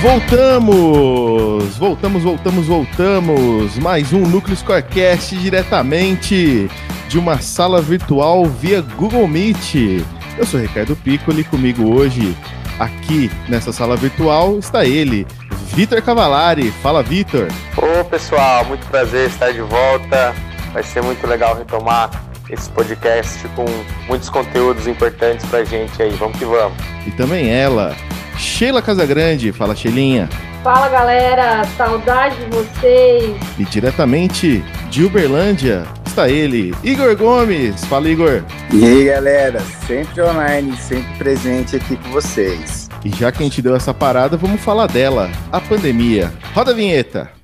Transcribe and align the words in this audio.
Voltamos! 0.00 1.76
Voltamos, 1.76 2.22
voltamos, 2.22 2.66
voltamos! 2.66 3.78
Mais 3.78 4.12
um 4.12 4.20
Núcleo 4.20 4.56
Scorecast 4.56 5.36
diretamente 5.36 6.70
de 7.08 7.18
uma 7.18 7.40
sala 7.40 7.82
virtual 7.82 8.44
via 8.46 8.80
Google 8.80 9.26
Meet. 9.26 10.04
Eu 10.38 10.46
sou 10.46 10.60
Ricardo 10.60 10.94
Piccoli, 10.94 11.42
comigo 11.42 11.92
hoje, 11.92 12.36
aqui 12.78 13.28
nessa 13.48 13.72
sala 13.72 13.96
virtual, 13.96 14.60
está 14.60 14.84
ele, 14.84 15.26
Vitor 15.74 16.00
Cavalari. 16.00 16.70
Fala, 16.80 17.02
Vitor! 17.02 17.48
Ô 17.76 18.04
pessoal, 18.04 18.64
muito 18.66 18.86
prazer 18.86 19.28
estar 19.28 19.50
de 19.50 19.62
volta. 19.62 20.32
Vai 20.72 20.84
ser 20.84 21.02
muito 21.02 21.26
legal 21.26 21.56
retomar 21.56 22.08
esse 22.48 22.70
podcast 22.70 23.48
com 23.48 23.64
muitos 24.06 24.30
conteúdos 24.30 24.86
importantes 24.86 25.44
pra 25.46 25.64
gente 25.64 26.00
aí. 26.00 26.10
Vamos 26.10 26.38
que 26.38 26.44
vamos. 26.44 26.78
E 27.04 27.10
também 27.10 27.50
ela, 27.50 27.96
Sheila 28.38 28.80
Casagrande. 28.80 29.52
Fala, 29.52 29.74
Sheilinha. 29.74 30.28
Fala 30.62 30.88
galera, 30.88 31.64
saudade 31.76 32.36
de 32.36 32.50
vocês. 32.50 33.36
E 33.58 33.64
diretamente 33.64 34.62
de 34.90 35.04
Uberlândia 35.04 35.84
está 36.06 36.28
ele, 36.28 36.74
Igor 36.82 37.16
Gomes. 37.16 37.84
Fala, 37.84 38.08
Igor. 38.08 38.42
E 38.72 38.84
aí, 38.84 39.04
galera, 39.04 39.60
sempre 39.86 40.22
online, 40.22 40.76
sempre 40.76 41.16
presente 41.16 41.76
aqui 41.76 41.96
com 41.96 42.10
vocês. 42.10 42.88
E 43.04 43.10
já 43.10 43.30
que 43.30 43.38
a 43.38 43.46
gente 43.46 43.62
deu 43.62 43.76
essa 43.76 43.94
parada, 43.94 44.36
vamos 44.36 44.60
falar 44.60 44.88
dela, 44.88 45.30
a 45.52 45.60
pandemia. 45.60 46.32
Roda 46.54 46.72
a 46.72 46.74
vinheta. 46.74 47.37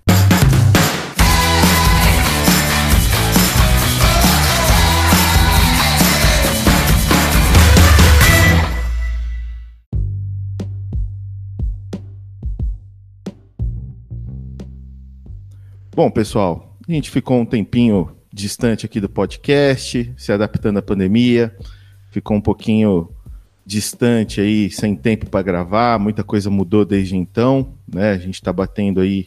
Bom, 15.94 16.10
pessoal, 16.10 16.76
a 16.88 16.90
gente 16.90 17.08
ficou 17.08 17.38
um 17.38 17.46
tempinho 17.46 18.10
distante 18.32 18.84
aqui 18.84 19.00
do 19.00 19.08
podcast, 19.08 20.12
se 20.16 20.32
adaptando 20.32 20.78
à 20.78 20.82
pandemia, 20.82 21.56
ficou 22.10 22.36
um 22.36 22.40
pouquinho 22.40 23.08
distante 23.64 24.40
aí, 24.40 24.68
sem 24.70 24.96
tempo 24.96 25.30
para 25.30 25.40
gravar, 25.40 26.00
muita 26.00 26.24
coisa 26.24 26.50
mudou 26.50 26.84
desde 26.84 27.16
então, 27.16 27.74
né? 27.86 28.10
A 28.10 28.18
gente 28.18 28.34
está 28.34 28.52
batendo 28.52 29.00
aí 29.00 29.26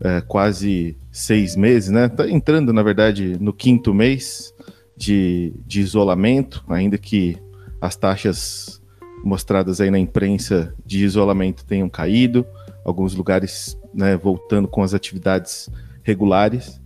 é, 0.00 0.20
quase 0.20 0.96
seis 1.12 1.54
meses, 1.54 1.90
né? 1.90 2.08
Tá 2.08 2.28
entrando, 2.28 2.72
na 2.72 2.82
verdade, 2.82 3.36
no 3.38 3.52
quinto 3.52 3.94
mês 3.94 4.52
de, 4.96 5.52
de 5.64 5.82
isolamento, 5.82 6.64
ainda 6.68 6.98
que 6.98 7.36
as 7.80 7.94
taxas 7.94 8.82
mostradas 9.22 9.80
aí 9.80 9.88
na 9.88 10.00
imprensa 10.00 10.74
de 10.84 11.04
isolamento 11.04 11.64
tenham 11.64 11.88
caído, 11.88 12.44
alguns 12.84 13.14
lugares 13.14 13.78
né, 13.94 14.16
voltando 14.16 14.66
com 14.66 14.82
as 14.82 14.94
atividades 14.94 15.70
regulares. 16.02 16.80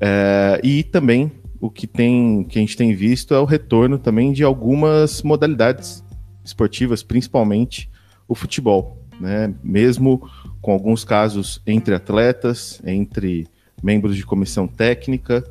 É, 0.00 0.60
e 0.62 0.82
também 0.82 1.32
o 1.60 1.70
que, 1.70 1.86
tem, 1.86 2.44
que 2.44 2.58
a 2.58 2.60
gente 2.60 2.76
tem 2.76 2.94
visto 2.94 3.34
é 3.34 3.38
o 3.38 3.44
retorno 3.44 3.98
também 3.98 4.32
de 4.32 4.44
algumas 4.44 5.22
modalidades 5.22 6.04
esportivas, 6.44 7.02
principalmente 7.02 7.90
o 8.28 8.34
futebol. 8.34 9.02
Né? 9.20 9.54
Mesmo 9.62 10.28
com 10.60 10.72
alguns 10.72 11.04
casos 11.04 11.62
entre 11.66 11.94
atletas, 11.94 12.80
entre 12.84 13.46
membros 13.82 14.16
de 14.16 14.24
comissão 14.24 14.66
técnica. 14.66 15.44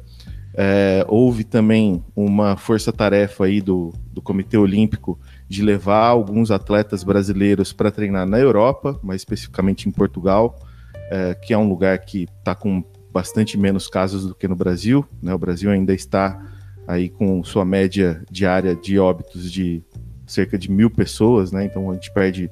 É, 0.58 1.06
houve 1.10 1.44
também 1.44 2.04
uma 2.16 2.56
força-tarefa 2.56 3.46
aí 3.46 3.60
do, 3.60 3.94
do 4.14 4.22
Comitê 4.22 4.58
Olímpico 4.58 5.20
de 5.50 5.62
levar 5.62 6.08
alguns 6.08 6.50
atletas 6.50 7.04
brasileiros 7.04 7.74
para 7.74 7.92
treinar 7.92 8.26
na 8.26 8.40
Europa, 8.40 8.98
mais 9.04 9.22
especificamente 9.22 9.90
em 9.90 9.92
Portugal, 9.92 10.58
é, 11.10 11.36
que 11.36 11.54
é 11.54 11.58
um 11.58 11.68
lugar 11.68 11.98
que 12.00 12.28
está 12.38 12.56
com 12.56 12.84
bastante 13.12 13.58
menos 13.58 13.88
casos 13.88 14.28
do 14.28 14.36
que 14.36 14.48
no 14.48 14.56
Brasil. 14.56 15.06
Né? 15.22 15.34
O 15.34 15.38
Brasil 15.38 15.72
ainda 15.72 15.94
está 15.94 16.40
aí 16.88 17.10
com 17.10 17.44
sua 17.44 17.66
média 17.66 18.24
diária 18.30 18.76
de 18.76 19.00
óbitos 19.00 19.52
de 19.52 19.84
cerca 20.28 20.58
de 20.58 20.70
mil 20.70 20.90
pessoas, 20.90 21.52
né? 21.52 21.66
Então 21.66 21.90
a 21.90 21.94
gente 21.94 22.12
perde 22.12 22.50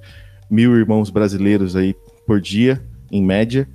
mil 0.49 0.75
irmãos 0.75 1.09
brasileiros 1.09 1.75
aí 1.75 1.95
por 2.25 2.39
dia, 2.39 2.83
em 3.11 3.23
média. 3.23 3.67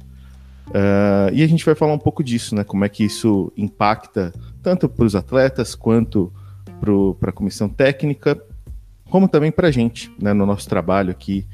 Uh, 0.68 1.32
e 1.32 1.42
a 1.42 1.46
gente 1.46 1.64
vai 1.64 1.74
falar 1.74 1.92
um 1.92 1.98
pouco 1.98 2.22
disso, 2.22 2.54
né? 2.54 2.64
Como 2.64 2.84
é 2.84 2.88
que 2.88 3.04
isso 3.04 3.52
impacta 3.56 4.32
tanto 4.62 4.88
para 4.88 5.04
os 5.04 5.14
atletas 5.14 5.74
quanto 5.74 6.32
para 7.18 7.30
a 7.30 7.32
comissão 7.32 7.68
técnica, 7.68 8.40
como 9.10 9.28
também 9.28 9.50
para 9.50 9.68
a 9.68 9.70
gente, 9.70 10.12
né? 10.20 10.32
No 10.32 10.46
nosso 10.46 10.68
trabalho 10.68 11.10
aqui 11.10 11.46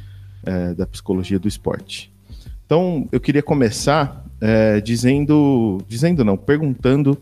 uh, 0.43 0.75
da 0.75 0.87
psicologia 0.87 1.39
do 1.39 1.49
esporte. 1.49 2.14
Então, 2.67 3.09
eu 3.13 3.21
queria 3.21 3.43
começar 3.43 4.25
é, 4.41 4.81
dizendo, 4.81 5.83
dizendo 5.87 6.25
não, 6.25 6.37
perguntando 6.37 7.19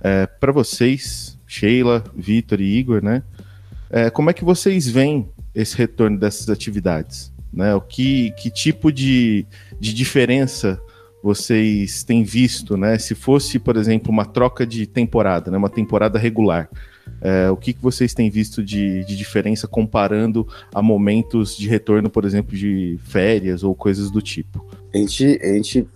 é, 0.00 0.26
para 0.26 0.52
vocês, 0.52 1.38
Sheila, 1.46 2.04
Vitor 2.14 2.60
e 2.60 2.78
Igor, 2.78 3.02
né? 3.02 3.22
É, 3.88 4.10
como 4.10 4.30
é 4.30 4.32
que 4.32 4.44
vocês 4.44 4.88
veem 4.88 5.28
esse 5.54 5.76
retorno 5.76 6.18
dessas 6.18 6.48
atividades? 6.48 7.32
Né? 7.52 7.74
O 7.74 7.80
que, 7.80 8.30
que 8.32 8.50
tipo 8.50 8.92
de, 8.92 9.44
de 9.78 9.92
diferença 9.92 10.80
vocês 11.22 12.02
têm 12.02 12.22
visto, 12.22 12.76
né? 12.76 12.98
Se 12.98 13.14
fosse, 13.14 13.58
por 13.58 13.76
exemplo, 13.76 14.10
uma 14.10 14.24
troca 14.24 14.66
de 14.66 14.86
temporada, 14.86 15.50
né? 15.50 15.58
Uma 15.58 15.68
temporada 15.68 16.18
regular, 16.18 16.68
é, 17.20 17.50
o 17.50 17.56
que, 17.56 17.72
que 17.72 17.82
vocês 17.82 18.14
têm 18.14 18.30
visto 18.30 18.62
de, 18.62 19.04
de 19.04 19.16
diferença 19.16 19.66
comparando 19.66 20.46
a 20.74 20.80
momentos 20.80 21.56
de 21.56 21.68
retorno, 21.68 22.08
por 22.08 22.24
exemplo, 22.24 22.56
de 22.56 22.98
férias 23.04 23.62
ou 23.62 23.74
coisas 23.74 24.10
do 24.10 24.22
tipo? 24.22 24.64
A 24.92 24.98
gente, 24.98 25.40
a 25.42 25.52
gente 25.54 25.88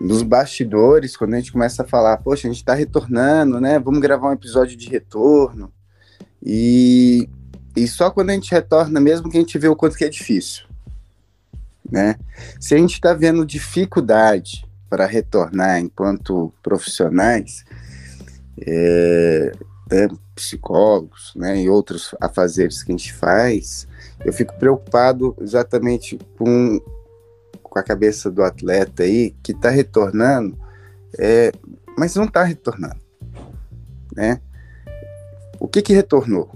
nos 0.00 0.22
bastidores, 0.22 1.16
quando 1.16 1.34
a 1.34 1.38
gente 1.38 1.52
começa 1.52 1.82
a 1.82 1.86
falar, 1.86 2.16
poxa, 2.18 2.46
a 2.46 2.50
gente 2.50 2.60
está 2.60 2.72
retornando, 2.72 3.60
né? 3.60 3.78
Vamos 3.78 4.00
gravar 4.00 4.28
um 4.28 4.32
episódio 4.32 4.76
de 4.76 4.88
retorno. 4.88 5.72
E, 6.42 7.28
e 7.74 7.86
só 7.88 8.10
quando 8.10 8.30
a 8.30 8.32
gente 8.32 8.50
retorna 8.50 9.00
mesmo 9.00 9.28
que 9.28 9.36
a 9.36 9.40
gente 9.40 9.58
vê 9.58 9.66
o 9.68 9.74
quanto 9.74 9.96
que 9.96 10.04
é 10.04 10.08
difícil, 10.08 10.66
né? 11.90 12.16
Se 12.60 12.74
a 12.74 12.78
gente 12.78 12.94
está 12.94 13.12
vendo 13.12 13.44
dificuldade 13.44 14.64
para 14.88 15.04
retornar 15.04 15.80
enquanto 15.80 16.52
profissionais, 16.62 17.64
é, 18.60 19.52
né, 19.90 20.08
psicólogos, 20.34 21.32
né, 21.34 21.60
e 21.60 21.68
outros 21.68 22.14
afazeres 22.20 22.82
que 22.82 22.92
a 22.92 22.96
gente 22.96 23.12
faz, 23.12 23.86
eu 24.24 24.32
fico 24.32 24.56
preocupado 24.58 25.36
exatamente 25.40 26.18
com, 26.38 26.80
com 27.68 27.78
a 27.78 27.82
cabeça 27.82 28.30
do 28.30 28.42
atleta 28.42 29.02
aí 29.02 29.34
que 29.42 29.52
está 29.52 29.70
retornando, 29.70 30.58
é, 31.18 31.52
mas 31.96 32.14
não 32.14 32.24
está 32.24 32.42
retornando, 32.42 33.00
né? 34.14 34.40
O 35.60 35.66
que 35.66 35.82
que 35.82 35.92
retornou? 35.92 36.50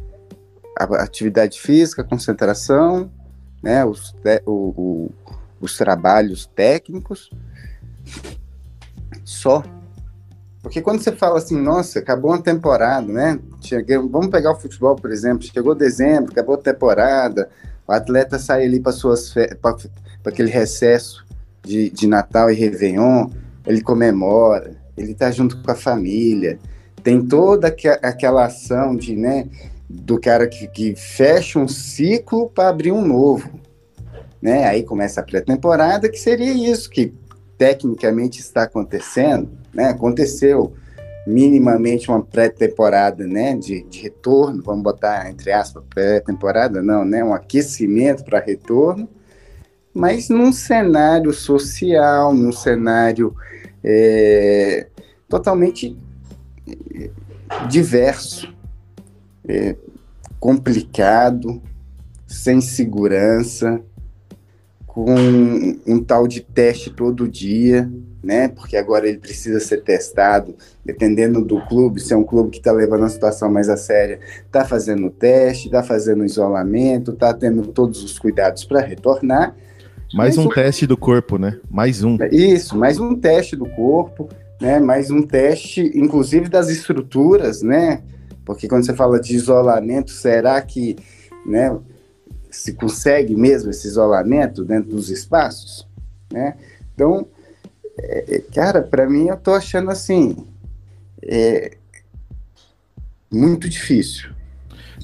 A 0.78 0.84
atividade 1.02 1.60
física, 1.60 2.02
a 2.02 2.04
concentração, 2.04 3.10
né, 3.62 3.84
os, 3.84 4.14
o, 4.46 4.52
o, 4.52 5.10
os 5.60 5.76
trabalhos 5.76 6.46
técnicos, 6.46 7.30
só 9.24 9.62
porque 10.62 10.80
quando 10.80 11.02
você 11.02 11.10
fala 11.10 11.38
assim, 11.38 11.60
nossa, 11.60 11.98
acabou 11.98 12.30
uma 12.30 12.40
temporada, 12.40 13.12
né? 13.12 13.38
Cheguei, 13.60 13.98
vamos 13.98 14.28
pegar 14.28 14.52
o 14.52 14.60
futebol, 14.60 14.94
por 14.94 15.10
exemplo, 15.10 15.42
chegou 15.42 15.74
dezembro, 15.74 16.30
acabou 16.30 16.54
a 16.54 16.58
temporada, 16.58 17.50
o 17.92 17.94
atleta 17.94 18.38
sai 18.38 18.64
ali 18.64 18.80
para 18.80 19.76
aquele 20.24 20.50
recesso 20.50 21.26
de, 21.62 21.90
de 21.90 22.06
Natal 22.06 22.50
e 22.50 22.54
Réveillon, 22.54 23.28
ele 23.66 23.82
comemora, 23.82 24.74
ele 24.96 25.12
está 25.12 25.30
junto 25.30 25.62
com 25.62 25.70
a 25.70 25.74
família, 25.74 26.58
tem 27.02 27.20
toda 27.20 27.68
aquela 28.02 28.46
ação 28.46 28.96
de, 28.96 29.14
né, 29.14 29.46
do 29.88 30.18
cara 30.18 30.46
que, 30.46 30.66
que 30.68 30.94
fecha 30.96 31.58
um 31.58 31.68
ciclo 31.68 32.48
para 32.48 32.70
abrir 32.70 32.92
um 32.92 33.06
novo, 33.06 33.60
né? 34.40 34.64
Aí 34.64 34.82
começa 34.82 35.20
a 35.20 35.24
pré-temporada, 35.24 36.08
que 36.08 36.18
seria 36.18 36.52
isso 36.52 36.88
que 36.88 37.12
tecnicamente 37.58 38.40
está 38.40 38.62
acontecendo, 38.62 39.50
né? 39.72 39.88
Aconteceu 39.88 40.72
minimamente 41.26 42.10
uma 42.10 42.22
pré-temporada, 42.22 43.26
né, 43.26 43.56
de, 43.56 43.82
de, 43.84 44.00
retorno, 44.02 44.62
vamos 44.62 44.82
botar 44.82 45.30
entre 45.30 45.52
aspas 45.52 45.82
pré-temporada, 45.88 46.82
não, 46.82 47.04
né, 47.04 47.22
um 47.22 47.32
aquecimento 47.32 48.24
para 48.24 48.40
retorno, 48.40 49.08
mas 49.94 50.28
num 50.28 50.52
cenário 50.52 51.32
social, 51.32 52.34
num 52.34 52.52
cenário 52.52 53.34
é, 53.84 54.88
totalmente 55.28 55.96
é, 56.66 57.10
diverso, 57.68 58.52
é, 59.46 59.76
complicado, 60.40 61.62
sem 62.26 62.60
segurança, 62.60 63.80
com 64.86 65.78
um 65.86 66.02
tal 66.02 66.26
de 66.26 66.40
teste 66.40 66.90
todo 66.90 67.28
dia, 67.28 67.90
né? 68.22 68.48
Porque 68.48 68.76
agora 68.76 69.08
ele 69.08 69.18
precisa 69.18 69.58
ser 69.58 69.82
testado, 69.82 70.54
dependendo 70.84 71.44
do 71.44 71.60
clube, 71.66 72.00
se 72.00 72.12
é 72.12 72.16
um 72.16 72.22
clube 72.24 72.50
que 72.50 72.58
está 72.58 72.70
levando 72.70 73.04
a 73.04 73.08
situação 73.08 73.50
mais 73.50 73.68
a 73.68 73.76
séria, 73.76 74.20
está 74.46 74.64
fazendo 74.64 75.06
o 75.06 75.10
teste, 75.10 75.66
está 75.66 75.82
fazendo 75.82 76.20
o 76.20 76.24
isolamento, 76.24 77.12
está 77.12 77.34
tendo 77.34 77.66
todos 77.66 78.02
os 78.02 78.18
cuidados 78.18 78.64
para 78.64 78.80
retornar. 78.80 79.56
Mais 80.14 80.38
um 80.38 80.48
teste 80.48 80.86
do 80.86 80.96
corpo, 80.96 81.38
né? 81.38 81.58
Mais 81.70 82.04
um. 82.04 82.18
Isso, 82.30 82.76
mais 82.76 83.00
um 83.00 83.16
teste 83.16 83.56
do 83.56 83.66
corpo, 83.66 84.28
né? 84.60 84.78
Mais 84.78 85.10
um 85.10 85.22
teste, 85.22 85.90
inclusive 85.94 86.48
das 86.48 86.68
estruturas, 86.68 87.62
né? 87.62 88.02
Porque 88.44 88.68
quando 88.68 88.84
você 88.84 88.94
fala 88.94 89.18
de 89.18 89.34
isolamento, 89.34 90.10
será 90.10 90.60
que, 90.60 90.96
né? 91.46 91.76
Se 92.50 92.74
consegue 92.74 93.34
mesmo 93.34 93.70
esse 93.70 93.88
isolamento 93.88 94.64
dentro 94.64 94.90
dos 94.90 95.08
espaços, 95.08 95.88
né? 96.30 96.56
Então, 96.94 97.26
é, 97.98 98.36
é 98.36 98.38
cara, 98.54 98.82
para 98.82 99.08
mim 99.08 99.28
eu 99.28 99.36
tô 99.36 99.52
achando 99.52 99.90
assim, 99.90 100.36
é, 101.22 101.76
muito 103.30 103.68
difícil. 103.68 104.30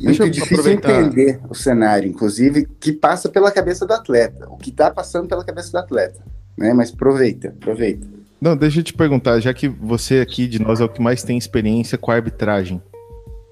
Muito 0.00 0.19
Deixa 0.19 0.31
difícil 0.31 0.58
aproveitar. 0.58 1.00
entender 1.00 1.40
o 1.49 1.55
cenário, 1.55 2.08
inclusive, 2.08 2.69
que 2.79 2.93
passa 2.93 3.29
pela 3.29 3.50
cabeça 3.50 3.85
do 3.85 3.93
atleta, 3.93 4.49
o 4.49 4.56
que 4.56 4.70
está 4.70 4.90
passando 4.90 5.26
pela 5.26 5.44
cabeça 5.44 5.73
do 5.73 5.79
atleta. 5.79 6.23
Né? 6.56 6.73
Mas 6.73 6.93
aproveita, 6.93 7.49
aproveita. 7.49 8.06
Não, 8.40 8.56
deixa 8.56 8.79
eu 8.79 8.85
te 8.85 8.94
perguntar, 8.94 9.40
já 9.40 9.52
que 9.52 9.67
você 9.67 10.20
aqui 10.20 10.46
de 10.46 10.61
nós 10.61 10.81
é 10.81 10.85
o 10.85 10.88
que 10.88 11.02
mais 11.02 11.25
tem 11.25 11.37
experiência 11.37 11.99
com 11.99 12.12
a 12.12 12.14
arbitragem, 12.14 12.81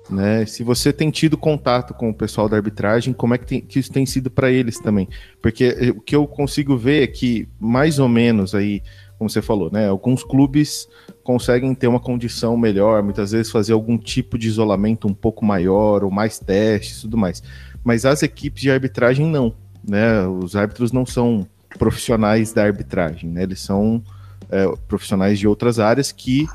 né? 0.08 0.46
Se 0.46 0.62
você 0.62 0.92
tem 0.92 1.10
tido 1.10 1.36
contato 1.36 1.92
com 1.92 2.10
o 2.10 2.14
pessoal 2.14 2.48
da 2.48 2.56
arbitragem, 2.56 3.12
como 3.12 3.34
é 3.34 3.38
que, 3.38 3.46
tem, 3.46 3.60
que 3.60 3.80
isso 3.80 3.92
tem 3.92 4.06
sido 4.06 4.30
para 4.30 4.48
eles 4.48 4.78
também? 4.78 5.08
Porque 5.42 5.92
o 5.96 6.00
que 6.00 6.14
eu 6.14 6.24
consigo 6.28 6.76
ver 6.76 7.02
é 7.02 7.06
que 7.08 7.48
mais 7.58 7.98
ou 7.98 8.08
menos 8.08 8.54
aí 8.54 8.80
como 9.18 9.30
você 9.30 9.40
falou, 9.40 9.70
né? 9.70 9.88
Alguns 9.88 10.22
clubes 10.22 10.88
conseguem 11.22 11.74
ter 11.74 11.86
uma 11.86 12.00
condição 12.00 12.56
melhor, 12.56 13.02
muitas 13.02 13.32
vezes 13.32 13.50
fazer 13.50 13.72
algum 13.72 13.96
tipo 13.96 14.38
de 14.38 14.46
isolamento 14.46 15.08
um 15.08 15.14
pouco 15.14 15.44
maior, 15.44 16.04
ou 16.04 16.10
mais 16.10 16.38
testes 16.38 17.00
tudo 17.02 17.16
mais. 17.16 17.42
Mas 17.82 18.04
as 18.04 18.22
equipes 18.22 18.62
de 18.62 18.70
arbitragem 18.70 19.26
não, 19.26 19.54
né? 19.86 20.26
Os 20.26 20.54
árbitros 20.54 20.92
não 20.92 21.06
são 21.06 21.46
profissionais 21.78 22.52
da 22.52 22.64
arbitragem, 22.64 23.30
né? 23.30 23.42
Eles 23.42 23.60
são 23.60 24.02
é, 24.50 24.66
profissionais 24.88 25.38
de 25.38 25.46
outras 25.46 25.78
áreas 25.78 26.12
que 26.12 26.46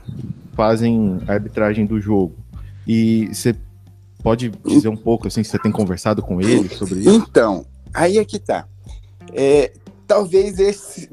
fazem 0.53 1.19
arbitragem 1.27 1.85
do 1.85 1.99
jogo. 1.99 2.35
E 2.87 3.27
você 3.33 3.55
pode 4.21 4.49
dizer 4.65 4.89
um 4.89 4.97
pouco 4.97 5.27
assim, 5.27 5.43
se 5.43 5.51
você 5.51 5.59
tem 5.59 5.71
conversado 5.71 6.21
com 6.21 6.39
eles 6.41 6.73
sobre 6.73 6.99
isso? 6.99 7.09
Então, 7.09 7.65
aí 7.93 8.17
é 8.17 8.25
que 8.25 8.39
tá. 8.39 8.65
É, 9.33 9.71
talvez 10.11 10.59
esse, 10.59 11.09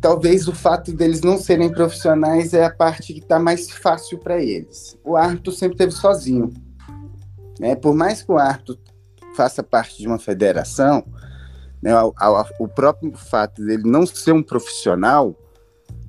talvez 0.00 0.46
o 0.46 0.54
fato 0.54 0.92
deles 0.92 1.20
não 1.20 1.36
serem 1.36 1.68
profissionais 1.68 2.54
é 2.54 2.64
a 2.64 2.70
parte 2.70 3.12
que 3.12 3.18
está 3.18 3.40
mais 3.40 3.68
fácil 3.68 4.18
para 4.18 4.40
eles. 4.40 4.96
O 5.02 5.16
árbitro 5.16 5.50
sempre 5.50 5.76
teve 5.76 5.90
sozinho, 5.90 6.54
né? 7.58 7.74
Por 7.74 7.92
mais 7.92 8.22
que 8.22 8.30
o 8.30 8.38
árbitro 8.38 8.78
faça 9.34 9.64
parte 9.64 9.98
de 9.98 10.06
uma 10.06 10.20
federação, 10.20 11.04
né, 11.82 11.92
o, 12.00 12.14
o 12.60 12.68
próprio 12.68 13.12
fato 13.16 13.64
dele 13.66 13.82
não 13.84 14.06
ser 14.06 14.30
um 14.30 14.44
profissional, 14.44 15.36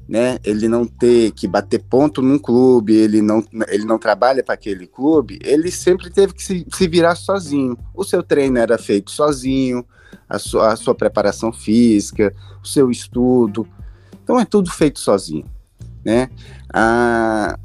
né, 0.07 0.37
ele 0.43 0.67
não 0.67 0.85
ter 0.85 1.31
que 1.31 1.47
bater 1.47 1.81
ponto 1.81 2.21
num 2.21 2.37
clube, 2.37 2.93
ele 2.93 3.19
não, 3.19 3.43
ele 3.67 3.83
não 3.83 3.97
trabalha 3.97 4.43
para 4.43 4.53
aquele 4.53 4.85
clube, 4.85 5.39
ele 5.43 5.71
sempre 5.71 6.11
teve 6.11 6.35
que 6.35 6.43
se, 6.43 6.67
se 6.71 6.87
virar 6.87 7.15
sozinho. 7.15 7.75
O 7.95 8.03
seu 8.03 8.21
treino 8.21 8.59
era 8.59 8.77
feito 8.77 9.09
sozinho, 9.09 9.83
a 10.29 10.39
sua, 10.39 10.73
a 10.73 10.75
sua 10.75 10.95
preparação 10.95 11.51
física, 11.51 12.33
o 12.63 12.67
seu 12.67 12.91
estudo. 12.91 13.67
Então 14.23 14.39
é 14.39 14.45
tudo 14.45 14.69
feito 14.69 14.99
sozinho, 14.99 15.45
né? 16.03 16.29
Ah, 16.73 17.57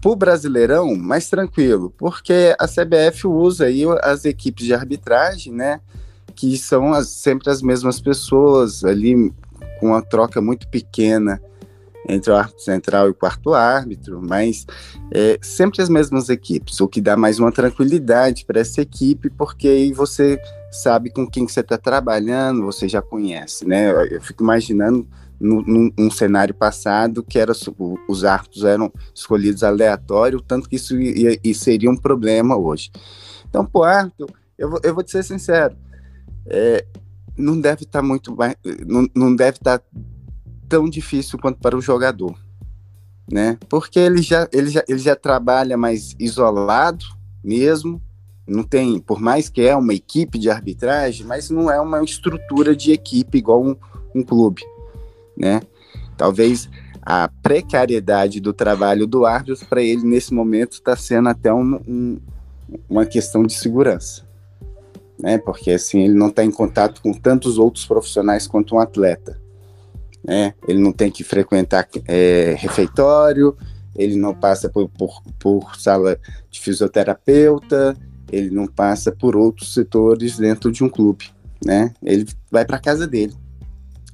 para 0.00 0.10
o 0.10 0.16
Brasileirão, 0.16 0.94
mais 0.94 1.28
tranquilo, 1.28 1.92
porque 1.98 2.54
a 2.58 2.66
CBF 2.66 3.26
usa 3.26 3.66
aí 3.66 3.82
as 4.02 4.24
equipes 4.24 4.64
de 4.64 4.74
arbitragem, 4.74 5.52
né? 5.52 5.80
Que 6.34 6.56
são 6.56 6.92
as, 6.92 7.08
sempre 7.08 7.50
as 7.50 7.60
mesmas 7.60 8.00
pessoas 8.00 8.84
ali 8.84 9.32
com 9.80 9.88
uma 9.88 10.02
troca 10.02 10.40
muito 10.40 10.68
pequena 10.68 11.40
entre 12.08 12.30
o 12.30 12.36
árbitro 12.36 12.62
central 12.62 13.06
e 13.08 13.10
o 13.10 13.14
quarto 13.14 13.54
árbitro, 13.54 14.20
mas 14.22 14.66
é, 15.12 15.38
sempre 15.42 15.82
as 15.82 15.88
mesmas 15.88 16.28
equipes, 16.28 16.80
o 16.80 16.88
que 16.88 17.00
dá 17.00 17.16
mais 17.16 17.38
uma 17.38 17.52
tranquilidade 17.52 18.44
para 18.44 18.60
essa 18.60 18.80
equipe, 18.80 19.30
porque 19.30 19.68
aí 19.68 19.92
você 19.92 20.40
sabe 20.70 21.10
com 21.10 21.26
quem 21.26 21.46
você 21.46 21.60
está 21.60 21.76
trabalhando, 21.76 22.62
você 22.62 22.88
já 22.88 23.02
conhece, 23.02 23.66
né? 23.66 23.90
Eu, 23.90 24.06
eu 24.06 24.20
fico 24.20 24.42
imaginando 24.42 25.06
num, 25.38 26.10
cenário 26.10 26.54
passado 26.54 27.22
que 27.22 27.38
era, 27.38 27.52
os 28.08 28.24
árbitros 28.24 28.64
eram 28.64 28.92
escolhidos 29.14 29.62
aleatório, 29.62 30.40
tanto 30.40 30.68
que 30.68 30.76
isso 30.76 30.98
ia, 30.98 31.38
ia 31.42 31.54
seria 31.54 31.90
um 31.90 31.96
problema 31.96 32.56
hoje. 32.56 32.90
Então, 33.48 33.64
pro 33.64 33.82
árbitro, 33.82 34.26
eu 34.58 34.70
vou, 34.70 34.80
eu 34.82 34.94
vou 34.94 35.02
te 35.02 35.10
ser 35.10 35.22
sincero, 35.22 35.76
é, 36.46 36.84
não 37.36 37.60
deve 37.60 37.82
estar 37.82 38.00
tá 38.00 38.06
muito 38.06 38.34
não, 38.86 39.06
não 39.14 39.34
deve 39.36 39.58
estar 39.58 39.78
tá 39.78 39.84
tão 40.68 40.88
difícil 40.88 41.38
quanto 41.38 41.58
para 41.60 41.76
o 41.76 41.80
jogador, 41.80 42.36
né? 43.30 43.58
Porque 43.68 43.98
ele 43.98 44.22
já, 44.22 44.48
ele 44.52 44.70
já, 44.70 44.84
ele 44.88 44.98
já 44.98 45.16
trabalha 45.16 45.76
mais 45.76 46.14
isolado 46.18 47.04
mesmo, 47.42 48.00
não 48.46 48.62
tem, 48.62 49.00
por 49.00 49.20
mais 49.20 49.48
que 49.48 49.62
é 49.62 49.74
uma 49.74 49.94
equipe 49.94 50.38
de 50.38 50.48
arbitragem, 50.48 51.26
mas 51.26 51.50
não 51.50 51.70
é 51.70 51.80
uma 51.80 52.02
estrutura 52.02 52.76
de 52.76 52.92
equipe 52.92 53.38
igual 53.38 53.64
um, 53.64 53.76
um 54.14 54.22
clube, 54.22 54.62
né? 55.36 55.60
Talvez 56.16 56.68
a 57.02 57.28
precariedade 57.28 58.40
do 58.40 58.52
trabalho 58.52 59.06
do 59.06 59.24
árbitro 59.24 59.66
para 59.66 59.82
ele 59.82 60.02
nesse 60.02 60.32
momento 60.32 60.72
está 60.72 60.96
sendo 60.96 61.28
até 61.28 61.52
um, 61.52 61.80
um, 61.86 62.20
uma 62.88 63.06
questão 63.06 63.44
de 63.44 63.54
segurança, 63.54 64.24
né? 65.18 65.38
Porque 65.38 65.72
assim 65.72 66.00
ele 66.00 66.14
não 66.14 66.28
está 66.28 66.44
em 66.44 66.50
contato 66.50 67.00
com 67.02 67.12
tantos 67.12 67.58
outros 67.58 67.84
profissionais 67.84 68.46
quanto 68.46 68.74
um 68.76 68.80
atleta, 68.80 69.40
né? 70.26 70.54
Ele 70.66 70.80
não 70.80 70.92
tem 70.92 71.10
que 71.10 71.22
frequentar 71.22 71.88
é, 72.08 72.56
refeitório, 72.58 73.56
ele 73.94 74.16
não 74.16 74.34
passa 74.34 74.68
por, 74.68 74.88
por, 74.88 75.22
por 75.38 75.76
sala 75.76 76.18
de 76.50 76.60
fisioterapeuta, 76.60 77.96
ele 78.30 78.50
não 78.50 78.66
passa 78.66 79.12
por 79.12 79.36
outros 79.36 79.72
setores 79.72 80.36
dentro 80.36 80.72
de 80.72 80.82
um 80.82 80.88
clube, 80.88 81.30
né? 81.64 81.94
Ele 82.02 82.26
vai 82.50 82.64
para 82.64 82.80
casa 82.80 83.06
dele, 83.06 83.34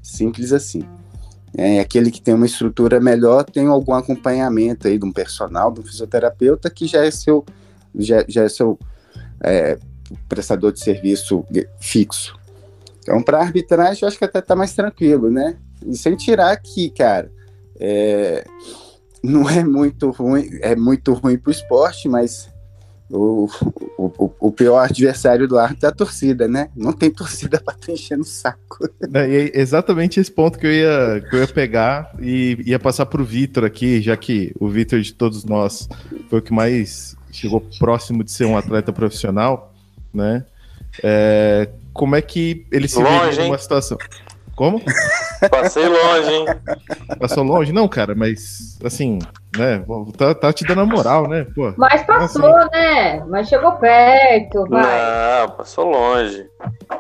simples 0.03 0.53
assim. 0.53 0.83
É 1.57 1.81
aquele 1.81 2.11
que 2.11 2.21
tem 2.21 2.35
uma 2.35 2.47
estrutura 2.47 2.99
melhor 3.01 3.45
tem 3.45 3.67
algum 3.67 3.93
acompanhamento 3.93 4.89
aí 4.89 4.99
de 4.99 5.05
um 5.05 5.13
personal, 5.13 5.71
de 5.71 5.81
um 5.81 5.83
fisioterapeuta 5.83 6.71
que 6.71 6.87
já 6.87 7.05
é 7.05 7.11
seu, 7.11 7.45
já, 7.95 8.25
já 8.29 8.45
é 8.45 8.49
seu 8.49 8.79
é, 9.43 9.79
prestador 10.29 10.73
de 10.73 10.81
serviço 10.81 11.45
fixo. 11.79 12.39
Então, 13.01 13.23
para 13.23 13.41
arbitragem, 13.41 14.03
eu 14.03 14.09
acho 14.09 14.17
que 14.17 14.25
até 14.25 14.41
tá 14.41 14.55
mais 14.55 14.75
tranquilo, 14.75 15.31
né? 15.31 15.57
E 15.87 15.97
sem 15.97 16.17
tirar 16.17 16.57
que, 16.57 16.91
cara, 16.91 17.31
é, 17.79 18.45
não 19.23 19.49
é 19.49 19.65
muito 19.65 20.11
ruim, 20.11 20.49
é 20.61 20.75
muito 20.75 21.13
ruim 21.13 21.39
para 21.39 21.51
o 21.51 21.53
esporte, 21.53 22.09
mas 22.09 22.51
o, 23.11 23.49
o, 23.99 24.31
o, 24.41 24.51
pior 24.51 24.79
adversário 24.79 25.47
do 25.47 25.59
árbitro 25.59 25.87
é 25.87 25.91
a 25.91 25.95
torcida, 25.95 26.49
né? 26.49 26.71
Não 26.75 26.93
tem 26.93 27.11
torcida 27.11 27.61
para 27.65 27.75
estar 27.75 27.93
enchendo 27.93 28.23
o 28.23 28.27
saco. 28.27 28.89
É 29.13 29.61
exatamente 29.61 30.19
esse 30.19 30.31
ponto 30.31 30.59
que 30.59 30.67
eu 30.67 30.73
ia, 30.73 31.21
que 31.29 31.37
eu 31.37 31.41
ia 31.41 31.49
pegar 31.49 32.15
e 32.19 32.57
ia 32.65 32.79
passar 32.79 33.07
para 33.07 33.21
o 33.21 33.25
Vitor 33.25 33.65
aqui, 33.65 34.01
já 34.01 34.17
que 34.17 34.53
o 34.59 34.69
Vitor 34.69 35.01
de 35.01 35.13
todos 35.13 35.45
nós 35.45 35.89
foi 36.31 36.39
o 36.39 36.43
que 36.43 36.53
mais 36.53 37.15
chegou 37.31 37.61
próximo 37.79 38.25
de 38.25 38.31
ser 38.31 38.47
um 38.47 38.57
atleta 38.57 38.93
profissional, 38.93 39.75
né? 40.13 40.45
É, 41.03 41.69
como 41.93 42.17
é 42.17 42.23
que 42.23 42.67
ele 42.71 42.89
se 42.89 42.99
Longe, 42.99 43.37
vê 43.37 43.45
numa 43.45 43.59
situação? 43.59 43.99
Como? 44.55 44.83
Passei 45.51 45.89
longe, 45.89 46.31
hein? 46.31 46.47
Passou 47.19 47.45
longe? 47.45 47.73
Não, 47.73 47.89
cara, 47.89 48.15
mas 48.15 48.79
assim, 48.85 49.19
né? 49.57 49.85
Tá, 50.17 50.35
tá 50.35 50.53
te 50.53 50.65
dando 50.65 50.83
a 50.83 50.87
moral, 50.87 51.29
né? 51.29 51.47
Pô, 51.55 51.73
mas 51.77 52.03
passou, 52.05 52.57
assim. 52.57 52.71
né? 52.73 53.25
Mas 53.29 53.49
chegou 53.49 53.73
perto, 53.73 54.67
vai. 54.69 54.83
Não, 54.83 55.51
passou 55.51 55.91
longe. 55.91 56.47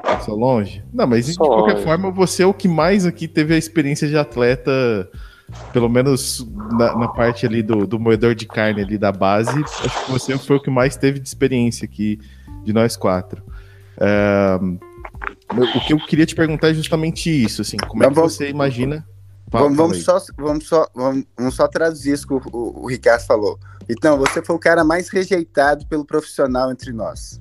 Passou 0.03 0.37
longe? 0.37 0.85
Não, 0.93 1.07
mas 1.07 1.27
passou 1.27 1.45
de 1.45 1.55
qualquer 1.55 1.73
longe. 1.75 1.85
forma, 1.85 2.11
você 2.11 2.43
é 2.43 2.47
o 2.47 2.55
que 2.55 2.69
mais 2.69 3.07
aqui 3.07 3.27
teve 3.29 3.55
a 3.55 3.59
experiência 3.59 4.09
de 4.09 4.17
atleta, 4.17 4.71
pelo 5.73 5.89
menos 5.89 6.47
na, 6.73 6.97
na 6.97 7.09
parte 7.09 7.47
ali 7.47 7.63
do, 7.63 7.87
do 7.87 7.99
moedor 7.99 8.35
de 8.35 8.47
carne 8.47 8.83
ali 8.83 8.99
da 8.99 9.13
base. 9.13 9.63
Acho 9.63 10.05
que 10.05 10.13
você 10.13 10.37
foi 10.39 10.57
o 10.57 10.63
que 10.63 10.71
mais 10.71 10.97
teve 10.97 11.19
de 11.21 11.29
experiência 11.29 11.85
aqui 11.85 12.19
de 12.65 12.73
nós 12.73 12.97
quatro. 12.97 13.43
É, 13.99 14.59
o 15.61 15.81
que 15.87 15.93
eu 15.93 15.99
queria 15.99 16.27
te 16.27 16.35
perguntar 16.35 16.71
é 16.71 16.75
justamente 16.75 17.31
isso, 17.31 17.63
assim, 17.63 17.77
como 17.77 18.05
é 18.05 18.09
que 18.09 18.15
você 18.15 18.49
imagina... 18.49 19.07
Fala, 19.51 19.65
vamos, 19.65 19.77
vamos, 19.77 20.05
só, 20.05 20.19
vamos, 20.39 20.67
só, 20.67 20.89
vamos, 20.95 21.25
vamos, 21.37 21.55
só 21.55 21.69
traduzir 21.69 22.15
isso 22.15 22.27
que 22.27 22.33
o, 22.33 22.41
o, 22.51 22.85
o, 22.85 22.87
Ricardo 22.89 23.21
falou. 23.27 23.59
Então, 23.87 24.17
você 24.17 24.43
foi 24.43 24.57
o 24.57 24.59
cara 24.59 24.83
mais 24.83 25.11
rejeitado 25.11 25.87
pelo 25.87 26.07
profissional 26.07 26.73
entre 26.73 26.91
nós. 26.91 27.39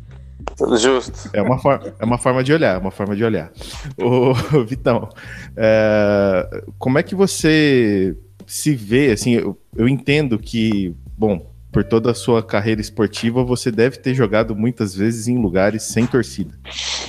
Justo. 0.77 1.29
É 1.31 1.41
uma, 1.41 1.57
forma, 1.57 1.93
é 1.97 2.03
uma 2.03 2.17
forma 2.17 2.43
de 2.43 2.51
olhar, 2.51 2.79
uma 2.79 2.91
forma 2.91 3.15
de 3.15 3.23
olhar. 3.23 3.51
Ô, 3.97 4.33
Vitão, 4.65 5.07
é, 5.55 6.63
como 6.77 6.97
é 6.97 7.03
que 7.03 7.15
você 7.15 8.17
se 8.45 8.75
vê, 8.75 9.11
assim, 9.11 9.35
eu, 9.35 9.57
eu 9.75 9.87
entendo 9.87 10.37
que, 10.37 10.93
bom, 11.17 11.50
por 11.71 11.83
toda 11.83 12.11
a 12.11 12.13
sua 12.13 12.43
carreira 12.43 12.81
esportiva, 12.81 13.43
você 13.43 13.71
deve 13.71 13.97
ter 13.97 14.13
jogado 14.13 14.55
muitas 14.55 14.93
vezes 14.93 15.27
em 15.27 15.37
lugares 15.37 15.83
sem 15.83 16.05
torcida, 16.05 16.53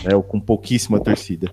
né, 0.04 0.14
ou 0.14 0.22
com 0.22 0.38
pouquíssima 0.38 1.00
torcida. 1.00 1.52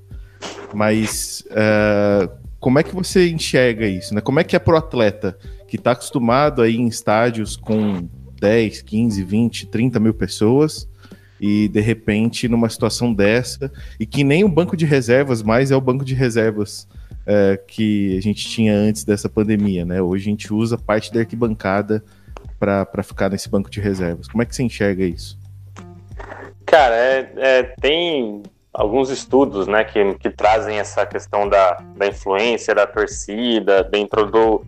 Mas 0.73 1.43
uh, 1.49 2.29
como 2.59 2.77
é 2.77 2.83
que 2.83 2.93
você 2.93 3.29
enxerga 3.29 3.87
isso? 3.87 4.13
Né? 4.13 4.21
Como 4.21 4.39
é 4.39 4.43
que 4.43 4.55
é 4.55 4.59
pro 4.59 4.77
atleta 4.77 5.37
que 5.67 5.77
está 5.77 5.91
acostumado 5.91 6.61
a 6.61 6.67
ir 6.67 6.77
em 6.77 6.87
estádios 6.87 7.55
com 7.55 8.07
10, 8.39 8.81
15, 8.83 9.23
20, 9.23 9.67
30 9.67 9.99
mil 9.99 10.13
pessoas 10.13 10.87
e 11.39 11.69
de 11.69 11.79
repente 11.79 12.47
numa 12.47 12.69
situação 12.69 13.13
dessa 13.13 13.71
e 13.99 14.05
que 14.05 14.23
nem 14.23 14.43
o 14.43 14.49
banco 14.49 14.75
de 14.75 14.85
reservas 14.85 15.41
mais 15.41 15.71
é 15.71 15.75
o 15.75 15.81
banco 15.81 16.03
de 16.03 16.13
reservas 16.13 16.87
é, 17.25 17.61
que 17.67 18.17
a 18.17 18.21
gente 18.21 18.47
tinha 18.47 18.75
antes 18.75 19.03
dessa 19.03 19.29
pandemia, 19.29 19.85
né? 19.85 20.01
Hoje 20.01 20.23
a 20.23 20.31
gente 20.31 20.53
usa 20.53 20.77
parte 20.77 21.13
da 21.13 21.19
arquibancada 21.19 22.03
para 22.59 23.03
ficar 23.03 23.29
nesse 23.29 23.49
banco 23.49 23.69
de 23.69 23.79
reservas. 23.79 24.27
Como 24.27 24.43
é 24.43 24.45
que 24.45 24.55
você 24.55 24.63
enxerga 24.63 25.03
isso? 25.03 25.37
Cara, 26.65 26.95
é, 26.95 27.31
é, 27.37 27.63
tem 27.63 28.43
alguns 28.73 29.09
estudos 29.09 29.67
né, 29.67 29.83
que, 29.83 30.13
que 30.15 30.29
trazem 30.29 30.77
essa 30.79 31.05
questão 31.05 31.47
da, 31.47 31.77
da 31.95 32.07
influência 32.07 32.75
da 32.75 32.85
torcida 32.85 33.83
dentro 33.83 34.25
do, 34.25 34.63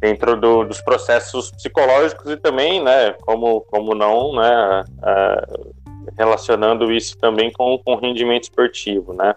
dentro 0.00 0.38
do, 0.38 0.64
dos 0.64 0.80
processos 0.80 1.50
psicológicos 1.50 2.30
e 2.30 2.36
também, 2.36 2.82
né, 2.82 3.12
como, 3.22 3.62
como 3.62 3.94
não, 3.94 4.34
né, 4.34 4.84
uh, 4.98 5.74
relacionando 6.18 6.92
isso 6.92 7.16
também 7.18 7.50
com 7.52 7.80
o 7.84 7.96
rendimento 7.96 8.44
esportivo, 8.44 9.14
né. 9.14 9.34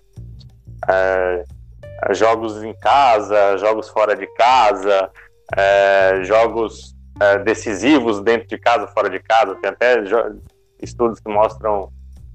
Uh, 0.84 2.14
jogos 2.14 2.64
em 2.64 2.74
casa, 2.74 3.58
jogos 3.58 3.90
fora 3.90 4.16
de 4.16 4.28
casa, 4.36 5.10
uh, 5.54 6.24
jogos 6.24 6.97
decisivos 7.44 8.22
dentro 8.22 8.48
de 8.48 8.58
casa, 8.58 8.88
fora 8.88 9.10
de 9.10 9.20
casa, 9.20 9.56
tem 9.56 9.70
até 9.70 10.04
estudos 10.82 11.20
que 11.20 11.30
mostram 11.30 11.90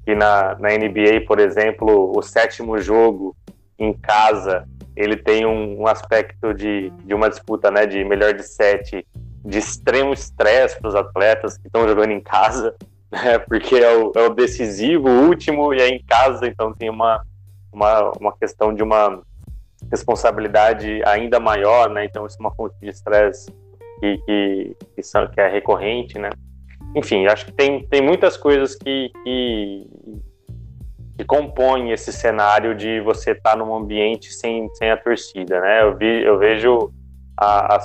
que 0.05 0.15
na, 0.15 0.57
na 0.59 0.71
NBA, 0.71 1.25
por 1.27 1.39
exemplo, 1.39 2.13
o 2.17 2.23
sétimo 2.23 2.79
jogo 2.79 3.37
em 3.79 3.93
casa 3.93 4.67
ele 4.95 5.17
tem 5.17 5.47
um, 5.47 5.81
um 5.81 5.87
aspecto 5.87 6.53
de, 6.53 6.91
de 7.05 7.15
uma 7.15 7.31
disputa 7.31 7.71
né, 7.71 7.87
de 7.87 8.05
melhor 8.05 8.35
de 8.35 8.43
sete 8.43 9.07
de 9.45 9.59
extremo 9.59 10.13
estresse 10.13 10.79
para 10.79 10.89
os 10.89 10.95
atletas 10.95 11.57
que 11.57 11.67
estão 11.67 11.89
jogando 11.89 12.11
em 12.11 12.21
casa, 12.21 12.75
né, 13.11 13.39
porque 13.39 13.77
é 13.77 13.97
o, 13.97 14.13
é 14.15 14.23
o, 14.23 14.31
decisivo, 14.31 15.09
o 15.09 15.27
último, 15.27 15.73
e 15.73 15.81
é 15.81 15.89
em 15.89 16.03
casa, 16.05 16.47
então 16.47 16.73
tem 16.73 16.91
uma, 16.91 17.25
uma, 17.73 18.13
uma 18.21 18.37
questão 18.37 18.75
de 18.75 18.83
uma 18.83 19.21
responsabilidade 19.91 21.03
ainda 21.05 21.41
maior, 21.41 21.91
né, 21.91 22.05
então 22.05 22.27
isso 22.27 22.37
é 22.39 22.41
uma 22.41 22.55
fonte 22.55 22.77
de 22.81 22.89
estresse 22.89 23.51
que, 24.03 24.19
que, 24.19 24.77
que, 24.97 25.03
são, 25.03 25.29
que 25.29 25.41
é 25.41 25.49
recorrente, 25.49 26.19
né. 26.19 26.29
Enfim, 26.97 27.27
acho 27.27 27.47
que 27.47 27.53
tem, 27.53 27.87
tem 27.87 28.03
muitas 28.03 28.37
coisas 28.37 28.75
que, 28.75 29.11
que 29.23 29.87
que 31.17 31.25
compõe 31.25 31.93
esse 31.93 32.13
cenário 32.13 32.75
de 32.75 33.01
você 33.01 33.33
estar 33.33 33.51
tá 33.51 33.57
num 33.57 33.75
ambiente 33.75 34.33
sem, 34.33 34.69
sem 34.75 34.91
a 34.91 34.97
torcida, 34.97 35.61
né? 35.61 35.83
Eu, 35.83 35.97
vi, 35.97 36.25
eu 36.25 36.39
vejo, 36.39 36.91
a, 37.37 37.77
a, 37.77 37.81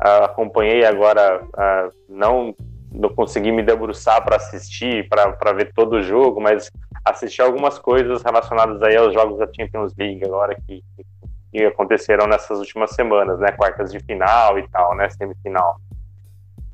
a 0.00 0.24
acompanhei 0.24 0.84
agora, 0.84 1.46
a, 1.54 1.88
não, 2.08 2.54
não 2.90 3.10
consegui 3.10 3.52
me 3.52 3.62
debruçar 3.62 4.24
para 4.24 4.36
assistir, 4.36 5.06
para 5.08 5.52
ver 5.52 5.72
todo 5.74 5.96
o 5.96 6.02
jogo, 6.02 6.40
mas 6.40 6.70
assisti 7.04 7.42
algumas 7.42 7.78
coisas 7.78 8.22
relacionadas 8.22 8.82
aí 8.82 8.96
aos 8.96 9.12
jogos 9.12 9.38
da 9.38 9.46
Champions 9.54 9.92
League 9.96 10.24
agora 10.24 10.56
que, 10.66 10.82
que 10.96 11.06
aconteceram 11.54 12.26
nessas 12.26 12.58
últimas 12.58 12.90
semanas, 12.90 13.38
né? 13.38 13.52
Quartas 13.52 13.92
de 13.92 14.00
final 14.00 14.58
e 14.58 14.68
tal, 14.68 14.94
né? 14.94 15.08
Semifinal. 15.10 15.80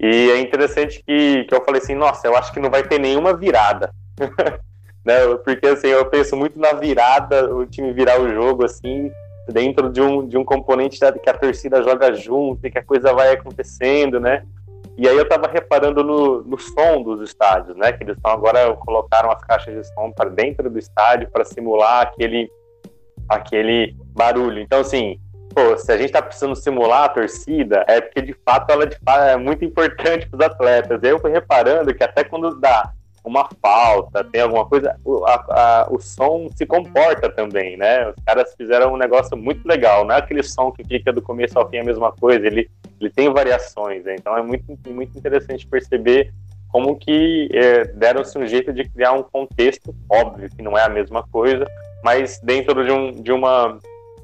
E 0.01 0.31
é 0.31 0.41
interessante 0.41 1.03
que, 1.07 1.45
que 1.45 1.55
eu 1.55 1.65
falei 1.65 1.81
assim, 1.81 1.95
nossa, 1.95 2.27
eu 2.27 2.37
acho 2.37 2.53
que 2.53 2.59
não 2.59 2.71
vai 2.71 2.83
ter 2.83 2.99
nenhuma 2.99 3.37
virada. 3.37 3.93
né? 5.05 5.15
Porque 5.45 5.67
assim, 5.67 5.89
eu 5.89 6.07
penso 6.07 6.37
muito 6.37 6.59
na 6.59 6.73
virada, 6.73 7.55
o 7.55 7.67
time 7.67 7.93
virar 7.93 8.21
o 8.21 8.33
jogo 8.33 8.65
assim, 8.65 9.13
dentro 9.49 9.91
de 9.91 10.01
um, 10.01 10.27
de 10.27 10.37
um 10.37 10.45
componente 10.45 10.99
que 10.99 11.31
a 11.31 11.35
torcida 11.35 11.83
joga 11.83 12.15
junto 12.15 12.67
e 12.67 12.71
que 12.71 12.79
a 12.79 12.85
coisa 12.85 13.13
vai 13.13 13.33
acontecendo, 13.33 14.19
né? 14.19 14.45
E 14.97 15.09
aí 15.09 15.17
eu 15.17 15.29
tava 15.29 15.49
reparando 15.49 16.05
no, 16.05 16.43
no 16.43 16.59
som 16.59 17.03
dos 17.03 17.23
estádios, 17.23 17.77
né? 17.77 17.93
Que 17.93 18.05
eles 18.05 18.17
estão 18.17 18.31
agora 18.31 18.75
colocaram 18.75 19.31
as 19.31 19.43
caixas 19.43 19.75
de 19.75 19.95
som 19.95 20.13
para 20.13 20.29
dentro 20.29 20.69
do 20.69 20.79
estádio 20.79 21.31
para 21.31 21.45
simular 21.45 22.03
aquele 22.03 22.51
aquele 23.29 23.97
barulho. 24.15 24.61
Então 24.61 24.81
assim, 24.81 25.19
pô, 25.55 25.77
se 25.77 25.91
a 25.91 25.97
gente 25.97 26.13
tá 26.13 26.23
precisando 26.23 26.57
simular 26.57 27.05
a 27.05 27.09
torcida, 27.09 27.85
é 27.89 28.01
porque 28.01 28.23
de 28.23 28.35
fato 28.45 28.71
ela 28.71 28.87
de 28.87 28.99
fato, 28.99 29.23
é 29.23 29.37
muito 29.37 29.65
importante 29.65 30.29
para 30.29 30.37
os 30.37 30.45
atletas. 30.45 31.03
Eu 31.03 31.19
fui 31.19 31.31
reparando 31.31 31.95
que 31.95 32.05
até 32.05 32.25
quando 32.25 32.59
dá 32.59 32.93
uma 33.25 33.49
falta, 33.61 34.25
tem 34.25 34.41
alguma 34.41 34.67
coisa, 34.67 34.97
o, 35.05 35.25
a, 35.25 35.35
a, 35.35 35.87
o 35.91 36.01
som 36.01 36.49
se 36.57 36.67
comporta 36.67 37.31
também, 37.31 37.77
né? 37.77 38.09
Os 38.09 38.17
caras 38.25 38.53
fizeram 38.57 38.93
um 38.93 38.97
negócio 38.97 39.37
muito 39.37 39.67
legal, 39.67 40.05
não 40.05 40.15
é 40.15 40.19
aquele 40.19 40.43
som 40.43 40.73
que 40.73 40.83
fica 40.85 41.13
do 41.13 41.23
começo 41.23 41.57
ao 41.59 41.69
fim 41.69 41.79
a 41.79 41.85
mesma 41.85 42.11
coisa, 42.11 42.45
ele, 42.45 42.69
ele 43.01 43.11
tem 43.11 43.33
variações, 43.33 44.05
né? 44.05 44.17
então 44.19 44.37
é 44.37 44.43
muito, 44.43 44.77
muito 44.89 45.17
interessante 45.17 45.67
perceber 45.67 46.33
como 46.69 46.97
que 46.97 47.49
é, 47.53 47.85
deram-se 47.85 48.37
um 48.39 48.47
jeito 48.47 48.73
de 48.73 48.89
criar 48.89 49.13
um 49.13 49.23
contexto, 49.23 49.95
óbvio 50.11 50.49
que 50.49 50.63
não 50.63 50.77
é 50.77 50.83
a 50.83 50.89
mesma 50.89 51.23
coisa, 51.31 51.65
mas 52.03 52.41
dentro 52.43 52.83
de, 52.85 52.91
um, 52.91 53.13
de, 53.13 53.31
uma, 53.31 53.79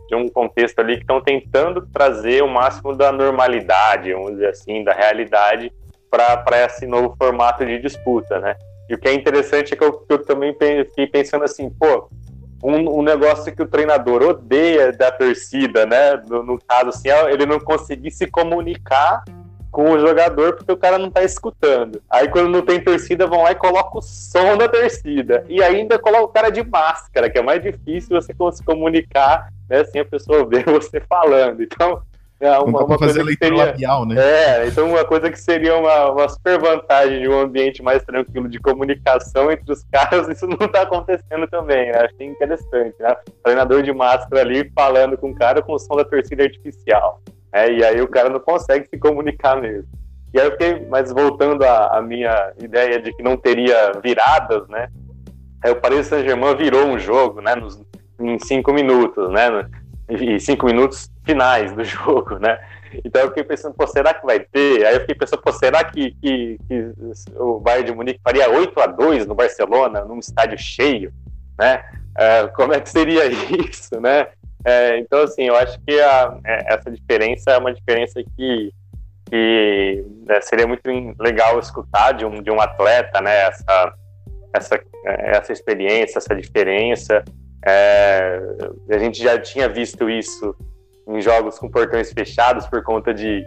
de 0.09 0.15
um 0.15 0.29
contexto 0.29 0.79
ali 0.81 0.97
que 0.97 1.03
estão 1.03 1.21
tentando 1.21 1.87
trazer 1.93 2.43
o 2.43 2.49
máximo 2.49 2.97
da 2.97 3.13
normalidade, 3.13 4.13
vamos 4.13 4.33
dizer 4.33 4.49
assim, 4.49 4.83
da 4.83 4.93
realidade 4.93 5.71
para 6.11 6.65
esse 6.65 6.87
novo 6.87 7.15
formato 7.17 7.65
de 7.65 7.79
disputa, 7.79 8.41
né? 8.41 8.57
E 8.89 8.95
o 8.95 8.99
que 8.99 9.07
é 9.07 9.13
interessante 9.13 9.75
é 9.75 9.77
que 9.77 9.85
eu, 9.85 9.93
que 9.93 10.13
eu 10.13 10.25
também 10.25 10.57
fiquei 10.87 11.07
pensando 11.07 11.45
assim, 11.45 11.69
pô, 11.69 12.09
um, 12.65 13.01
um, 13.01 13.03
negócio 13.03 13.55
que 13.55 13.63
o 13.63 13.69
treinador 13.69 14.23
odeia 14.23 14.91
da 14.91 15.13
torcida, 15.13 15.85
né? 15.85 16.17
No, 16.27 16.43
no, 16.43 16.59
caso, 16.59 16.89
assim, 16.89 17.11
é 17.11 17.31
ele 17.31 17.45
não 17.45 17.61
conseguir 17.61 18.11
se 18.11 18.27
comunicar 18.27 19.23
com 19.71 19.91
o 19.91 19.99
jogador 19.99 20.57
porque 20.57 20.73
o 20.73 20.77
cara 20.77 20.99
não 20.99 21.11
tá 21.11 21.23
escutando. 21.23 22.03
Aí 22.09 22.29
quando 22.29 22.49
não 22.49 22.63
tem 22.63 22.83
torcida, 22.83 23.27
vão 23.27 23.43
lá 23.43 23.53
e 23.53 23.57
colocam 23.57 23.99
o 23.99 24.03
som 24.03 24.57
da 24.57 24.69
torcida. 24.69 25.45
E 25.49 25.63
ainda 25.63 25.99
coloca 25.99 26.25
o 26.25 26.29
cara 26.29 26.51
de 26.51 26.63
máscara, 26.63 27.31
que 27.31 27.39
é 27.39 27.43
mais 27.43 27.63
difícil 27.63 28.21
você 28.21 28.35
se 28.53 28.65
comunicar, 28.65 29.49
né? 29.69 29.81
Assim 29.81 29.99
a 29.99 30.05
pessoa 30.05 30.47
ver 30.47 30.65
você 30.71 31.01
falando. 31.01 31.63
Então, 31.63 32.03
é, 32.41 32.57
uma, 32.59 32.85
uma 32.85 32.99
fazer 32.99 33.25
leitura 33.25 33.57
seria, 33.57 33.65
labial, 33.65 34.07
né? 34.07 34.15
É, 34.17 34.67
então 34.69 34.89
uma 34.89 35.05
coisa 35.05 35.29
que 35.29 35.41
seria 35.41 35.77
uma, 35.77 36.13
uma 36.13 36.29
super 36.29 36.61
vantagem 36.61 37.21
de 37.21 37.29
um 37.29 37.41
ambiente 37.41 37.83
mais 37.83 38.05
tranquilo 38.05 38.49
de 38.49 38.61
comunicação 38.61 39.51
entre 39.51 39.73
os 39.73 39.83
caras, 39.91 40.29
isso 40.31 40.47
não 40.47 40.67
está 40.67 40.83
acontecendo 40.83 41.49
também, 41.49 41.91
né? 41.91 41.99
Achei 42.05 42.29
interessante, 42.29 42.95
né? 43.01 43.17
treinador 43.43 43.83
de 43.83 43.93
máscara 43.93 44.43
ali 44.43 44.71
falando 44.73 45.19
com 45.19 45.31
o 45.31 45.35
cara 45.35 45.61
com 45.61 45.73
o 45.73 45.79
som 45.81 45.97
da 45.97 46.05
torcida 46.05 46.45
artificial. 46.45 47.21
É, 47.53 47.71
e 47.73 47.85
aí 47.85 48.01
o 48.01 48.09
cara 48.09 48.29
não 48.29 48.41
consegue 48.41 48.87
se 48.89 48.99
comunicar 48.99 49.61
mesmo. 49.61 49.89
E 50.33 50.39
aí 50.39 50.47
eu 50.47 50.53
fiquei, 50.53 50.87
mas 50.89 51.11
voltando 51.11 51.65
à, 51.65 52.01
minha 52.03 52.53
ideia 52.63 53.01
de 53.01 53.13
que 53.15 53.23
não 53.23 53.37
teria 53.37 53.93
viradas, 54.03 54.69
né? 54.69 54.89
Aí 55.65 55.73
o 55.73 55.77
Paris 55.77 56.07
Saint-Germain 56.07 56.55
virou 56.55 56.87
um 56.87 56.99
jogo, 56.99 57.41
né? 57.41 57.55
Nos, 57.55 57.83
em 58.21 58.39
cinco 58.39 58.73
minutos, 58.73 59.31
né? 59.31 59.49
E 60.09 60.39
cinco 60.39 60.67
minutos 60.67 61.11
finais 61.25 61.73
do 61.73 61.83
jogo, 61.85 62.39
né? 62.39 62.59
Então 63.05 63.23
eu 63.23 63.29
fiquei 63.29 63.45
pensando, 63.45 63.75
pô, 63.75 63.87
será 63.87 64.15
que 64.15 64.25
vai 64.25 64.41
ter? 64.41 64.87
Aí 64.87 64.95
eu 64.95 65.01
fiquei 65.01 65.15
pensando, 65.15 65.43
pô, 65.43 65.53
será 65.53 65.85
que, 65.85 66.13
que, 66.23 66.59
que 66.69 66.93
o 67.37 67.61
Bayern 67.61 67.87
de 67.91 67.95
Munique 67.95 68.21
faria 68.23 68.51
8 68.51 68.81
a 68.81 68.87
2 68.87 69.27
no 69.27 69.35
Barcelona, 69.35 70.05
num 70.05 70.19
estádio 70.19 70.59
cheio, 70.59 71.13
né? 71.59 71.83
É, 72.17 72.47
como 72.49 72.73
é 72.73 72.81
que 72.81 72.89
seria 72.89 73.27
isso, 73.69 74.01
né? 74.01 74.29
É, 74.69 74.99
então, 74.99 75.23
assim, 75.23 75.45
eu 75.45 75.57
acho 75.57 75.81
que 75.81 75.99
a, 75.99 76.39
é, 76.45 76.75
essa 76.75 76.91
diferença 76.91 77.53
é 77.53 77.57
uma 77.57 77.73
diferença 77.73 78.23
que, 78.37 78.71
que 79.31 80.05
né, 80.27 80.41
seria 80.43 80.67
muito 80.67 80.83
legal 81.19 81.59
escutar 81.59 82.13
de 82.13 82.27
um, 82.27 82.43
de 82.43 82.51
um 82.51 82.61
atleta, 82.61 83.19
né? 83.23 83.47
Essa, 83.47 83.95
essa, 84.55 84.81
essa 85.05 85.53
experiência, 85.55 86.19
essa 86.19 86.35
diferença. 86.35 87.25
É, 87.67 88.41
a 88.91 88.99
gente 88.99 89.23
já 89.23 89.41
tinha 89.41 89.71
visto 89.71 90.11
isso 90.11 90.55
em 91.09 91.19
jogos 91.23 91.59
com 91.59 91.71
portões 91.71 92.13
fechados 92.13 92.67
por 92.67 92.83
conta 92.83 93.15
de, 93.15 93.43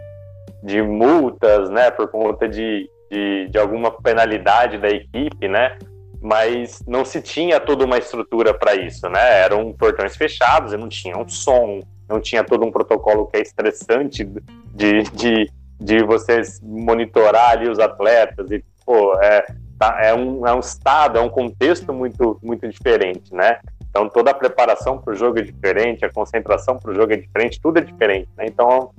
de 0.64 0.82
multas, 0.82 1.70
né, 1.70 1.92
por 1.92 2.08
conta 2.08 2.48
de, 2.48 2.90
de, 3.08 3.48
de 3.48 3.58
alguma 3.58 3.92
penalidade 4.02 4.78
da 4.78 4.88
equipe, 4.88 5.46
né, 5.46 5.78
mas 6.22 6.80
não 6.86 7.04
se 7.04 7.20
tinha 7.20 7.58
toda 7.58 7.84
uma 7.84 7.98
estrutura 7.98 8.54
para 8.54 8.76
isso, 8.76 9.08
né, 9.08 9.40
eram 9.40 9.72
portões 9.72 10.16
fechados 10.16 10.72
não 10.72 10.88
tinha 10.88 11.18
um 11.18 11.28
som, 11.28 11.80
não 12.08 12.20
tinha 12.20 12.44
todo 12.44 12.64
um 12.64 12.70
protocolo 12.70 13.26
que 13.26 13.38
é 13.38 13.42
estressante 13.42 14.24
de, 14.24 15.02
de, 15.02 15.50
de 15.80 16.04
vocês 16.04 16.60
monitorar 16.62 17.50
ali 17.50 17.68
os 17.68 17.80
atletas 17.80 18.50
e, 18.52 18.64
pô, 18.86 19.18
é, 19.20 19.44
tá, 19.78 19.98
é, 20.00 20.14
um, 20.14 20.46
é 20.46 20.54
um 20.54 20.60
estado, 20.60 21.18
é 21.18 21.20
um 21.20 21.28
contexto 21.28 21.92
muito, 21.92 22.38
muito 22.40 22.68
diferente, 22.68 23.34
né, 23.34 23.58
então 23.90 24.08
toda 24.08 24.30
a 24.30 24.34
preparação 24.34 24.98
para 24.98 25.12
o 25.12 25.16
jogo 25.16 25.40
é 25.40 25.42
diferente, 25.42 26.04
a 26.04 26.12
concentração 26.12 26.78
para 26.78 26.92
o 26.92 26.94
jogo 26.94 27.12
é 27.12 27.16
diferente, 27.16 27.60
tudo 27.60 27.78
é 27.78 27.82
diferente. 27.82 28.28
Né? 28.38 28.46
Então 28.46 28.90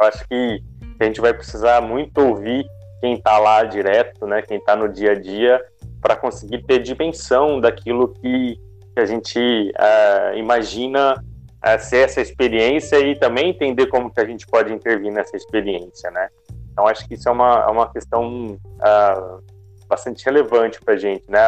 eu 0.00 0.06
acho 0.06 0.26
que 0.26 0.62
a 0.98 1.04
gente 1.04 1.20
vai 1.20 1.32
precisar 1.32 1.80
muito 1.80 2.18
ouvir 2.18 2.66
quem 3.00 3.14
está 3.14 3.38
lá 3.38 3.62
direto, 3.62 4.26
né? 4.26 4.42
Quem 4.42 4.58
está 4.58 4.74
no 4.74 4.88
dia 4.88 5.12
a 5.12 5.14
dia, 5.14 5.62
para 6.06 6.14
conseguir 6.14 6.62
ter 6.62 6.78
dimensão 6.78 7.60
daquilo 7.60 8.06
que, 8.06 8.56
que 8.94 9.00
a 9.00 9.04
gente 9.04 9.40
uh, 9.40 10.38
imagina 10.38 11.14
uh, 11.14 11.80
ser 11.80 12.04
essa 12.04 12.20
experiência 12.20 13.00
e 13.00 13.16
também 13.16 13.50
entender 13.50 13.88
como 13.88 14.08
que 14.08 14.20
a 14.20 14.24
gente 14.24 14.46
pode 14.46 14.72
intervir 14.72 15.12
nessa 15.12 15.36
experiência, 15.36 16.08
né? 16.12 16.28
Então 16.70 16.86
acho 16.86 17.08
que 17.08 17.14
isso 17.14 17.28
é 17.28 17.32
uma, 17.32 17.64
é 17.68 17.70
uma 17.72 17.92
questão 17.92 18.56
uh, 18.56 19.42
bastante 19.88 20.24
relevante 20.24 20.80
para 20.80 20.94
a 20.94 20.96
gente, 20.96 21.28
né? 21.28 21.40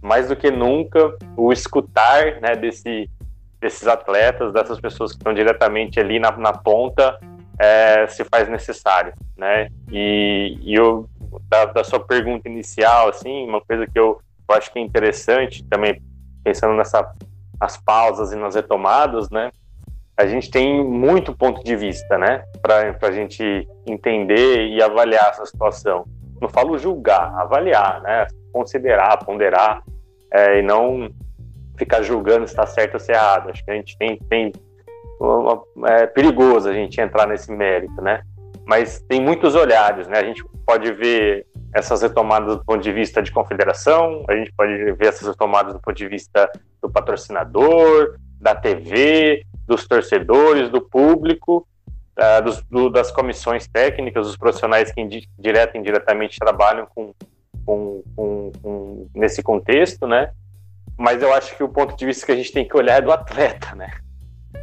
mais 0.00 0.28
do 0.28 0.34
que 0.34 0.50
nunca 0.50 1.14
o 1.36 1.52
escutar, 1.52 2.40
né, 2.40 2.56
desse 2.56 3.10
desses 3.60 3.86
atletas, 3.86 4.52
dessas 4.52 4.80
pessoas 4.80 5.12
que 5.12 5.18
estão 5.18 5.32
diretamente 5.32 6.00
ali 6.00 6.18
na, 6.18 6.32
na 6.32 6.52
ponta, 6.52 7.16
é, 7.58 8.06
se 8.08 8.24
faz 8.24 8.48
necessário, 8.48 9.12
né? 9.36 9.68
E, 9.90 10.58
e 10.62 10.74
eu, 10.74 11.08
da, 11.48 11.66
da, 11.66 11.84
sua 11.84 12.00
pergunta 12.00 12.48
inicial, 12.48 13.08
assim, 13.08 13.46
uma 13.46 13.60
coisa 13.60 13.86
que 13.86 13.98
eu, 13.98 14.20
eu 14.48 14.54
acho 14.54 14.72
que 14.72 14.78
é 14.78 14.82
interessante 14.82 15.64
também, 15.64 16.02
pensando 16.44 16.74
nessa 16.74 17.12
as 17.60 17.76
pausas 17.76 18.32
e 18.32 18.36
nas 18.36 18.56
retomadas, 18.56 19.30
né? 19.30 19.52
A 20.16 20.26
gente 20.26 20.50
tem 20.50 20.84
muito 20.84 21.34
ponto 21.34 21.62
de 21.62 21.76
vista, 21.76 22.18
né? 22.18 22.44
Para 22.60 22.96
a 23.00 23.12
gente 23.12 23.68
entender 23.86 24.66
e 24.66 24.82
avaliar 24.82 25.30
essa 25.30 25.46
situação. 25.46 26.04
Não 26.40 26.48
falo 26.48 26.76
julgar, 26.76 27.32
avaliar, 27.38 28.02
né? 28.02 28.26
Considerar, 28.52 29.24
ponderar, 29.24 29.82
é, 30.32 30.58
e 30.58 30.62
não 30.62 31.08
ficar 31.76 32.02
julgando 32.02 32.46
se 32.46 32.52
está 32.52 32.66
certo 32.66 32.94
ou 32.94 33.00
se 33.00 33.12
é 33.12 33.14
errado. 33.14 33.50
Acho 33.50 33.64
que 33.64 33.70
a 33.70 33.74
gente 33.74 33.96
tem, 33.96 34.18
tem 34.28 34.52
é 35.86 36.06
perigoso 36.06 36.68
a 36.68 36.72
gente 36.72 37.00
entrar 37.00 37.28
nesse 37.28 37.52
mérito, 37.52 38.02
né? 38.02 38.22
Mas 38.66 39.00
tem 39.08 39.20
muitos 39.20 39.54
olhares, 39.54 40.06
né? 40.06 40.18
A 40.18 40.24
gente 40.24 40.44
pode 40.66 40.92
ver 40.92 41.46
essas 41.74 42.02
retomadas 42.02 42.56
do 42.56 42.64
ponto 42.64 42.82
de 42.82 42.92
vista 42.92 43.22
de 43.22 43.32
confederação, 43.32 44.24
a 44.28 44.36
gente 44.36 44.52
pode 44.52 44.72
ver 44.92 45.06
essas 45.06 45.26
retomadas 45.26 45.72
do 45.72 45.80
ponto 45.80 45.96
de 45.96 46.06
vista 46.06 46.50
do 46.80 46.90
patrocinador, 46.90 48.16
da 48.40 48.54
TV, 48.54 49.44
dos 49.66 49.86
torcedores, 49.86 50.68
do 50.68 50.80
público, 50.80 51.66
uh, 52.18 52.42
dos, 52.42 52.62
do, 52.64 52.90
das 52.90 53.10
comissões 53.10 53.66
técnicas, 53.66 54.26
dos 54.26 54.36
profissionais 54.36 54.92
que 54.92 55.26
direto 55.38 55.76
e 55.76 55.78
indiretamente 55.78 56.38
trabalham 56.38 56.86
com, 56.86 57.14
com, 57.64 58.02
com, 58.14 58.52
com, 58.62 59.08
nesse 59.14 59.42
contexto, 59.42 60.06
né? 60.06 60.30
Mas 60.98 61.22
eu 61.22 61.32
acho 61.32 61.56
que 61.56 61.64
o 61.64 61.68
ponto 61.68 61.96
de 61.96 62.04
vista 62.04 62.26
que 62.26 62.32
a 62.32 62.36
gente 62.36 62.52
tem 62.52 62.68
que 62.68 62.76
olhar 62.76 62.98
é 62.98 63.00
do 63.00 63.12
atleta, 63.12 63.74
né? 63.74 63.90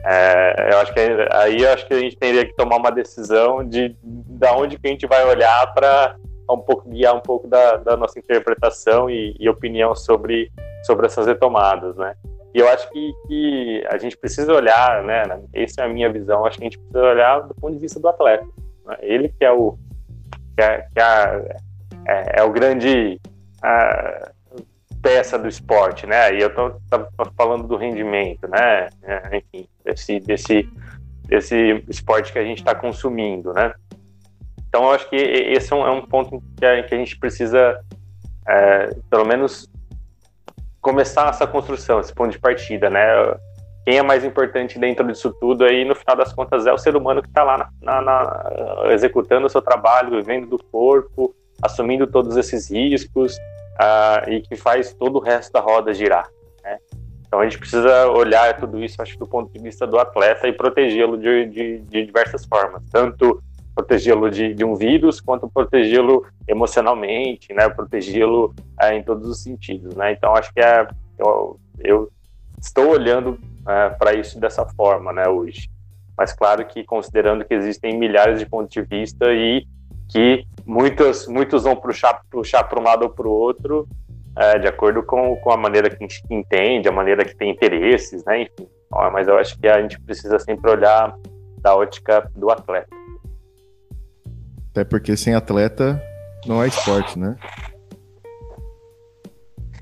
É, 0.05 0.73
eu 0.73 0.77
acho 0.79 0.93
que 0.93 0.99
aí 1.31 1.61
eu 1.61 1.73
acho 1.73 1.87
que 1.87 1.93
a 1.93 1.99
gente 1.99 2.15
teria 2.17 2.45
que 2.45 2.55
tomar 2.55 2.77
uma 2.77 2.91
decisão 2.91 3.67
de 3.67 3.95
da 4.03 4.55
onde 4.55 4.77
que 4.77 4.87
a 4.87 4.91
gente 4.91 5.05
vai 5.05 5.25
olhar 5.25 5.73
para 5.73 6.15
um 6.49 6.59
pouco 6.59 6.89
guiar 6.89 7.15
um 7.15 7.19
pouco 7.19 7.47
da, 7.47 7.77
da 7.77 7.97
nossa 7.97 8.17
interpretação 8.17 9.09
e, 9.09 9.35
e, 9.39 9.49
opinião 9.49 9.95
sobre 9.95 10.51
sobre 10.83 11.05
essas 11.05 11.27
retomadas, 11.27 11.95
né? 11.97 12.15
E 12.53 12.59
eu 12.59 12.67
acho 12.69 12.89
que, 12.89 13.13
que, 13.27 13.85
a 13.91 13.97
gente 13.97 14.17
precisa 14.17 14.51
olhar, 14.53 15.03
né? 15.03 15.23
Essa 15.53 15.81
é 15.81 15.85
a 15.85 15.89
minha 15.89 16.11
visão. 16.11 16.45
Acho 16.45 16.57
que 16.57 16.63
a 16.63 16.69
gente 16.69 16.79
precisa 16.79 17.03
olhar 17.03 17.41
do 17.41 17.53
ponto 17.53 17.73
de 17.73 17.79
vista 17.79 17.99
do 17.99 18.07
atleta. 18.07 18.47
Né? 18.85 18.97
Ele 19.01 19.29
que 19.29 19.45
é 19.45 19.51
o 19.51 19.77
que 20.57 20.63
é, 20.63 20.87
que 20.91 20.99
é, 20.99 21.55
é, 22.07 22.39
é 22.39 22.43
o 22.43 22.51
grande 22.51 23.21
peça 25.01 25.37
do 25.37 25.47
esporte, 25.47 26.05
né? 26.05 26.33
E 26.35 26.41
eu 26.41 26.53
tô, 26.53 26.71
tô, 26.89 27.31
falando 27.35 27.67
do 27.67 27.77
rendimento, 27.77 28.47
né? 28.47 28.89
É, 29.03 29.37
enfim, 29.37 29.67
desse, 29.83 30.19
desse, 30.19 30.69
desse 31.23 31.83
esporte 31.87 32.31
que 32.31 32.39
a 32.39 32.43
gente 32.43 32.59
está 32.59 32.75
consumindo, 32.75 33.53
né? 33.53 33.73
Então, 34.67 34.83
eu 34.83 34.91
acho 34.91 35.09
que 35.09 35.15
esse 35.15 35.73
é 35.73 35.75
um, 35.75 35.97
é 35.97 36.01
ponto 36.05 36.43
que 36.57 36.65
a, 36.65 36.83
que 36.83 36.93
a, 36.93 36.97
gente 36.97 37.17
precisa, 37.17 37.79
é, 38.47 38.95
pelo 39.09 39.25
menos, 39.25 39.67
começar 40.79 41.29
essa 41.29 41.47
construção, 41.47 41.99
esse 41.99 42.13
ponto 42.13 42.31
de 42.31 42.39
partida, 42.39 42.89
né? 42.89 43.01
Quem 43.85 43.97
é 43.97 44.03
mais 44.03 44.23
importante 44.23 44.77
dentro 44.77 45.07
disso 45.07 45.33
tudo 45.39 45.63
aí, 45.63 45.83
no 45.83 45.95
final 45.95 46.15
das 46.15 46.31
contas, 46.33 46.67
é 46.67 46.73
o 46.73 46.77
ser 46.77 46.95
humano 46.95 47.21
que 47.23 47.29
está 47.29 47.43
lá 47.43 47.69
na, 47.81 48.01
na, 48.01 48.43
executando 48.91 49.47
o 49.47 49.49
seu 49.49 49.61
trabalho, 49.61 50.17
vivendo 50.17 50.47
do 50.47 50.63
corpo, 50.65 51.33
assumindo 51.61 52.05
todos 52.05 52.37
esses 52.37 52.69
riscos, 52.69 53.35
uh, 53.79 54.29
e 54.29 54.41
que 54.41 54.55
faz 54.55 54.93
todo 54.93 55.17
o 55.17 55.21
resto 55.21 55.53
da 55.53 55.59
roda 55.59 55.93
girar. 55.93 56.27
Né? 56.63 56.77
Então 57.25 57.39
a 57.39 57.43
gente 57.43 57.57
precisa 57.57 58.07
olhar 58.07 58.57
tudo 58.59 58.83
isso, 58.83 59.01
acho, 59.01 59.17
do 59.17 59.27
ponto 59.27 59.51
de 59.53 59.59
vista 59.59 59.87
do 59.87 59.97
atleta 59.97 60.47
e 60.47 60.53
protegê-lo 60.53 61.17
de, 61.17 61.45
de, 61.45 61.79
de, 61.79 62.05
diversas 62.05 62.45
formas, 62.45 62.83
tanto 62.91 63.41
protegê-lo 63.75 64.29
de, 64.29 64.53
de, 64.53 64.65
um 64.65 64.75
vírus 64.75 65.21
quanto 65.21 65.47
protegê-lo 65.47 66.25
emocionalmente, 66.47 67.53
né? 67.53 67.69
Protegê-lo 67.69 68.53
uh, 68.81 68.93
em 68.93 69.01
todos 69.03 69.29
os 69.29 69.41
sentidos, 69.41 69.95
né? 69.95 70.11
Então 70.11 70.35
acho 70.35 70.51
que 70.53 70.59
é, 70.59 70.87
eu, 71.17 71.59
eu 71.79 72.11
estou 72.59 72.89
olhando 72.89 73.39
uh, 73.61 73.97
para 73.97 74.13
isso 74.15 74.39
dessa 74.39 74.65
forma, 74.65 75.13
né? 75.13 75.29
Hoje, 75.29 75.69
mas 76.17 76.33
claro 76.33 76.65
que 76.65 76.83
considerando 76.83 77.45
que 77.45 77.53
existem 77.53 77.97
milhares 77.97 78.39
de 78.39 78.45
pontos 78.45 78.73
de 78.73 78.81
vista 78.81 79.31
e 79.31 79.65
que 80.09 80.45
muitos, 80.69 81.27
muitos 81.27 81.63
vão 81.63 81.75
puxar 81.75 82.21
puxar 82.29 82.63
para 82.63 82.79
um 82.79 82.83
lado 82.83 83.01
ou 83.03 83.09
para 83.09 83.27
o 83.27 83.31
outro, 83.31 83.87
é, 84.37 84.59
de 84.59 84.67
acordo 84.67 85.01
com, 85.01 85.35
com 85.37 85.51
a 85.51 85.57
maneira 85.57 85.89
que 85.89 85.95
a 85.95 86.07
gente 86.07 86.23
entende, 86.29 86.87
a 86.87 86.91
maneira 86.91 87.25
que 87.25 87.35
tem 87.35 87.49
interesses, 87.49 88.23
né? 88.23 88.43
Enfim. 88.43 88.69
Mas 89.11 89.27
eu 89.27 89.37
acho 89.37 89.57
que 89.59 89.67
a 89.67 89.81
gente 89.81 89.99
precisa 89.99 90.37
sempre 90.37 90.69
olhar 90.69 91.15
da 91.59 91.75
ótica 91.75 92.29
do 92.35 92.51
atleta. 92.51 92.87
Até 94.71 94.83
porque 94.83 95.17
sem 95.17 95.33
atleta 95.33 96.01
não 96.45 96.61
há 96.61 96.67
esporte, 96.67 97.17
né? 97.17 97.35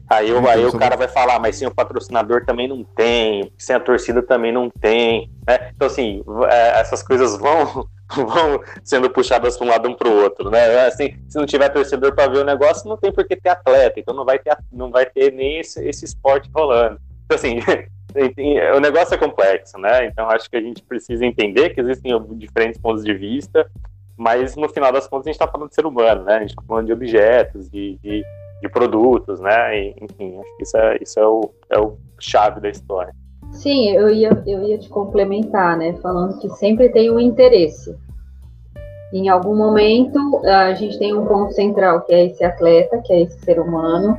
Aí, 0.10 0.30
eu, 0.30 0.48
aí 0.48 0.66
o 0.66 0.72
cara 0.72 0.96
vai 0.96 1.10
falar, 1.10 1.38
mas 1.38 1.58
sem 1.58 1.68
o 1.68 1.74
patrocinador 1.74 2.46
também 2.46 2.66
não 2.66 2.82
tem, 2.82 3.52
sem 3.58 3.76
a 3.76 3.80
torcida 3.80 4.24
também 4.24 4.54
não 4.54 4.70
tem. 4.70 5.30
Né? 5.46 5.70
Então, 5.76 5.88
assim, 5.88 6.24
é, 6.50 6.80
essas 6.80 7.04
coisas 7.04 7.38
vão, 7.38 7.86
vão 8.16 8.62
sendo 8.84 9.10
puxadas 9.10 9.58
para 9.58 9.68
um 9.68 9.70
lado 9.70 9.90
um 9.90 9.94
para 9.94 10.08
o 10.08 10.24
outro, 10.24 10.50
né? 10.50 10.86
Assim, 10.86 11.18
se 11.28 11.38
não 11.38 11.46
tiver 11.46 11.70
torcedor 11.70 12.16
para 12.16 12.32
ver 12.32 12.40
o 12.40 12.46
negócio, 12.46 12.88
não 12.88 12.98
tem 12.98 13.12
por 13.12 13.28
que 13.28 13.36
ter 13.36 13.50
atleta, 13.50 14.00
então 14.00 14.16
não 14.16 14.26
vai 14.26 14.40
ter, 14.40 14.58
não 14.72 14.90
vai 14.90 15.06
ter 15.06 15.32
nem 15.34 15.60
esse, 15.60 15.84
esse 15.88 16.06
esporte 16.06 16.50
rolando. 16.56 17.00
Então, 17.26 17.36
assim, 17.36 17.60
o 18.76 18.80
negócio 18.80 19.14
é 19.14 19.18
complexo, 19.18 19.78
né? 19.78 20.06
Então 20.06 20.30
acho 20.30 20.50
que 20.50 20.58
a 20.58 20.62
gente 20.62 20.82
precisa 20.84 21.26
entender 21.26 21.72
que 21.72 21.82
existem 21.82 22.14
diferentes 22.38 22.80
pontos 22.80 23.04
de 23.04 23.14
vista, 23.14 23.70
mas 24.16 24.56
no 24.56 24.70
final 24.70 24.92
das 24.92 25.08
contas 25.08 25.28
a 25.28 25.30
gente 25.30 25.36
está 25.36 25.48
falando 25.48 25.70
de 25.70 25.76
ser 25.76 25.86
humano, 25.86 26.24
né? 26.24 26.36
A 26.36 26.40
gente 26.40 26.50
está 26.50 26.62
falando 26.62 26.88
de 26.88 26.94
objetos, 26.94 27.70
de, 27.70 28.00
de, 28.02 28.24
de, 28.62 28.70
produtos, 28.70 29.40
né? 29.40 29.78
E, 29.78 29.96
enfim, 30.02 30.40
acho 30.40 30.58
que 30.58 30.64
isso 30.64 30.78
é, 30.78 30.98
isso 31.02 31.20
é, 31.20 31.28
o, 31.28 31.54
é 31.70 31.80
o 31.80 31.98
chave 32.20 32.60
da 32.60 32.70
história. 32.70 33.14
Sim, 33.52 33.90
eu 33.92 34.10
ia, 34.10 34.44
eu 34.46 34.64
ia 34.64 34.78
te 34.78 34.90
complementar, 34.90 35.78
né? 35.78 35.94
Falando 36.02 36.38
que 36.40 36.50
sempre 36.50 36.90
tem 36.90 37.12
um 37.12 37.20
interesse. 37.20 37.96
Em 39.12 39.30
algum 39.30 39.56
momento, 39.56 40.42
a 40.46 40.74
gente 40.74 41.00
tem 41.00 41.16
um 41.16 41.26
ponto 41.26 41.54
central, 41.54 42.02
que 42.02 42.14
é 42.14 42.26
esse 42.26 42.44
atleta, 42.44 43.02
que 43.04 43.14
é 43.14 43.22
esse 43.22 43.40
ser 43.40 43.60
humano, 43.60 44.18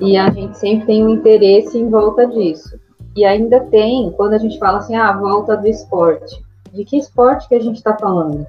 e 0.00 0.16
a 0.16 0.30
gente 0.30 0.56
sempre 0.56 0.86
tem 0.86 1.04
um 1.04 1.10
interesse 1.10 1.76
em 1.76 1.90
volta 1.90 2.26
disso. 2.26 2.78
E 3.16 3.24
ainda 3.24 3.60
tem, 3.60 4.12
quando 4.12 4.34
a 4.34 4.38
gente 4.38 4.58
fala 4.58 4.78
assim, 4.78 4.94
ah, 4.94 5.12
volta 5.12 5.56
do 5.56 5.66
esporte. 5.66 6.42
De 6.72 6.84
que 6.84 6.96
esporte 6.96 7.48
que 7.48 7.56
a 7.56 7.60
gente 7.60 7.76
está 7.76 7.96
falando? 7.98 8.46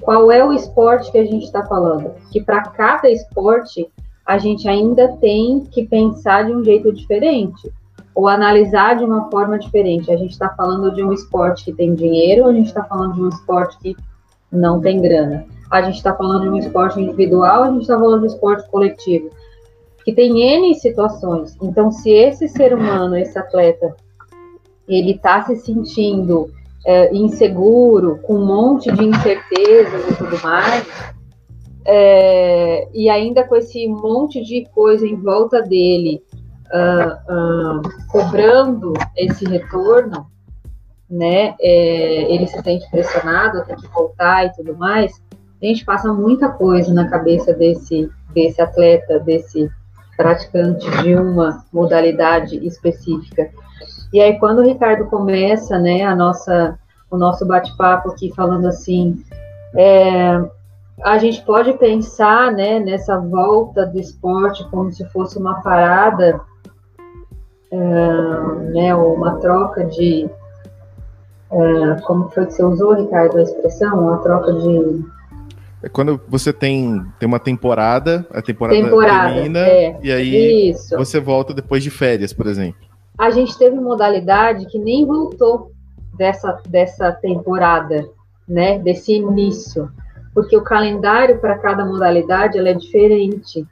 Qual 0.00 0.32
é 0.32 0.44
o 0.44 0.52
esporte 0.52 1.12
que 1.12 1.18
a 1.18 1.24
gente 1.24 1.44
está 1.44 1.64
falando? 1.66 2.12
Que 2.32 2.40
para 2.40 2.62
cada 2.62 3.10
esporte, 3.10 3.90
a 4.24 4.38
gente 4.38 4.66
ainda 4.66 5.08
tem 5.18 5.60
que 5.60 5.86
pensar 5.86 6.44
de 6.44 6.52
um 6.52 6.64
jeito 6.64 6.92
diferente 6.92 7.70
ou 8.16 8.26
analisar 8.26 8.96
de 8.96 9.04
uma 9.04 9.30
forma 9.30 9.58
diferente. 9.58 10.10
A 10.10 10.16
gente 10.16 10.30
está 10.30 10.48
falando 10.48 10.90
de 10.94 11.04
um 11.04 11.12
esporte 11.12 11.66
que 11.66 11.72
tem 11.74 11.94
dinheiro, 11.94 12.44
ou 12.44 12.48
a 12.48 12.52
gente 12.54 12.68
está 12.68 12.82
falando 12.82 13.12
de 13.12 13.20
um 13.20 13.28
esporte 13.28 13.76
que 13.78 13.94
não 14.50 14.80
tem 14.80 15.02
grana. 15.02 15.44
A 15.70 15.82
gente 15.82 15.96
está 15.96 16.14
falando 16.14 16.44
de 16.44 16.48
um 16.48 16.56
esporte 16.56 16.98
individual, 16.98 17.64
a 17.64 17.70
gente 17.70 17.82
está 17.82 17.98
falando 17.98 18.20
de 18.20 18.24
um 18.24 18.30
esporte 18.30 18.70
coletivo, 18.70 19.28
que 20.02 20.14
tem 20.14 20.40
N 20.40 20.74
situações. 20.76 21.58
Então, 21.60 21.92
se 21.92 22.10
esse 22.10 22.48
ser 22.48 22.72
humano, 22.72 23.18
esse 23.18 23.38
atleta, 23.38 23.94
ele 24.88 25.10
está 25.10 25.42
se 25.42 25.56
sentindo 25.56 26.50
é, 26.86 27.14
inseguro, 27.14 28.18
com 28.22 28.36
um 28.36 28.46
monte 28.46 28.90
de 28.92 29.04
incertezas 29.04 30.10
e 30.10 30.14
tudo 30.16 30.42
mais, 30.42 30.86
é, 31.84 32.88
e 32.94 33.10
ainda 33.10 33.44
com 33.44 33.56
esse 33.56 33.86
monte 33.86 34.42
de 34.42 34.66
coisa 34.74 35.06
em 35.06 35.16
volta 35.16 35.60
dele, 35.60 36.22
uh, 36.72 37.78
uh, 37.78 38.06
cobrando 38.08 38.92
esse 39.16 39.44
retorno, 39.44 40.26
né? 41.08 41.54
É, 41.60 42.34
ele 42.34 42.46
se 42.46 42.60
sente 42.62 42.90
pressionado, 42.90 43.64
tem 43.64 43.76
que 43.76 43.86
voltar 43.88 44.46
e 44.46 44.52
tudo 44.52 44.76
mais. 44.76 45.20
A 45.62 45.66
gente 45.66 45.84
passa 45.84 46.12
muita 46.12 46.48
coisa 46.48 46.92
na 46.92 47.08
cabeça 47.08 47.52
desse, 47.52 48.10
desse 48.34 48.60
atleta, 48.60 49.18
desse 49.20 49.70
praticante 50.16 50.88
de 51.02 51.14
uma 51.14 51.64
modalidade 51.72 52.56
específica. 52.66 53.50
E 54.12 54.20
aí, 54.20 54.38
quando 54.38 54.60
o 54.60 54.64
Ricardo 54.64 55.06
começa, 55.06 55.78
né, 55.78 56.04
a 56.04 56.14
nossa, 56.14 56.78
o 57.10 57.16
nosso 57.16 57.46
bate-papo 57.46 58.10
aqui 58.10 58.32
falando 58.34 58.66
assim, 58.66 59.22
é, 59.74 60.42
a 61.04 61.18
gente 61.18 61.42
pode 61.44 61.72
pensar, 61.74 62.52
né, 62.52 62.78
nessa 62.78 63.18
volta 63.18 63.84
do 63.84 63.98
esporte 63.98 64.68
como 64.70 64.90
se 64.92 65.04
fosse 65.10 65.38
uma 65.38 65.60
parada 65.60 66.40
uh, 67.72 68.72
né, 68.72 68.94
uma 68.94 69.36
troca 69.36 69.84
de. 69.84 70.28
Uh, 71.50 72.02
como 72.04 72.28
foi 72.30 72.46
que 72.46 72.54
você 72.54 72.64
usou, 72.64 72.94
Ricardo, 72.94 73.38
a 73.38 73.42
expressão? 73.42 74.00
Uma 74.00 74.18
troca 74.18 74.52
de. 74.52 75.04
É 75.82 75.88
quando 75.88 76.20
você 76.26 76.52
tem, 76.52 77.04
tem 77.18 77.26
uma 77.26 77.38
temporada, 77.38 78.26
a 78.32 78.40
temporada, 78.40 78.80
temporada 78.80 79.34
termina, 79.34 79.58
é, 79.60 79.98
e 80.02 80.10
aí 80.10 80.70
isso. 80.70 80.96
você 80.96 81.20
volta 81.20 81.52
depois 81.52 81.82
de 81.82 81.90
férias, 81.90 82.32
por 82.32 82.46
exemplo. 82.46 82.80
A 83.18 83.30
gente 83.30 83.56
teve 83.56 83.76
modalidade 83.76 84.66
que 84.66 84.78
nem 84.78 85.06
voltou 85.06 85.70
dessa, 86.16 86.60
dessa 86.68 87.12
temporada, 87.12 88.08
né? 88.48 88.78
Desse 88.78 89.12
início. 89.12 89.90
Porque 90.34 90.56
o 90.56 90.62
calendário 90.62 91.38
para 91.38 91.58
cada 91.58 91.84
modalidade 91.84 92.58
ela 92.58 92.68
é 92.68 92.74
diferente. 92.74 93.66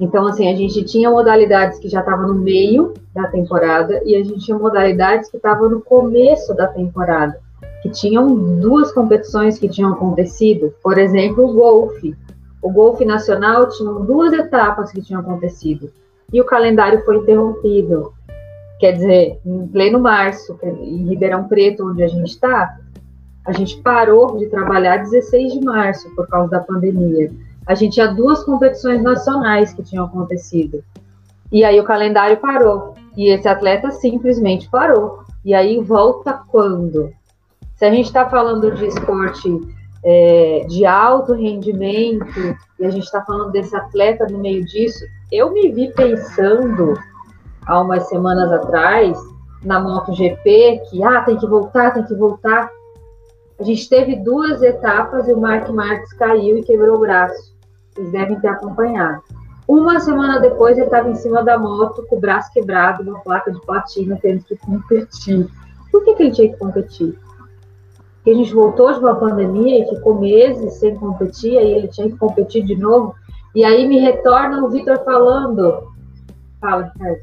Então, 0.00 0.26
assim, 0.26 0.50
a 0.50 0.56
gente 0.56 0.82
tinha 0.84 1.10
modalidades 1.10 1.78
que 1.78 1.86
já 1.86 2.00
estavam 2.00 2.28
no 2.28 2.34
meio 2.34 2.94
da 3.14 3.26
temporada 3.28 4.00
e 4.06 4.16
a 4.16 4.24
gente 4.24 4.40
tinha 4.40 4.58
modalidades 4.58 5.30
que 5.30 5.36
estavam 5.36 5.68
no 5.68 5.82
começo 5.82 6.54
da 6.54 6.66
temporada, 6.66 7.38
que 7.82 7.90
tinham 7.90 8.34
duas 8.58 8.90
competições 8.92 9.58
que 9.58 9.68
tinham 9.68 9.92
acontecido. 9.92 10.72
Por 10.82 10.96
exemplo, 10.96 11.44
o 11.44 11.52
golfe. 11.52 12.16
O 12.62 12.70
golfe 12.70 13.04
nacional 13.04 13.68
tinha 13.68 13.92
duas 13.92 14.32
etapas 14.32 14.90
que 14.90 15.02
tinham 15.02 15.20
acontecido 15.20 15.90
e 16.32 16.40
o 16.40 16.46
calendário 16.46 17.04
foi 17.04 17.18
interrompido. 17.18 18.14
Quer 18.78 18.92
dizer, 18.92 19.38
em 19.44 19.66
pleno 19.66 20.00
março, 20.00 20.58
em 20.62 21.08
Ribeirão 21.08 21.44
Preto, 21.44 21.86
onde 21.86 22.02
a 22.02 22.08
gente 22.08 22.30
está, 22.30 22.74
a 23.44 23.52
gente 23.52 23.76
parou 23.82 24.38
de 24.38 24.46
trabalhar 24.46 24.98
16 24.98 25.52
de 25.52 25.60
março 25.60 26.08
por 26.14 26.26
causa 26.26 26.50
da 26.50 26.60
pandemia 26.60 27.30
a 27.70 27.74
gente 27.76 27.94
tinha 27.94 28.08
duas 28.08 28.42
competições 28.42 29.00
nacionais 29.00 29.72
que 29.72 29.80
tinham 29.80 30.04
acontecido. 30.04 30.82
E 31.52 31.62
aí 31.62 31.78
o 31.78 31.84
calendário 31.84 32.36
parou. 32.38 32.94
E 33.16 33.28
esse 33.30 33.46
atleta 33.46 33.92
simplesmente 33.92 34.68
parou. 34.68 35.20
E 35.44 35.54
aí 35.54 35.78
volta 35.78 36.32
quando? 36.48 37.12
Se 37.76 37.84
a 37.84 37.90
gente 37.92 38.06
está 38.06 38.28
falando 38.28 38.72
de 38.72 38.86
esporte 38.86 39.60
é, 40.04 40.66
de 40.68 40.84
alto 40.84 41.32
rendimento, 41.32 42.56
e 42.76 42.84
a 42.84 42.90
gente 42.90 43.04
está 43.04 43.22
falando 43.24 43.52
desse 43.52 43.76
atleta 43.76 44.26
no 44.28 44.38
meio 44.38 44.64
disso, 44.64 45.04
eu 45.30 45.52
me 45.52 45.70
vi 45.70 45.92
pensando 45.94 46.94
há 47.64 47.80
umas 47.80 48.08
semanas 48.08 48.50
atrás 48.50 49.16
na 49.62 49.78
MotoGP 49.78 50.82
que 50.90 51.04
ah, 51.04 51.20
tem 51.20 51.36
que 51.36 51.46
voltar, 51.46 51.92
tem 51.92 52.04
que 52.04 52.16
voltar. 52.16 52.68
A 53.60 53.62
gente 53.62 53.88
teve 53.88 54.16
duas 54.16 54.60
etapas 54.60 55.28
e 55.28 55.32
o 55.32 55.40
Mark 55.40 55.68
Marques 55.68 56.12
caiu 56.14 56.58
e 56.58 56.64
quebrou 56.64 56.96
o 56.96 57.00
braço. 57.00 57.49
Vocês 58.00 58.12
devem 58.12 58.40
ter 58.40 58.48
acompanhado. 58.48 59.22
Uma 59.68 60.00
semana 60.00 60.40
depois, 60.40 60.76
ele 60.76 60.86
estava 60.86 61.10
em 61.10 61.14
cima 61.14 61.44
da 61.44 61.58
moto, 61.58 62.04
com 62.08 62.16
o 62.16 62.20
braço 62.20 62.50
quebrado, 62.52 63.02
uma 63.02 63.20
placa 63.20 63.52
de 63.52 63.60
platina, 63.60 64.18
tendo 64.20 64.42
que 64.42 64.56
competir. 64.56 65.46
Por 65.92 66.02
que, 66.02 66.14
que 66.14 66.22
ele 66.22 66.32
tinha 66.32 66.48
que 66.48 66.56
competir? 66.56 67.18
Porque 68.16 68.30
a 68.30 68.34
gente 68.34 68.54
voltou 68.54 68.92
de 68.92 69.00
uma 69.00 69.14
pandemia 69.14 69.82
e 69.84 69.88
ficou 69.88 70.18
meses 70.18 70.74
sem 70.74 70.94
competir, 70.94 71.58
aí 71.58 71.72
ele 71.72 71.88
tinha 71.88 72.08
que 72.08 72.16
competir 72.16 72.64
de 72.64 72.74
novo. 72.74 73.14
E 73.54 73.62
aí 73.62 73.86
me 73.86 73.98
retorna 73.98 74.64
o 74.64 74.70
Vitor 74.70 75.04
falando. 75.04 75.92
Fala, 76.60 76.90
Ricardo. 76.92 77.20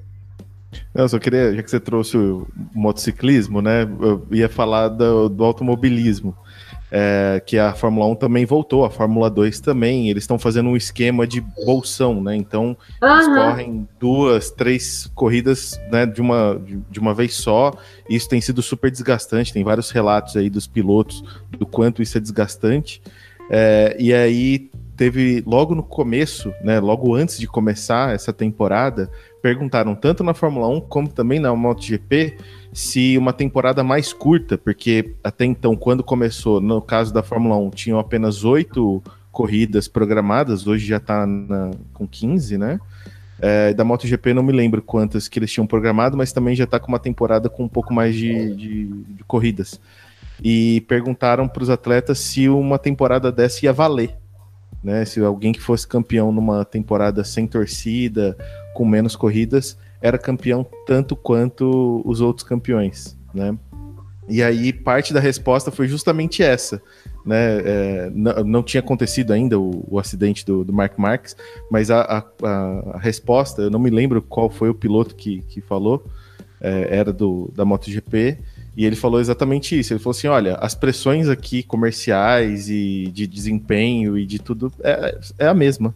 Não, 0.94 1.08
só 1.08 1.18
queria, 1.18 1.56
já 1.56 1.64
que 1.64 1.72
você 1.72 1.80
trouxe 1.80 2.18
o 2.18 2.46
motociclismo, 2.74 3.62
né? 3.62 3.84
Eu 4.00 4.28
ia 4.32 4.48
falar 4.48 4.90
do, 4.90 5.28
do 5.28 5.44
automobilismo 5.44 6.36
é, 6.92 7.42
que 7.46 7.58
a 7.58 7.74
Fórmula 7.74 8.08
1 8.08 8.16
também 8.16 8.46
voltou, 8.46 8.86
a 8.86 8.90
Fórmula 8.90 9.30
2 9.30 9.60
também. 9.60 10.10
Eles 10.10 10.24
estão 10.24 10.40
fazendo 10.40 10.70
um 10.70 10.78
esquema 10.78 11.28
de 11.28 11.42
bolsão, 11.42 12.22
né? 12.22 12.36
Então, 12.36 12.78
uhum. 13.02 13.14
eles 13.14 13.28
correm 13.28 13.90
duas, 14.00 14.52
três 14.52 15.10
corridas 15.14 15.80
né, 15.92 16.06
de, 16.06 16.22
uma, 16.22 16.62
de, 16.90 17.00
uma 17.00 17.14
vez 17.14 17.36
só. 17.36 17.74
Isso 18.10 18.30
tem 18.30 18.40
sido 18.40 18.62
super 18.62 18.90
desgastante. 18.90 19.54
Tem 19.54 19.64
vários 19.64 19.92
relatos 19.92 20.38
aí 20.38 20.50
dos 20.50 20.66
pilotos 20.66 21.24
do 21.52 21.66
quanto 21.66 22.02
isso 22.02 22.18
é 22.18 22.22
desgastante. 22.22 23.02
É, 23.50 23.96
e 24.00 24.14
aí 24.14 24.70
teve 24.96 25.44
logo 25.46 25.76
no 25.76 25.84
começo, 25.84 26.54
né? 26.64 26.80
Logo 26.80 27.14
antes 27.14 27.38
de 27.38 27.48
começar 27.48 28.16
essa 28.16 28.34
temporada, 28.34 29.10
perguntaram 29.42 29.94
tanto 29.94 30.24
na 30.24 30.34
Fórmula 30.34 30.68
1 30.70 30.82
como 30.82 31.08
também 31.08 31.40
na 31.40 31.56
MotoGP 31.56 32.36
se 32.78 33.18
uma 33.18 33.34
temporada 33.34 33.84
mais 33.84 34.14
curta, 34.14 34.56
porque 34.56 35.16
até 35.24 35.46
então, 35.46 35.76
quando 35.76 36.04
começou, 36.04 36.62
no 36.62 36.80
caso 36.80 37.12
da 37.12 37.24
Fórmula 37.24 37.58
1, 37.58 37.72
tinham 37.72 37.98
apenas 37.98 38.44
oito 38.44 39.02
corridas 39.32 39.88
programadas, 39.88 40.68
hoje 40.68 40.86
já 40.86 40.98
está 40.98 41.26
com 41.92 42.08
15, 42.08 42.56
né? 42.60 42.80
É, 43.40 43.74
da 43.74 43.84
MotoGP 43.84 44.32
não 44.32 44.44
me 44.44 44.52
lembro 44.52 44.84
quantas 44.84 45.28
que 45.28 45.40
eles 45.40 45.52
tinham 45.52 45.66
programado, 45.66 46.16
mas 46.16 46.32
também 46.32 46.56
já 46.56 46.66
está 46.66 46.80
com 46.80 46.90
uma 46.90 47.00
temporada 47.00 47.50
com 47.50 47.64
um 47.64 47.68
pouco 47.68 47.92
mais 47.92 48.14
de, 48.14 48.56
de, 48.56 48.86
de 48.86 49.24
corridas. 49.24 49.82
E 50.44 50.82
perguntaram 50.82 51.48
para 51.48 51.64
os 51.64 51.72
atletas 51.72 52.20
se 52.20 52.48
uma 52.48 52.78
temporada 52.78 53.32
dessa 53.32 53.66
ia 53.66 53.74
valer. 53.74 54.16
Né, 54.84 55.04
se 55.04 55.20
alguém 55.20 55.52
que 55.52 55.60
fosse 55.60 55.88
campeão 55.88 56.32
numa 56.32 56.64
temporada 56.64 57.24
sem 57.24 57.48
torcida, 57.48 58.38
com 58.76 58.86
menos 58.86 59.16
corridas, 59.16 59.76
era 60.02 60.18
campeão 60.18 60.66
tanto 60.86 61.16
quanto 61.16 62.02
os 62.06 62.22
outros 62.22 62.48
campeões, 62.48 63.18
né? 63.34 63.58
E 64.30 64.44
aí 64.44 64.74
parte 64.74 65.14
da 65.14 65.22
resposta 65.22 65.72
foi 65.72 65.88
justamente 65.88 66.44
essa, 66.44 66.82
né? 67.26 67.62
É, 67.64 68.12
não, 68.14 68.44
não, 68.44 68.64
tinha 68.64 68.82
acontecido 68.82 69.32
ainda 69.32 69.58
o, 69.58 69.86
o 69.90 69.98
acidente 69.98 70.46
do, 70.46 70.66
do, 70.66 70.74
Mark 70.74 70.98
Marques, 70.98 71.36
mas 71.72 71.90
a, 71.90 72.02
a, 72.02 72.48
a, 72.96 72.98
resposta, 73.00 73.62
eu 73.62 73.70
não 73.70 73.80
me 73.80 73.90
lembro 73.90 74.22
qual 74.22 74.50
foi 74.50 74.70
o 74.70 74.76
piloto 74.76 75.16
que, 75.16 75.42
que 75.44 75.62
falou, 75.62 76.06
é, 76.60 76.98
era 76.98 77.14
do 77.14 77.50
da 77.56 77.64
MotoGP, 77.64 78.38
e 78.78 78.86
ele 78.86 78.96
falou 78.96 79.20
exatamente 79.20 79.78
isso. 79.80 79.92
Ele 79.92 80.00
falou 80.00 80.12
assim: 80.16 80.28
olha, 80.28 80.56
as 80.56 80.76
pressões 80.76 81.28
aqui 81.28 81.64
comerciais 81.64 82.70
e 82.70 83.10
de 83.12 83.26
desempenho 83.26 84.18
e 84.18 84.26
de 84.26 84.40
tudo 84.40 84.72
é, 84.84 85.18
é 85.40 85.48
a 85.48 85.54
mesma. 85.54 85.96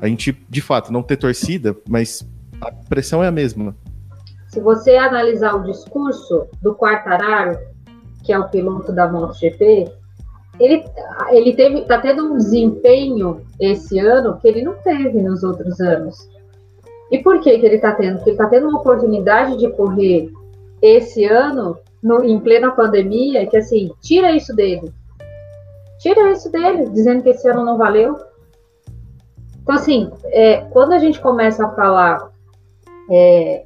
A 0.00 0.08
gente, 0.08 0.36
de 0.48 0.60
fato, 0.60 0.92
não 0.92 1.02
ter 1.02 1.16
torcida, 1.16 1.76
mas 1.88 2.26
a 2.60 2.70
pressão 2.88 3.22
é 3.22 3.28
a 3.28 3.32
mesma. 3.32 3.74
Se 4.48 4.60
você 4.60 4.96
analisar 4.96 5.54
o 5.54 5.64
discurso 5.64 6.46
do 6.62 6.74
Quartararo, 6.74 7.58
que 8.22 8.32
é 8.32 8.38
o 8.38 8.48
piloto 8.48 8.92
da 8.92 9.10
MotoGP, 9.10 9.90
ele 10.60 10.84
ele 11.30 11.54
teve 11.54 11.82
tá 11.82 11.98
tendo 11.98 12.32
um 12.32 12.36
desempenho 12.36 13.44
esse 13.60 13.98
ano 13.98 14.38
que 14.38 14.46
ele 14.46 14.62
não 14.62 14.74
teve 14.74 15.20
nos 15.20 15.42
outros 15.42 15.80
anos. 15.80 16.28
E 17.10 17.18
por 17.18 17.40
que 17.40 17.58
que 17.58 17.66
ele 17.66 17.76
está 17.76 17.92
tendo? 17.92 18.16
Porque 18.16 18.30
ele 18.30 18.36
está 18.36 18.48
tendo 18.48 18.68
uma 18.68 18.80
oportunidade 18.80 19.58
de 19.58 19.70
correr 19.72 20.30
esse 20.80 21.24
ano 21.24 21.76
no, 22.02 22.22
em 22.22 22.38
plena 22.38 22.70
pandemia, 22.70 23.46
que 23.46 23.56
assim, 23.56 23.90
tira 24.00 24.32
isso 24.32 24.54
dele. 24.54 24.92
Tira 25.98 26.30
isso 26.32 26.50
dele, 26.50 26.88
dizendo 26.90 27.22
que 27.22 27.30
esse 27.30 27.48
ano 27.48 27.64
não 27.64 27.78
valeu. 27.78 28.18
Então, 29.62 29.74
assim, 29.74 30.10
é, 30.26 30.58
quando 30.70 30.92
a 30.92 30.98
gente 30.98 31.20
começa 31.20 31.66
a 31.66 31.70
falar 31.70 32.30
é, 33.10 33.64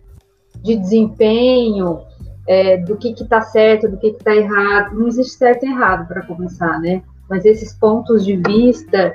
de 0.62 0.76
desempenho, 0.76 2.00
é, 2.46 2.78
do 2.78 2.96
que 2.96 3.10
está 3.10 3.42
certo, 3.42 3.88
do 3.88 3.98
que 3.98 4.08
está 4.08 4.34
errado. 4.34 4.98
Não 4.98 5.06
existe 5.06 5.36
certo 5.36 5.64
e 5.64 5.70
errado 5.70 6.08
para 6.08 6.26
começar, 6.26 6.80
né? 6.80 7.02
Mas 7.28 7.44
esses 7.44 7.74
pontos 7.74 8.24
de 8.24 8.36
vista, 8.36 9.14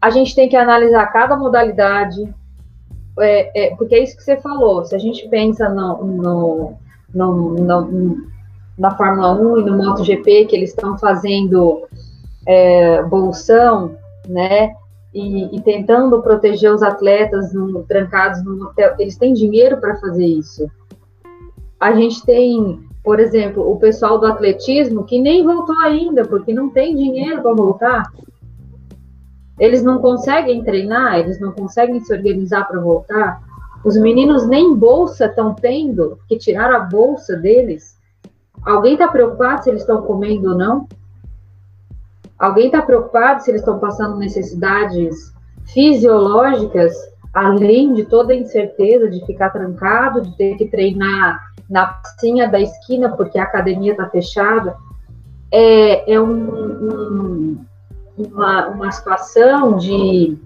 a 0.00 0.10
gente 0.10 0.34
tem 0.34 0.48
que 0.48 0.56
analisar 0.56 1.06
cada 1.06 1.36
modalidade, 1.36 2.32
é, 3.18 3.66
é, 3.66 3.76
porque 3.76 3.94
é 3.94 4.02
isso 4.02 4.16
que 4.16 4.22
você 4.22 4.36
falou. 4.36 4.84
Se 4.84 4.94
a 4.94 4.98
gente 4.98 5.26
pensa 5.28 5.68
no, 5.68 6.04
no, 6.04 6.74
no, 7.14 7.54
no 7.54 8.32
na 8.78 8.96
Fórmula 8.96 9.32
1 9.32 9.58
e 9.58 9.64
no 9.64 9.76
MotoGP, 9.76 10.46
que 10.46 10.56
eles 10.56 10.70
estão 10.70 10.98
fazendo 10.98 11.86
é, 12.46 13.02
bolsão, 13.02 13.96
né? 14.28 14.74
E, 15.12 15.56
e, 15.56 15.60
tentando 15.60 16.22
proteger 16.22 16.72
os 16.72 16.82
atletas 16.82 17.52
no, 17.52 17.82
trancados 17.84 18.42
no 18.42 18.64
hotel. 18.64 18.94
Eles 18.98 19.16
têm 19.16 19.32
dinheiro 19.32 19.78
para 19.78 19.96
fazer 19.96 20.24
isso. 20.24 20.70
A 21.78 21.92
gente 21.92 22.24
tem, 22.24 22.80
por 23.04 23.20
exemplo, 23.20 23.70
o 23.70 23.78
pessoal 23.78 24.18
do 24.18 24.26
atletismo 24.26 25.04
que 25.04 25.20
nem 25.20 25.44
voltou 25.44 25.76
ainda, 25.80 26.24
porque 26.24 26.54
não 26.54 26.70
tem 26.70 26.96
dinheiro 26.96 27.42
para 27.42 27.54
voltar. 27.54 28.12
Eles 29.58 29.82
não 29.82 29.98
conseguem 29.98 30.64
treinar, 30.64 31.18
eles 31.18 31.38
não 31.38 31.52
conseguem 31.52 32.00
se 32.00 32.12
organizar 32.12 32.66
para 32.66 32.80
voltar. 32.80 33.42
Os 33.84 33.96
meninos 33.96 34.46
nem 34.46 34.74
bolsa 34.74 35.26
estão 35.26 35.54
tendo, 35.54 36.18
que 36.26 36.38
tiraram 36.38 36.76
a 36.76 36.80
bolsa 36.80 37.36
deles. 37.36 37.96
Alguém 38.64 38.94
está 38.94 39.08
preocupado 39.08 39.64
se 39.64 39.70
eles 39.70 39.82
estão 39.82 40.02
comendo 40.02 40.50
ou 40.50 40.56
não? 40.56 40.86
Alguém 42.42 42.66
está 42.66 42.82
preocupado 42.82 43.40
se 43.40 43.52
eles 43.52 43.60
estão 43.60 43.78
passando 43.78 44.16
necessidades 44.16 45.32
fisiológicas, 45.72 46.92
além 47.32 47.94
de 47.94 48.04
toda 48.04 48.32
a 48.32 48.36
incerteza 48.36 49.08
de 49.08 49.24
ficar 49.24 49.50
trancado, 49.50 50.22
de 50.22 50.36
ter 50.36 50.56
que 50.56 50.66
treinar 50.66 51.40
na 51.70 51.86
piscina 51.86 52.48
da 52.48 52.60
esquina 52.60 53.10
porque 53.10 53.38
a 53.38 53.44
academia 53.44 53.92
está 53.92 54.08
fechada? 54.08 54.76
É, 55.52 56.14
é 56.14 56.20
um, 56.20 56.32
um, 56.32 57.64
uma, 58.18 58.66
uma 58.70 58.90
situação 58.90 59.76
de 59.76 60.36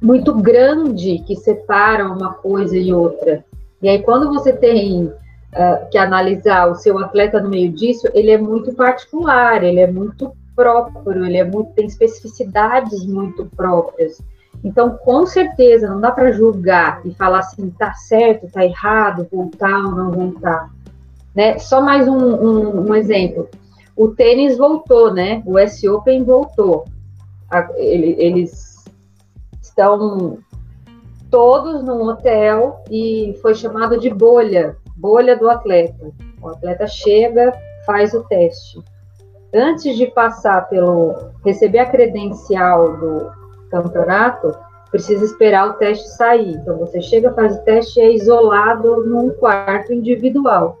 muito 0.00 0.32
grande 0.32 1.18
que 1.18 1.36
separa 1.36 2.08
uma 2.10 2.32
coisa 2.32 2.78
e 2.78 2.94
outra. 2.94 3.44
E 3.82 3.90
aí, 3.90 4.02
quando 4.02 4.32
você 4.32 4.54
tem 4.54 5.04
uh, 5.04 5.90
que 5.90 5.98
analisar 5.98 6.66
o 6.70 6.74
seu 6.74 6.98
atleta 6.98 7.42
no 7.42 7.50
meio 7.50 7.70
disso, 7.70 8.08
ele 8.14 8.30
é 8.30 8.38
muito 8.38 8.72
particular, 8.72 9.62
ele 9.62 9.80
é 9.80 9.86
muito 9.86 10.32
próprio, 10.54 11.24
ele 11.24 11.36
é 11.36 11.44
muito, 11.44 11.72
tem 11.72 11.86
especificidades 11.86 13.04
muito 13.06 13.46
próprias. 13.56 14.20
Então, 14.62 14.96
com 14.96 15.26
certeza, 15.26 15.88
não 15.88 16.00
dá 16.00 16.10
para 16.10 16.32
julgar 16.32 17.02
e 17.04 17.14
falar 17.14 17.40
assim, 17.40 17.68
tá 17.70 17.92
certo, 17.94 18.50
tá 18.50 18.64
errado, 18.64 19.26
voltar 19.30 19.84
ou 19.84 19.92
não 19.92 20.10
voltar. 20.10 20.70
Né? 21.34 21.58
Só 21.58 21.82
mais 21.82 22.08
um, 22.08 22.16
um, 22.16 22.88
um 22.88 22.94
exemplo. 22.94 23.48
O 23.96 24.08
tênis 24.08 24.56
voltou, 24.56 25.12
né? 25.12 25.42
O 25.44 25.58
S 25.58 25.86
Open 25.88 26.24
voltou. 26.24 26.84
eles 27.76 28.84
estão 29.60 30.38
todos 31.30 31.82
num 31.82 32.02
hotel 32.08 32.82
e 32.90 33.38
foi 33.42 33.54
chamado 33.54 33.98
de 33.98 34.08
bolha, 34.08 34.76
bolha 34.96 35.36
do 35.36 35.50
atleta. 35.50 36.10
O 36.40 36.48
atleta 36.48 36.86
chega, 36.86 37.52
faz 37.84 38.14
o 38.14 38.22
teste. 38.24 38.82
Antes 39.54 39.96
de 39.96 40.08
passar 40.08 40.68
pelo 40.68 41.30
receber 41.44 41.78
a 41.78 41.86
credencial 41.86 42.96
do 42.96 43.30
campeonato, 43.70 44.52
precisa 44.90 45.24
esperar 45.24 45.68
o 45.68 45.72
teste 45.74 46.08
sair. 46.16 46.54
Então 46.54 46.76
você 46.76 47.00
chega, 47.00 47.32
faz 47.32 47.54
o 47.56 47.62
teste 47.62 48.00
e 48.00 48.02
é 48.02 48.12
isolado 48.12 49.04
num 49.06 49.30
quarto 49.30 49.92
individual. 49.92 50.76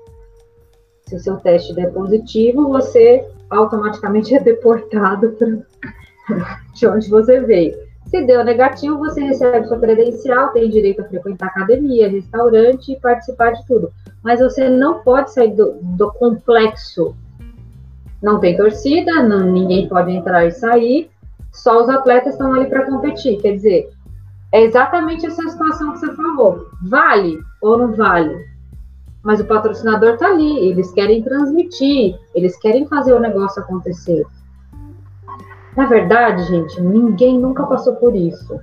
Se 1.06 1.14
o 1.14 1.20
seu 1.20 1.36
teste 1.36 1.72
der 1.74 1.92
positivo, 1.92 2.68
você 2.68 3.24
automaticamente 3.48 4.34
é 4.34 4.40
deportado 4.40 5.36
de 6.74 6.86
onde 6.86 7.08
você 7.08 7.40
veio. 7.40 7.76
Se 8.06 8.22
deu 8.22 8.44
negativo, 8.44 8.98
você 8.98 9.20
recebe 9.20 9.66
sua 9.66 9.78
credencial, 9.78 10.50
tem 10.50 10.68
direito 10.68 11.00
a 11.00 11.04
frequentar 11.04 11.46
academia, 11.46 12.08
restaurante 12.08 12.92
e 12.92 13.00
participar 13.00 13.52
de 13.52 13.66
tudo. 13.66 13.92
Mas 14.22 14.40
você 14.40 14.68
não 14.68 15.00
pode 15.02 15.32
sair 15.32 15.52
do, 15.52 15.78
do 15.80 16.12
complexo. 16.12 17.14
Não 18.24 18.40
tem 18.40 18.56
torcida, 18.56 19.22
não, 19.22 19.52
ninguém 19.52 19.86
pode 19.86 20.10
entrar 20.10 20.46
e 20.46 20.50
sair, 20.50 21.10
só 21.52 21.82
os 21.82 21.90
atletas 21.90 22.32
estão 22.32 22.54
ali 22.54 22.64
para 22.70 22.86
competir. 22.86 23.38
Quer 23.42 23.52
dizer, 23.52 23.90
é 24.50 24.62
exatamente 24.62 25.26
essa 25.26 25.46
situação 25.46 25.92
que 25.92 25.98
você 25.98 26.10
falou. 26.14 26.70
Vale 26.88 27.38
ou 27.60 27.76
não 27.76 27.92
vale? 27.92 28.34
Mas 29.22 29.40
o 29.40 29.44
patrocinador 29.44 30.14
está 30.14 30.28
ali, 30.28 30.70
eles 30.70 30.90
querem 30.92 31.22
transmitir, 31.22 32.18
eles 32.34 32.56
querem 32.56 32.86
fazer 32.86 33.12
o 33.12 33.20
negócio 33.20 33.60
acontecer. 33.60 34.24
Na 35.76 35.84
verdade, 35.84 36.44
gente, 36.44 36.80
ninguém 36.80 37.38
nunca 37.38 37.66
passou 37.66 37.94
por 37.96 38.16
isso. 38.16 38.58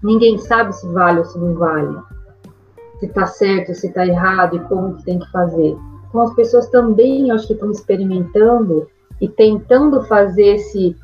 Ninguém 0.00 0.38
sabe 0.38 0.72
se 0.72 0.86
vale 0.92 1.18
ou 1.18 1.24
se 1.24 1.36
não 1.36 1.54
vale. 1.54 1.98
Se 3.00 3.06
está 3.06 3.26
certo, 3.26 3.74
se 3.74 3.88
está 3.88 4.06
errado 4.06 4.54
e 4.54 4.60
como 4.60 4.94
que 4.94 5.02
tem 5.02 5.18
que 5.18 5.30
fazer. 5.32 5.76
Então 6.12 6.20
as 6.20 6.34
pessoas 6.34 6.68
também 6.68 7.30
acho 7.30 7.46
que 7.46 7.54
estão 7.54 7.70
experimentando 7.70 8.86
e 9.18 9.26
tentando 9.26 10.02
fazer 10.02 10.56
esse, 10.56 10.94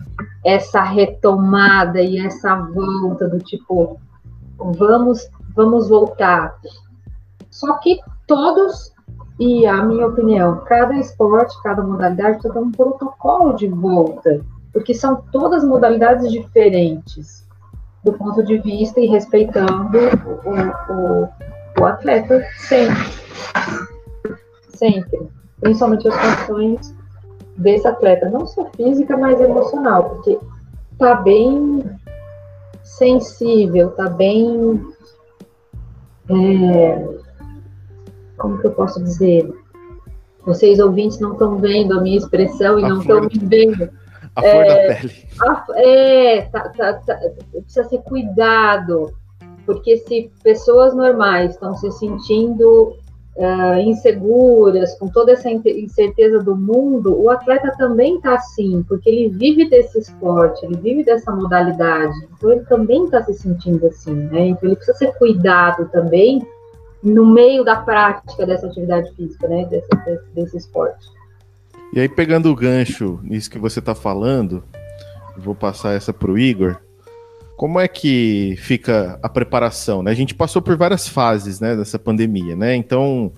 essa 0.44 0.83
retomada 0.83 1.99
e 2.03 2.18
essa 2.18 2.55
volta 2.57 3.27
do 3.27 3.38
tipo, 3.38 3.99
vamos, 4.59 5.27
vamos 5.57 5.88
voltar. 5.88 6.55
Só 7.51 7.79
que 7.79 7.99
todos, 8.27 8.92
e 9.40 9.66
a 9.66 9.83
minha 9.83 10.09
opinião, 10.09 10.62
cada 10.66 10.94
esporte, 10.97 11.57
cada 11.62 11.83
modalidade 11.83 12.35
precisa 12.35 12.53
ter 12.53 12.61
um 12.61 12.71
protocolo 12.71 13.55
de 13.55 13.66
volta 13.66 14.44
porque 14.75 14.92
são 14.94 15.23
todas 15.33 15.64
modalidades 15.64 16.31
diferentes 16.31 17.49
do 18.05 18.12
ponto 18.12 18.44
de 18.44 18.59
vista 18.59 19.01
e 19.01 19.07
respeitando 19.07 19.99
o, 20.44 20.92
o, 20.92 21.29
o 21.81 21.85
atleta 21.87 22.44
sempre. 22.59 23.18
Sempre. 24.79 25.29
Principalmente 25.61 26.09
as 26.09 26.17
condições 26.17 26.95
desse 27.57 27.87
atleta, 27.87 28.29
não 28.31 28.47
só 28.47 28.67
física, 28.77 29.17
mas 29.17 29.41
emocional, 29.41 30.11
porque 30.11 30.38
tá 30.97 31.17
bem 31.17 31.83
sensível, 32.83 33.91
tá 33.91 34.09
bem. 34.09 34.81
É, 36.31 37.09
como 38.37 38.59
que 38.59 38.67
eu 38.67 38.73
posso 38.73 39.03
dizer? 39.03 39.53
Vocês 40.45 40.79
ouvintes 40.79 41.19
não 41.19 41.33
estão 41.33 41.59
vendo 41.59 41.99
a 41.99 42.01
minha 42.01 42.17
expressão 42.17 42.79
e 42.79 42.83
não 42.83 43.01
estão 43.01 43.21
me 43.23 43.38
vendo. 43.43 43.91
A 44.37 44.41
flor 44.41 44.64
é, 44.64 44.88
da 44.88 44.95
pele. 44.95 45.29
A, 45.41 45.67
é, 45.77 46.43
tá, 46.43 46.69
tá, 46.71 46.93
tá, 46.95 47.19
precisa 47.51 47.88
ser 47.88 47.99
cuidado, 48.03 49.12
porque 49.67 49.97
se 49.99 50.31
pessoas 50.43 50.95
normais 50.95 51.53
estão 51.53 51.75
se 51.75 51.91
sentindo 51.91 52.97
uh, 53.38 53.79
inseguras, 53.79 54.98
com 54.98 55.09
toda 55.09 55.33
essa 55.33 55.48
incerteza 55.48 56.42
do 56.42 56.57
mundo, 56.57 57.18
o 57.18 57.31
atleta 57.31 57.72
também 57.79 58.16
está 58.16 58.35
assim, 58.35 58.85
porque 58.87 59.09
ele 59.09 59.29
vive 59.29 59.68
desse 59.70 59.98
esporte, 59.98 60.66
ele 60.66 60.77
vive 60.77 61.05
dessa 61.05 61.31
modalidade, 61.31 62.14
então 62.37 62.51
ele 62.51 62.64
também 62.64 63.05
está 63.05 63.22
se 63.22 63.35
sentindo 63.35 63.87
assim, 63.87 64.14
né? 64.14 64.48
Então 64.48 64.68
ele 64.68 64.77
precisa 64.77 64.98
ser 64.98 65.12
cuidado 65.14 65.88
também 65.90 66.44
no 67.03 67.24
meio 67.24 67.64
da 67.64 67.77
prática 67.77 68.44
dessa 68.44 68.66
atividade 68.66 69.14
física, 69.14 69.46
né? 69.46 69.64
Desse, 69.66 69.88
desse, 70.05 70.31
desse 70.35 70.57
esporte. 70.57 71.07
E 71.92 72.01
aí, 72.01 72.09
pegando 72.09 72.51
o 72.51 72.57
gancho 72.57 73.18
nisso 73.22 73.51
que 73.51 73.59
você 73.59 73.79
está 73.79 73.94
falando, 73.94 74.62
vou 75.38 75.55
passar 75.55 75.94
essa 75.94 76.12
para 76.12 76.31
o 76.31 76.38
Igor. 76.38 76.77
Como 77.59 77.81
é 77.81 77.88
que 77.88 78.55
fica 78.59 79.18
a 79.21 79.29
preparação? 79.29 80.01
Né? 80.01 80.12
A 80.12 80.14
gente 80.14 80.33
passou 80.33 80.62
por 80.62 80.77
várias 80.77 81.09
fases 81.09 81.59
né, 81.59 81.75
dessa 81.75 81.99
pandemia, 81.99 82.55
né? 82.55 82.77
Então, 82.77 83.33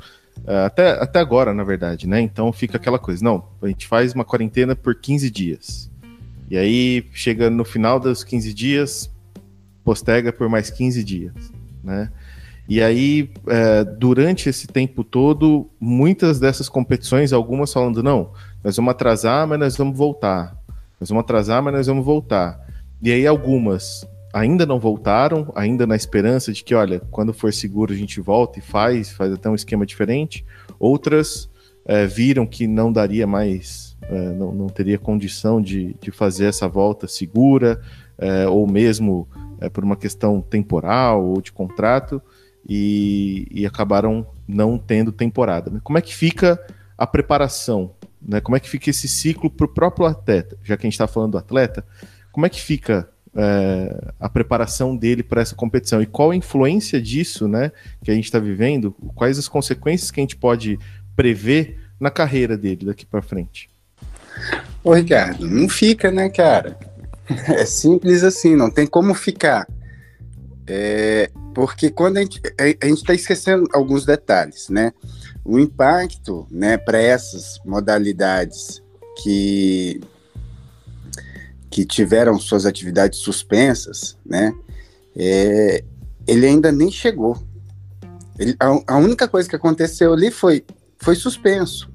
é, 0.46 0.66
até, 0.66 0.90
até 0.90 1.18
agora, 1.18 1.54
na 1.54 1.64
verdade, 1.64 2.06
né? 2.06 2.20
Então 2.20 2.52
fica 2.52 2.76
aquela 2.76 2.98
coisa, 2.98 3.24
não, 3.24 3.42
a 3.62 3.68
gente 3.68 3.86
faz 3.86 4.12
uma 4.12 4.22
quarentena 4.22 4.76
por 4.76 4.94
15 4.94 5.30
dias. 5.30 5.90
E 6.50 6.58
aí 6.58 7.06
chega 7.14 7.48
no 7.48 7.64
final 7.64 7.98
dos 7.98 8.22
15 8.22 8.52
dias, 8.52 9.10
postega 9.82 10.30
por 10.30 10.50
mais 10.50 10.68
15 10.68 11.02
dias, 11.02 11.32
né? 11.82 12.12
E 12.68 12.82
aí, 12.82 13.32
é, 13.48 13.84
durante 13.84 14.50
esse 14.50 14.66
tempo 14.66 15.02
todo, 15.02 15.70
muitas 15.80 16.38
dessas 16.38 16.68
competições, 16.68 17.32
algumas 17.32 17.72
falando, 17.72 18.02
não, 18.02 18.32
nós 18.62 18.76
vamos 18.76 18.90
atrasar, 18.90 19.46
mas 19.48 19.58
nós 19.58 19.76
vamos 19.78 19.96
voltar. 19.96 20.54
Nós 21.00 21.08
vamos 21.08 21.24
atrasar, 21.24 21.62
mas 21.62 21.72
nós 21.72 21.86
vamos 21.86 22.04
voltar. 22.04 22.69
E 23.02 23.12
aí, 23.12 23.26
algumas 23.26 24.06
ainda 24.32 24.64
não 24.64 24.78
voltaram, 24.78 25.50
ainda 25.54 25.86
na 25.86 25.96
esperança 25.96 26.52
de 26.52 26.62
que, 26.62 26.74
olha, 26.74 27.00
quando 27.10 27.32
for 27.32 27.52
seguro 27.52 27.92
a 27.92 27.96
gente 27.96 28.20
volta 28.20 28.58
e 28.58 28.62
faz, 28.62 29.10
faz 29.10 29.32
até 29.32 29.48
um 29.48 29.54
esquema 29.54 29.84
diferente. 29.84 30.44
Outras 30.78 31.50
é, 31.84 32.06
viram 32.06 32.46
que 32.46 32.66
não 32.66 32.92
daria 32.92 33.26
mais, 33.26 33.96
é, 34.02 34.32
não, 34.32 34.52
não 34.52 34.66
teria 34.68 34.98
condição 34.98 35.60
de, 35.60 35.96
de 36.00 36.10
fazer 36.10 36.46
essa 36.46 36.68
volta 36.68 37.08
segura, 37.08 37.80
é, 38.18 38.46
ou 38.46 38.66
mesmo 38.66 39.26
é, 39.60 39.68
por 39.68 39.82
uma 39.82 39.96
questão 39.96 40.40
temporal 40.40 41.24
ou 41.24 41.40
de 41.40 41.50
contrato 41.50 42.22
e, 42.68 43.46
e 43.50 43.66
acabaram 43.66 44.26
não 44.46 44.78
tendo 44.78 45.10
temporada. 45.10 45.80
Como 45.82 45.98
é 45.98 46.02
que 46.02 46.14
fica 46.14 46.60
a 46.96 47.06
preparação? 47.06 47.92
Né? 48.20 48.40
Como 48.40 48.56
é 48.56 48.60
que 48.60 48.68
fica 48.68 48.90
esse 48.90 49.08
ciclo 49.08 49.50
para 49.50 49.64
o 49.64 49.68
próprio 49.68 50.06
atleta? 50.06 50.56
Já 50.62 50.76
que 50.76 50.86
a 50.86 50.88
gente 50.88 50.94
está 50.94 51.06
falando 51.06 51.32
do 51.32 51.38
atleta, 51.38 51.84
como 52.32 52.46
é 52.46 52.48
que 52.48 52.60
fica 52.60 53.08
é, 53.34 54.12
a 54.18 54.28
preparação 54.28 54.96
dele 54.96 55.22
para 55.22 55.40
essa 55.40 55.54
competição 55.54 56.02
e 56.02 56.06
qual 56.06 56.30
a 56.30 56.36
influência 56.36 57.00
disso, 57.00 57.46
né, 57.46 57.70
que 58.02 58.10
a 58.10 58.14
gente 58.14 58.24
está 58.24 58.38
vivendo? 58.38 58.92
Quais 59.14 59.38
as 59.38 59.48
consequências 59.48 60.10
que 60.10 60.20
a 60.20 60.22
gente 60.22 60.36
pode 60.36 60.78
prever 61.14 61.78
na 61.98 62.10
carreira 62.10 62.56
dele 62.56 62.86
daqui 62.86 63.06
para 63.06 63.22
frente? 63.22 63.68
Ô 64.82 64.94
Ricardo, 64.94 65.46
não 65.48 65.68
fica, 65.68 66.10
né, 66.10 66.28
cara? 66.28 66.78
É 67.46 67.64
simples 67.64 68.24
assim, 68.24 68.56
não 68.56 68.68
tem 68.68 68.88
como 68.88 69.14
ficar. 69.14 69.64
É, 70.66 71.30
porque 71.54 71.88
quando 71.88 72.16
a 72.16 72.22
gente 72.22 72.40
a 72.58 72.86
está 72.86 73.14
esquecendo 73.14 73.68
alguns 73.72 74.04
detalhes, 74.04 74.68
né? 74.68 74.92
O 75.44 75.56
impacto, 75.56 76.44
né, 76.50 76.76
para 76.76 77.00
essas 77.00 77.60
modalidades 77.64 78.82
que 79.22 80.00
que 81.70 81.84
tiveram 81.84 82.38
suas 82.38 82.66
atividades 82.66 83.20
suspensas, 83.20 84.16
né? 84.26 84.52
É, 85.16 85.84
ele 86.26 86.46
ainda 86.46 86.72
nem 86.72 86.90
chegou. 86.90 87.38
Ele, 88.38 88.56
a, 88.58 88.94
a, 88.94 88.98
única 88.98 89.28
coisa 89.28 89.48
que 89.48 89.56
aconteceu 89.56 90.12
ali 90.12 90.30
foi 90.30 90.64
foi 90.98 91.14
suspenso, 91.14 91.90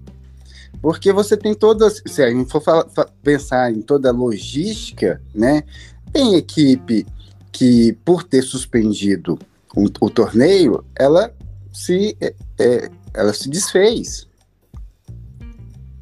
porque 0.81 1.13
você 1.13 1.37
tem 1.37 1.53
todas, 1.53 2.01
se 2.07 2.23
a 2.23 2.29
gente 2.29 2.51
for 2.51 2.61
falar, 2.61 2.85
pensar 3.21 3.71
em 3.71 3.81
toda 3.81 4.09
a 4.09 4.13
logística, 4.13 5.21
né? 5.33 5.63
Tem 6.11 6.35
equipe 6.35 7.05
que, 7.51 7.93
por 8.03 8.23
ter 8.23 8.41
suspendido 8.41 9.37
o, 9.75 9.85
o 10.01 10.09
torneio, 10.09 10.83
ela 10.95 11.31
se, 11.71 12.17
é, 12.19 12.33
é, 12.59 12.89
ela 13.13 13.33
se 13.33 13.49
desfez. 13.49 14.27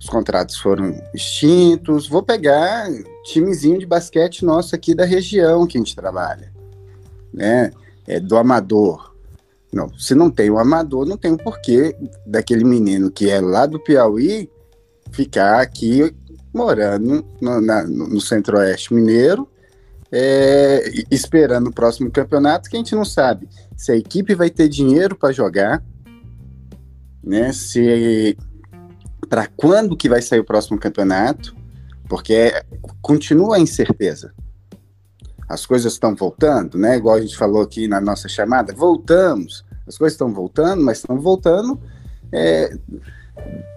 Os 0.04 0.10
contratos 0.10 0.58
foram 0.58 1.02
extintos. 1.14 2.10
Vou 2.10 2.22
pegar 2.22 2.90
timezinho 3.24 3.80
de 3.80 3.86
basquete 3.86 4.44
nosso 4.44 4.76
aqui 4.76 4.94
da 4.94 5.06
região 5.06 5.66
que 5.66 5.78
a 5.78 5.80
gente 5.80 5.96
trabalha, 5.96 6.52
né? 7.34 7.72
É, 8.06 8.20
do 8.20 8.36
amador. 8.36 9.16
Não, 9.72 9.98
se 9.98 10.14
não 10.14 10.30
tem 10.30 10.50
o 10.50 10.60
amador, 10.60 11.06
não 11.06 11.16
tem 11.16 11.32
o 11.32 11.38
porquê 11.38 11.96
daquele 12.26 12.66
menino 12.66 13.10
que 13.10 13.30
é 13.30 13.40
lá 13.40 13.66
do 13.66 13.80
Piauí 13.80 14.50
ficar 15.10 15.62
aqui 15.62 16.14
morando 16.54 17.26
no, 17.40 17.62
no 17.62 18.20
centro-oeste 18.20 18.94
mineiro, 18.94 19.48
é, 20.12 20.84
esperando 21.10 21.68
o 21.68 21.74
próximo 21.74 22.12
campeonato, 22.12 22.70
que 22.70 22.76
a 22.76 22.80
gente 22.80 22.94
não 22.94 23.06
sabe 23.06 23.48
se 23.78 23.90
a 23.94 23.96
equipe 23.96 24.36
vai 24.36 24.50
ter 24.50 24.68
dinheiro 24.68 25.16
para 25.16 25.32
jogar, 25.32 25.82
né? 27.24 27.54
Se 27.54 28.38
para 29.34 29.48
quando 29.48 29.98
que 29.98 30.08
vai 30.08 30.22
sair 30.22 30.42
o 30.42 30.46
próximo 30.46 30.78
campeonato, 30.78 31.56
porque 32.08 32.54
continua 33.02 33.56
a 33.56 33.60
incerteza. 33.60 34.32
As 35.50 35.66
coisas 35.66 35.94
estão 35.94 36.14
voltando, 36.14 36.78
né? 36.78 36.98
Igual 36.98 37.16
a 37.16 37.22
gente 37.22 37.36
falou 37.36 37.64
aqui 37.64 37.88
na 37.88 38.00
nossa 38.00 38.30
chamada, 38.30 38.76
voltamos. 38.76 39.66
As 39.88 39.98
coisas 39.98 40.14
estão 40.14 40.32
voltando, 40.32 40.84
mas 40.84 41.00
estão 41.00 41.20
voltando 41.20 41.82
é, 42.32 42.78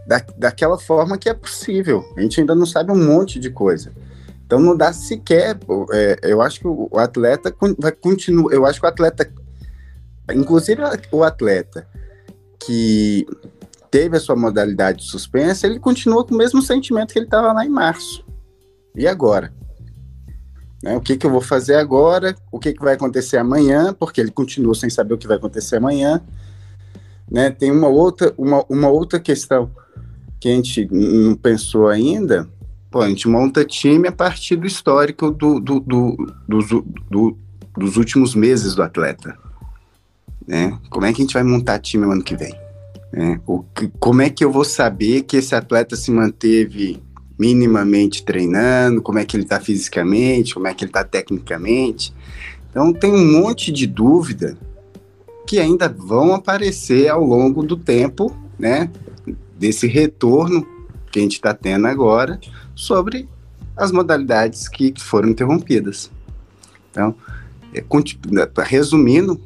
da, 0.07 0.23
daquela 0.37 0.79
forma 0.79 1.17
que 1.17 1.27
é 1.27 1.33
possível. 1.33 2.05
A 2.19 2.21
gente 2.21 2.39
ainda 2.39 2.55
não 2.55 2.67
sabe 2.67 2.93
um 2.93 3.07
monte 3.07 3.41
de 3.41 3.49
coisa. 3.49 3.93
Então 4.45 4.61
não 4.61 4.77
dá 4.77 4.93
sequer. 4.93 5.57
É, 5.91 6.19
eu 6.25 6.43
acho 6.43 6.61
que 6.61 6.69
o, 6.69 6.91
atleta 6.99 7.51
vai 7.79 7.93
continuar. 7.93 8.53
Eu 8.53 8.67
acho 8.67 8.79
que 8.79 8.85
o 8.85 8.91
atleta, 8.91 9.27
inclusive 10.35 10.83
o 11.11 11.25
atleta 11.25 11.89
que 12.59 13.27
teve 13.91 14.17
a 14.17 14.21
sua 14.21 14.37
modalidade 14.37 15.05
suspensa, 15.05 15.67
ele 15.67 15.79
continua 15.79 16.25
com 16.25 16.35
o 16.35 16.39
mesmo 16.39 16.63
sentimento 16.63 17.13
que 17.13 17.19
ele 17.19 17.27
estava 17.27 17.53
lá 17.53 17.65
em 17.65 17.69
março. 17.69 18.25
E 18.95 19.07
agora? 19.07 19.53
Né, 20.83 20.97
o 20.97 21.01
que, 21.01 21.17
que 21.17 21.27
eu 21.27 21.31
vou 21.31 21.41
fazer 21.41 21.75
agora? 21.75 22.35
O 22.51 22.59
que, 22.59 22.73
que 22.73 22.83
vai 22.83 22.95
acontecer 22.95 23.37
amanhã? 23.39 23.93
Porque 23.93 24.21
ele 24.21 24.31
continua 24.31 24.75
sem 24.75 24.91
saber 24.91 25.15
o 25.15 25.19
que 25.19 25.27
vai 25.27 25.37
acontecer 25.37 25.77
amanhã. 25.77 26.21
Né, 27.31 27.51
tem 27.51 27.73
uma 27.73 27.89
outra, 27.89 28.33
uma, 28.39 28.65
uma 28.69 28.89
outra 28.89 29.19
questão 29.19 29.71
que 30.39 30.49
a 30.49 30.53
gente 30.53 30.87
não 30.91 31.35
pensou 31.35 31.89
ainda, 31.89 32.49
pô, 32.91 33.01
a 33.01 33.09
gente 33.09 33.27
monta 33.27 33.65
time 33.65 34.07
a 34.07 34.13
partir 34.13 34.57
do 34.57 34.67
histórico 34.67 35.31
do, 35.31 35.59
do, 35.59 35.81
do, 35.81 36.17
do, 36.47 36.87
do 37.11 37.39
dos 37.77 37.97
últimos 37.97 38.35
meses 38.35 38.75
do 38.75 38.83
atleta. 38.83 39.37
Né? 40.47 40.79
Como 40.89 41.05
é 41.05 41.13
que 41.13 41.21
a 41.21 41.25
gente 41.25 41.35
vai 41.35 41.43
montar 41.43 41.79
time 41.79 42.07
no 42.07 42.13
ano 42.13 42.25
que 42.25 42.37
vem? 42.37 42.55
Né? 43.17 43.41
O, 43.47 43.65
como 43.99 44.21
é 44.21 44.29
que 44.29 44.45
eu 44.45 44.53
vou 44.53 44.65
saber 44.65 45.23
que 45.23 45.39
esse 45.39 45.55
atleta 45.55 45.97
se 45.97 46.11
manteve 46.11 47.03
minimamente 47.39 48.23
treinando? 48.23 49.01
Como 49.01 49.19
é 49.19 49.25
que 49.25 49.35
ele 49.35 49.45
está 49.45 49.59
fisicamente? 49.59 50.53
Como 50.53 50.69
é 50.69 50.75
que 50.75 50.85
ele 50.85 50.91
está 50.91 51.03
tecnicamente? 51.03 52.13
Então, 52.71 52.93
tem 52.93 53.11
um 53.11 53.41
monte 53.41 53.73
de 53.73 53.87
dúvida 53.87 54.59
que 55.47 55.59
ainda 55.59 55.89
vão 55.89 56.35
aparecer 56.35 57.09
ao 57.09 57.25
longo 57.25 57.63
do 57.63 57.77
tempo, 57.77 58.37
né? 58.59 58.91
desse 59.59 59.87
retorno 59.87 60.67
que 61.11 61.19
a 61.19 61.23
gente 61.23 61.37
está 61.37 61.55
tendo 61.55 61.87
agora 61.87 62.39
sobre 62.75 63.27
as 63.75 63.91
modalidades 63.91 64.69
que 64.69 64.93
foram 64.99 65.31
interrompidas. 65.31 66.11
Então, 66.91 67.15
é, 67.73 67.83
resumindo, 68.63 69.41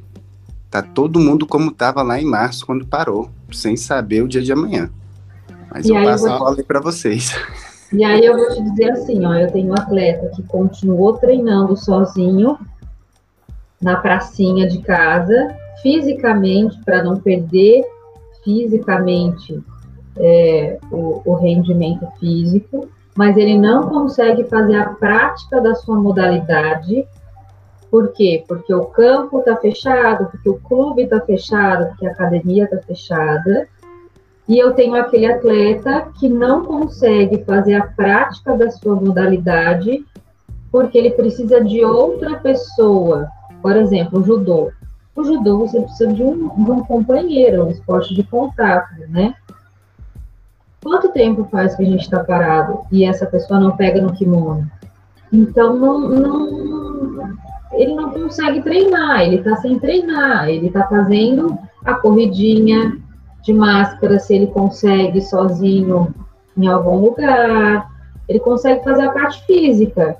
tá 0.70 0.83
todo 0.83 1.18
mundo 1.18 1.46
como 1.46 1.70
estava 1.70 2.02
lá 2.02 2.20
em 2.20 2.24
março 2.24 2.64
quando 2.64 2.87
parou, 2.87 3.28
sem 3.50 3.76
saber 3.76 4.22
o 4.22 4.28
dia 4.28 4.40
de 4.40 4.52
amanhã. 4.52 4.90
Mas 5.70 5.87
e 5.87 5.90
eu 5.90 6.04
passo 6.04 6.26
eu 6.26 6.33
a 6.33 6.38
bola 6.38 6.62
para 6.62 6.80
vocês. 6.80 7.35
E 7.92 8.04
aí 8.04 8.24
eu 8.24 8.37
vou 8.37 8.48
te 8.50 8.62
dizer 8.62 8.92
assim, 8.92 9.24
ó, 9.24 9.35
eu 9.35 9.50
tenho 9.50 9.70
um 9.70 9.74
atleta 9.74 10.28
que 10.28 10.42
continuou 10.44 11.14
treinando 11.14 11.76
sozinho 11.76 12.56
na 13.83 13.96
pracinha 13.96 14.68
de 14.68 14.80
casa, 14.83 15.56
fisicamente, 15.83 16.78
para 16.85 17.02
não 17.02 17.18
perder 17.18 17.83
fisicamente 18.44 19.61
é, 20.16 20.78
o, 20.90 21.22
o 21.24 21.35
rendimento 21.35 22.06
físico, 22.18 22.88
mas 23.16 23.37
ele 23.37 23.59
não 23.59 23.88
consegue 23.88 24.44
fazer 24.44 24.76
a 24.76 24.90
prática 24.90 25.61
da 25.61 25.74
sua 25.74 25.98
modalidade. 25.98 27.04
Por 27.90 28.12
quê? 28.12 28.44
Porque 28.46 28.72
o 28.72 28.87
campo 28.87 29.40
está 29.40 29.57
fechado, 29.57 30.26
porque 30.31 30.48
o 30.48 30.61
clube 30.61 31.03
está 31.03 31.20
fechado, 31.20 31.88
porque 31.88 32.07
a 32.07 32.12
academia 32.12 32.64
está 32.64 32.79
fechada. 32.79 33.66
E 34.48 34.59
eu 34.59 34.72
tenho 34.74 34.94
aquele 34.94 35.26
atleta 35.26 36.09
que 36.18 36.29
não 36.29 36.64
consegue 36.64 37.44
fazer 37.44 37.74
a 37.74 37.87
prática 37.87 38.57
da 38.57 38.70
sua 38.70 38.94
modalidade 38.94 40.05
porque 40.70 40.96
ele 40.98 41.11
precisa 41.11 41.62
de 41.62 41.85
outra 41.85 42.38
pessoa. 42.38 43.29
Por 43.61 43.76
exemplo, 43.76 44.20
o 44.20 44.24
judô. 44.24 44.70
O 45.14 45.24
judô 45.24 45.59
você 45.59 45.81
precisa 45.81 46.12
de 46.12 46.22
um, 46.22 46.48
de 46.48 46.70
um 46.70 46.85
companheiro, 46.85 47.66
um 47.66 47.70
esporte 47.70 48.14
de 48.14 48.22
contato, 48.22 48.94
né? 49.09 49.35
Quanto 50.83 51.12
tempo 51.12 51.46
faz 51.50 51.74
que 51.74 51.83
a 51.83 51.87
gente 51.87 52.03
está 52.03 52.24
parado 52.24 52.81
e 52.90 53.05
essa 53.05 53.26
pessoa 53.26 53.61
não 53.61 53.76
pega 53.76 54.00
no 54.00 54.14
kimono? 54.14 54.70
Então, 55.33 55.76
não, 55.76 55.98
não, 56.09 57.37
ele 57.72 57.94
não 57.94 58.11
consegue 58.11 58.62
treinar, 58.62 59.22
ele 59.22 59.37
está 59.37 59.56
sem 59.56 59.78
treinar, 59.78 60.48
ele 60.48 60.66
está 60.66 60.87
fazendo 60.88 61.59
a 61.85 61.94
corridinha 61.94 62.98
de 63.42 63.52
máscara, 63.52 64.18
se 64.18 64.35
ele 64.35 64.48
consegue 64.48 65.20
sozinho 65.20 66.14
em 66.56 66.66
algum 66.66 66.96
lugar, 66.96 67.88
ele 68.28 68.40
consegue 68.40 68.85
fazer 68.85 69.02
a 69.02 69.12
parte 69.12 69.44
física, 69.46 70.16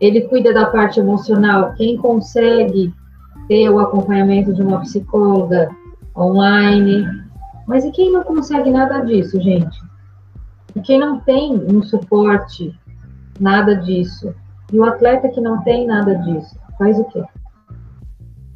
ele 0.00 0.22
cuida 0.22 0.52
da 0.52 0.66
parte 0.66 1.00
emocional. 1.00 1.74
Quem 1.74 1.96
consegue 1.96 2.92
ter 3.48 3.68
o 3.68 3.78
acompanhamento 3.78 4.52
de 4.52 4.62
uma 4.62 4.80
psicóloga 4.80 5.70
online, 6.16 7.06
mas 7.66 7.84
e 7.84 7.90
quem 7.90 8.12
não 8.12 8.22
consegue 8.22 8.70
nada 8.70 9.00
disso, 9.00 9.40
gente? 9.40 9.78
E 10.74 10.80
quem 10.80 10.98
não 10.98 11.18
tem 11.20 11.54
um 11.54 11.82
suporte, 11.82 12.72
nada 13.38 13.74
disso, 13.74 14.34
e 14.72 14.78
o 14.78 14.84
atleta 14.84 15.28
que 15.28 15.40
não 15.40 15.62
tem 15.62 15.86
nada 15.86 16.14
disso, 16.14 16.59
faz 16.80 16.98
o 16.98 17.04
quê? 17.04 17.22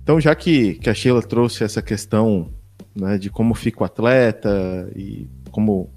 Então, 0.02 0.18
já 0.18 0.34
que, 0.34 0.74
que 0.74 0.88
a 0.88 0.94
Sheila 0.94 1.22
trouxe 1.22 1.62
essa 1.62 1.82
questão 1.82 2.50
né, 2.96 3.18
de 3.18 3.28
como 3.30 3.54
fica 3.54 3.82
o 3.82 3.84
atleta 3.84 4.90
e 4.96 5.28
como, 5.50 5.90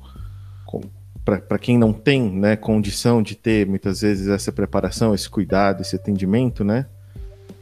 como 0.65 0.83
para 1.23 1.57
quem 1.57 1.77
não 1.77 1.93
tem 1.93 2.29
né, 2.29 2.55
condição 2.55 3.21
de 3.21 3.35
ter 3.35 3.65
muitas 3.65 4.01
vezes 4.01 4.27
essa 4.27 4.51
preparação, 4.51 5.13
esse 5.15 5.29
cuidado, 5.29 5.81
esse 5.81 5.95
atendimento, 5.95 6.63
né? 6.63 6.85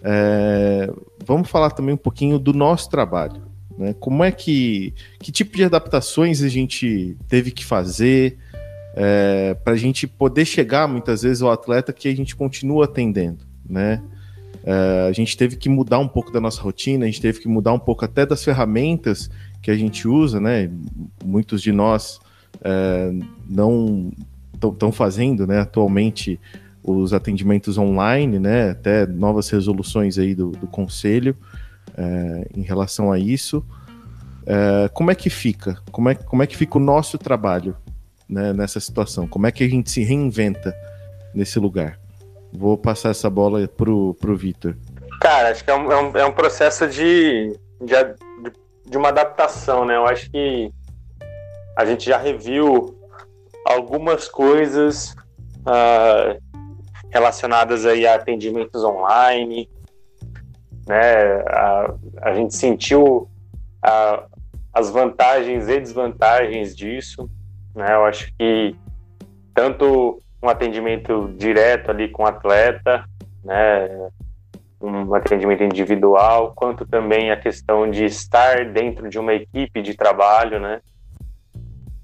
É, 0.04 0.92
vamos 1.26 1.50
falar 1.50 1.72
também 1.72 1.96
um 1.96 1.98
pouquinho 1.98 2.38
do 2.38 2.54
nosso 2.54 2.90
trabalho. 2.90 3.42
Né? 3.76 3.96
Como 4.00 4.24
é 4.24 4.32
que. 4.32 4.94
Que 5.20 5.32
tipo 5.32 5.58
de 5.58 5.64
adaptações 5.64 6.44
a 6.44 6.48
gente 6.48 7.18
teve 7.28 7.50
que 7.50 7.66
fazer 7.66 8.38
é, 8.96 9.56
para 9.56 9.74
a 9.74 9.78
gente 9.78 10.06
poder 10.06 10.46
chegar 10.46 10.88
muitas 10.88 11.24
vezes 11.24 11.42
ao 11.42 11.52
atleta 11.52 11.92
que 11.92 12.08
a 12.08 12.16
gente 12.16 12.36
continua 12.36 12.86
atendendo, 12.86 13.46
né? 13.68 14.02
É, 14.66 15.08
a 15.08 15.12
gente 15.12 15.38
teve 15.38 15.56
que 15.56 15.70
mudar 15.70 16.00
um 16.00 16.08
pouco 16.08 16.32
da 16.32 16.42
nossa 16.42 16.60
rotina, 16.60 17.06
a 17.06 17.08
gente 17.08 17.22
teve 17.22 17.40
que 17.40 17.48
mudar 17.48 17.72
um 17.72 17.80
pouco 17.80 18.04
até 18.04 18.26
das 18.26 18.44
ferramentas 18.44 19.30
que 19.62 19.70
a 19.70 19.76
gente 19.76 20.08
usa, 20.08 20.40
né? 20.40 20.72
Muitos 21.24 21.62
de 21.62 21.72
nós 21.72 22.20
é, 22.64 23.14
não 23.48 24.12
estão 24.56 24.92
fazendo, 24.92 25.46
né? 25.46 25.60
Atualmente 25.60 26.40
os 26.84 27.14
atendimentos 27.14 27.78
online, 27.78 28.40
né? 28.40 28.72
Até 28.72 29.06
novas 29.06 29.50
resoluções 29.50 30.18
aí 30.18 30.34
do, 30.34 30.50
do 30.50 30.66
conselho 30.66 31.38
é, 31.96 32.48
em 32.56 32.64
relação 32.64 33.12
a 33.12 33.20
isso. 33.20 33.64
Como 34.94 35.10
é 35.10 35.16
que 35.16 35.28
fica? 35.28 35.80
Como 35.92 36.08
é, 36.08 36.14
como 36.14 36.44
é 36.44 36.48
que 36.48 36.56
fica 36.56 36.78
o 36.78 36.82
nosso 36.82 37.18
trabalho 37.18 37.76
né, 38.30 38.54
nessa 38.54 38.80
situação? 38.80 39.28
Como 39.28 39.48
é 39.48 39.52
que 39.52 39.64
a 39.64 39.68
gente 39.68 39.90
se 39.90 40.04
reinventa 40.04 40.72
nesse 41.34 41.58
lugar? 41.58 42.00
Vou 42.56 42.78
passar 42.78 43.10
essa 43.10 43.30
bola 43.30 43.68
pro, 43.68 44.14
pro 44.16 44.36
Vitor. 44.36 44.76
Cara, 45.22 45.50
acho 45.50 45.64
que 45.64 45.72
é 45.72 45.76
um, 45.76 45.92
é 45.92 46.02
um, 46.02 46.18
é 46.18 46.26
um 46.26 46.32
processo 46.32 46.88
de, 46.88 47.58
de, 47.82 47.96
de, 48.90 48.98
uma 48.98 49.10
adaptação, 49.10 49.86
né? 49.86 49.96
Eu 49.96 50.06
acho 50.06 50.30
que 50.30 50.72
a 51.78 51.86
gente 51.86 52.06
já 52.06 52.18
reviu 52.18 52.98
algumas 53.66 54.28
coisas 54.28 55.16
uh, 55.62 56.40
relacionadas 57.10 57.86
aí 57.86 58.06
a 58.06 58.16
atendimentos 58.16 58.84
online, 58.84 59.70
né? 60.88 61.42
A, 61.48 61.94
a 62.22 62.34
gente 62.34 62.56
sentiu 62.56 63.30
a, 63.82 64.26
as 64.74 64.90
vantagens 64.90 65.68
e 65.70 65.80
desvantagens 65.80 66.76
disso. 66.76 67.30
Né? 67.74 67.94
Eu 67.94 68.06
acho 68.06 68.32
que 68.38 68.76
tanto 69.54 70.20
um 70.46 70.50
atendimento 70.50 71.34
direto 71.38 71.92
ali 71.92 72.10
com 72.10 72.24
o 72.24 72.28
atleta, 72.28 73.04
né? 73.44 74.10
um 74.82 75.14
atendimento 75.16 75.64
individual, 75.64 76.54
quanto 76.56 76.86
também 76.86 77.32
a 77.32 77.38
questão 77.38 77.90
de 77.90 78.06
estar 78.06 78.66
dentro 78.66 79.10
de 79.10 79.18
uma 79.18 79.34
equipe 79.34 79.82
de 79.82 79.96
trabalho, 79.96 80.60
né? 80.60 80.82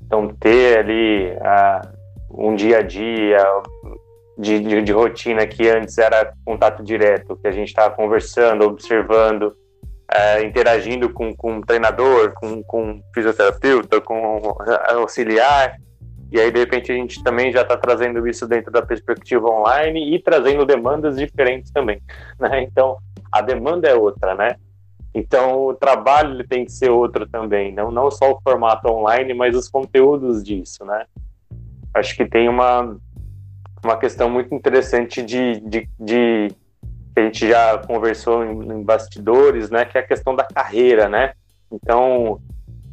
Então, 0.02 0.28
ter 0.40 0.80
ali 0.80 1.32
uh, 1.32 1.88
um 2.32 2.56
dia 2.56 2.80
a 2.80 2.82
dia 2.82 3.38
de, 4.38 4.60
de, 4.60 4.82
de, 4.82 4.92
rotina 4.92 5.46
que 5.46 5.70
antes 5.70 5.98
era 5.98 6.34
contato 6.44 6.84
direto, 6.84 7.38
que 7.38 7.48
a 7.48 7.52
gente 7.52 7.68
estava 7.68 7.94
conversando, 7.96 8.66
observando, 8.66 9.56
é, 10.12 10.44
interagindo 10.44 11.10
com, 11.10 11.36
com 11.36 11.60
o 11.60 11.66
treinador, 11.66 12.34
com, 12.34 12.64
com 12.64 13.02
fisioterapeuta, 13.14 14.02
com 14.02 14.42
auxiliar, 14.90 15.78
e 16.32 16.40
aí 16.40 16.52
de 16.52 16.60
repente 16.60 16.92
a 16.92 16.96
gente 16.96 17.24
também 17.24 17.52
já 17.52 17.62
está 17.62 17.76
trazendo 17.76 18.28
isso 18.28 18.48
dentro 18.48 18.72
da 18.72 18.82
perspectiva 18.82 19.50
online 19.50 20.16
e 20.16 20.20
trazendo 20.20 20.66
demandas 20.66 21.18
diferentes 21.18 21.72
também, 21.72 22.02
né? 22.40 22.64
Então 22.64 22.98
a 23.32 23.42
demanda 23.42 23.88
é 23.88 23.96
outra, 23.96 24.36
né? 24.36 24.56
Então 25.14 25.66
o 25.66 25.74
trabalho 25.74 26.48
tem 26.48 26.64
que 26.64 26.72
ser 26.72 26.90
outro 26.90 27.28
também, 27.28 27.74
não 27.74 27.92
não 27.92 28.10
só 28.10 28.32
o 28.32 28.42
formato 28.42 28.88
online, 28.88 29.34
mas 29.34 29.56
os 29.56 29.68
conteúdos 29.68 30.44
disso, 30.44 30.86
né? 30.86 31.06
Acho 31.94 32.16
que 32.16 32.26
tem 32.26 32.48
uma 32.48 32.98
uma 33.84 33.98
questão 33.98 34.30
muito 34.30 34.54
interessante 34.54 35.22
de, 35.24 35.60
de, 35.62 35.90
de 36.00 36.48
que 37.14 37.20
a 37.20 37.22
gente 37.24 37.48
já 37.48 37.78
conversou 37.80 38.44
em, 38.46 38.74
em, 38.74 38.84
bastidores, 38.84 39.70
né, 39.70 39.86
que 39.86 39.98
é 39.98 40.02
a 40.02 40.08
questão 40.08 40.36
da 40.36 40.44
carreira, 40.44 41.10
né? 41.10 41.34
Então, 41.72 42.40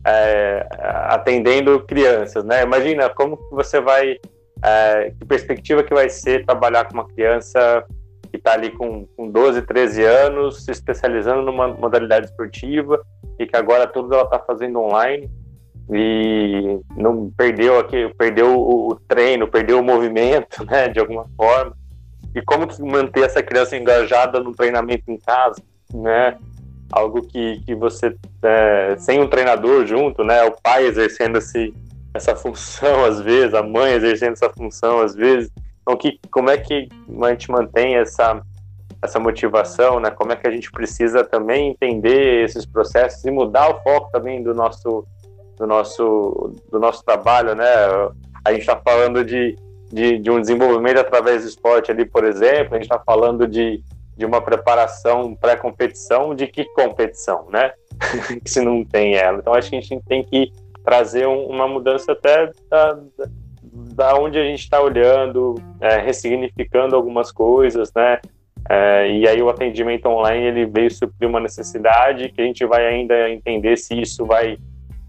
é, 0.09 0.67
atendendo 1.09 1.81
crianças, 1.81 2.43
né? 2.45 2.63
Imagina 2.63 3.11
como 3.11 3.37
que 3.37 3.55
você 3.55 3.81
vai, 3.81 4.17
é, 4.65 5.13
que 5.19 5.25
perspectiva 5.27 5.83
que 5.83 5.93
vai 5.93 6.09
ser 6.09 6.47
trabalhar 6.47 6.87
com 6.87 6.95
uma 6.95 7.09
criança 7.09 7.85
que 8.31 8.37
está 8.37 8.53
ali 8.53 8.71
com, 8.71 9.07
com 9.17 9.31
12, 9.31 9.63
13 9.63 10.03
anos, 10.05 10.65
se 10.65 10.71
especializando 10.71 11.43
numa 11.43 11.69
modalidade 11.69 12.27
esportiva 12.27 13.01
e 13.39 13.47
que 13.47 13.57
agora 13.57 13.87
tudo 13.87 14.15
ela 14.15 14.25
está 14.25 14.39
fazendo 14.39 14.81
online 14.81 15.31
e 15.91 16.81
não 16.97 17.31
perdeu 17.31 17.79
aqui, 17.79 18.13
perdeu 18.19 18.59
o, 18.59 18.95
treino, 19.09 19.49
perdeu 19.49 19.79
o 19.79 19.85
movimento, 19.85 20.65
né, 20.69 20.89
de 20.89 21.01
alguma 21.01 21.27
forma. 21.37 21.77
E 22.35 22.43
como 22.43 22.67
manter 22.81 23.25
essa 23.25 23.43
criança 23.43 23.77
engajada 23.77 24.41
no 24.41 24.55
treinamento 24.55 25.05
em 25.09 25.19
casa, 25.19 25.63
né? 25.93 26.37
Algo 26.91 27.23
que, 27.23 27.61
que 27.65 27.75
você, 27.75 28.17
é, 28.43 28.97
sem 28.99 29.21
um 29.21 29.29
treinador 29.29 29.87
junto, 29.87 30.25
né? 30.25 30.43
O 30.45 30.53
pai 30.53 30.87
exercendo 30.87 31.39
esse, 31.39 31.75
essa 32.15 32.35
função 32.35 33.05
às 33.07 33.21
vezes, 33.21 33.55
a 33.55 33.63
mãe 33.63 33.93
exercendo 33.93 34.33
essa 34.33 34.51
função 34.51 35.01
às 35.01 35.15
vezes. 35.15 35.51
Então, 35.83 35.97
que, 35.97 36.19
como 36.31 36.51
é 36.51 36.59
que 36.59 36.89
a 37.23 37.31
gente 37.31 37.51
mantém 37.51 37.97
essa, 37.97 38.43
essa 39.03 39.19
motivação, 39.19 40.01
né? 40.01 40.11
Como 40.11 40.33
é 40.33 40.37
que 40.37 40.47
a 40.47 40.51
gente 40.51 40.71
precisa 40.71 41.25
também 41.25 41.71
entender 41.71 42.45
esses 42.45 42.65
processos 42.67 43.25
e 43.25 43.31
mudar 43.31 43.71
o 43.71 43.83
foco 43.83 44.11
também 44.11 44.43
do 44.43 44.55
nosso 44.55 45.07
do 45.57 45.67
nosso 45.67 46.55
do 46.71 46.79
nosso 46.79 47.05
trabalho, 47.05 47.55
né? 47.55 47.67
A 48.45 48.53
gente 48.53 48.61
está 48.61 48.77
falando 48.77 49.25
de 49.25 49.57
de, 49.91 50.19
de 50.19 50.31
um 50.31 50.41
desenvolvimento 50.41 50.99
através 50.99 51.43
do 51.43 51.49
esporte 51.49 51.91
ali, 51.91 52.05
por 52.05 52.25
exemplo, 52.25 52.75
a 52.75 52.77
gente 52.77 52.85
está 52.85 52.99
falando 52.99 53.47
de, 53.47 53.83
de 54.19 54.27
uma 54.27 54.43
preparação 54.43 55.33
pré-competição, 55.37 56.35
de 56.35 56.49
que 56.49 56.65
competição, 56.75 57.47
né? 57.51 57.73
Se 58.45 58.61
não 58.61 58.85
tem 58.85 59.15
ela. 59.15 59.39
Então 59.39 59.55
acho 59.55 59.71
que 59.71 59.77
a 59.77 59.81
gente 59.81 60.05
tem 60.05 60.25
que 60.25 60.53
trazer 60.85 61.29
um, 61.29 61.47
uma 61.47 61.69
mudança 61.69 62.11
até 62.13 62.51
da, 62.69 62.99
da 63.63 64.19
onde 64.19 64.37
a 64.37 64.43
gente 64.43 64.59
está 64.61 64.83
olhando, 64.83 65.55
é, 65.81 65.99
ressignificando 65.99 66.97
algumas 66.97 67.31
coisas, 67.31 67.93
né? 67.95 68.19
É, 68.69 69.09
e 69.09 69.29
aí 69.29 69.41
o 69.41 69.49
atendimento 69.49 70.07
online 70.07 70.47
ele 70.47 70.67
veio 70.67 70.91
suprir 70.91 71.29
uma 71.29 71.39
necessidade 71.39 72.29
que 72.31 72.41
a 72.41 72.45
gente 72.45 72.67
vai 72.67 72.87
ainda 72.87 73.31
entender 73.31 73.77
se 73.77 74.01
isso 74.01 74.27
vai 74.27 74.59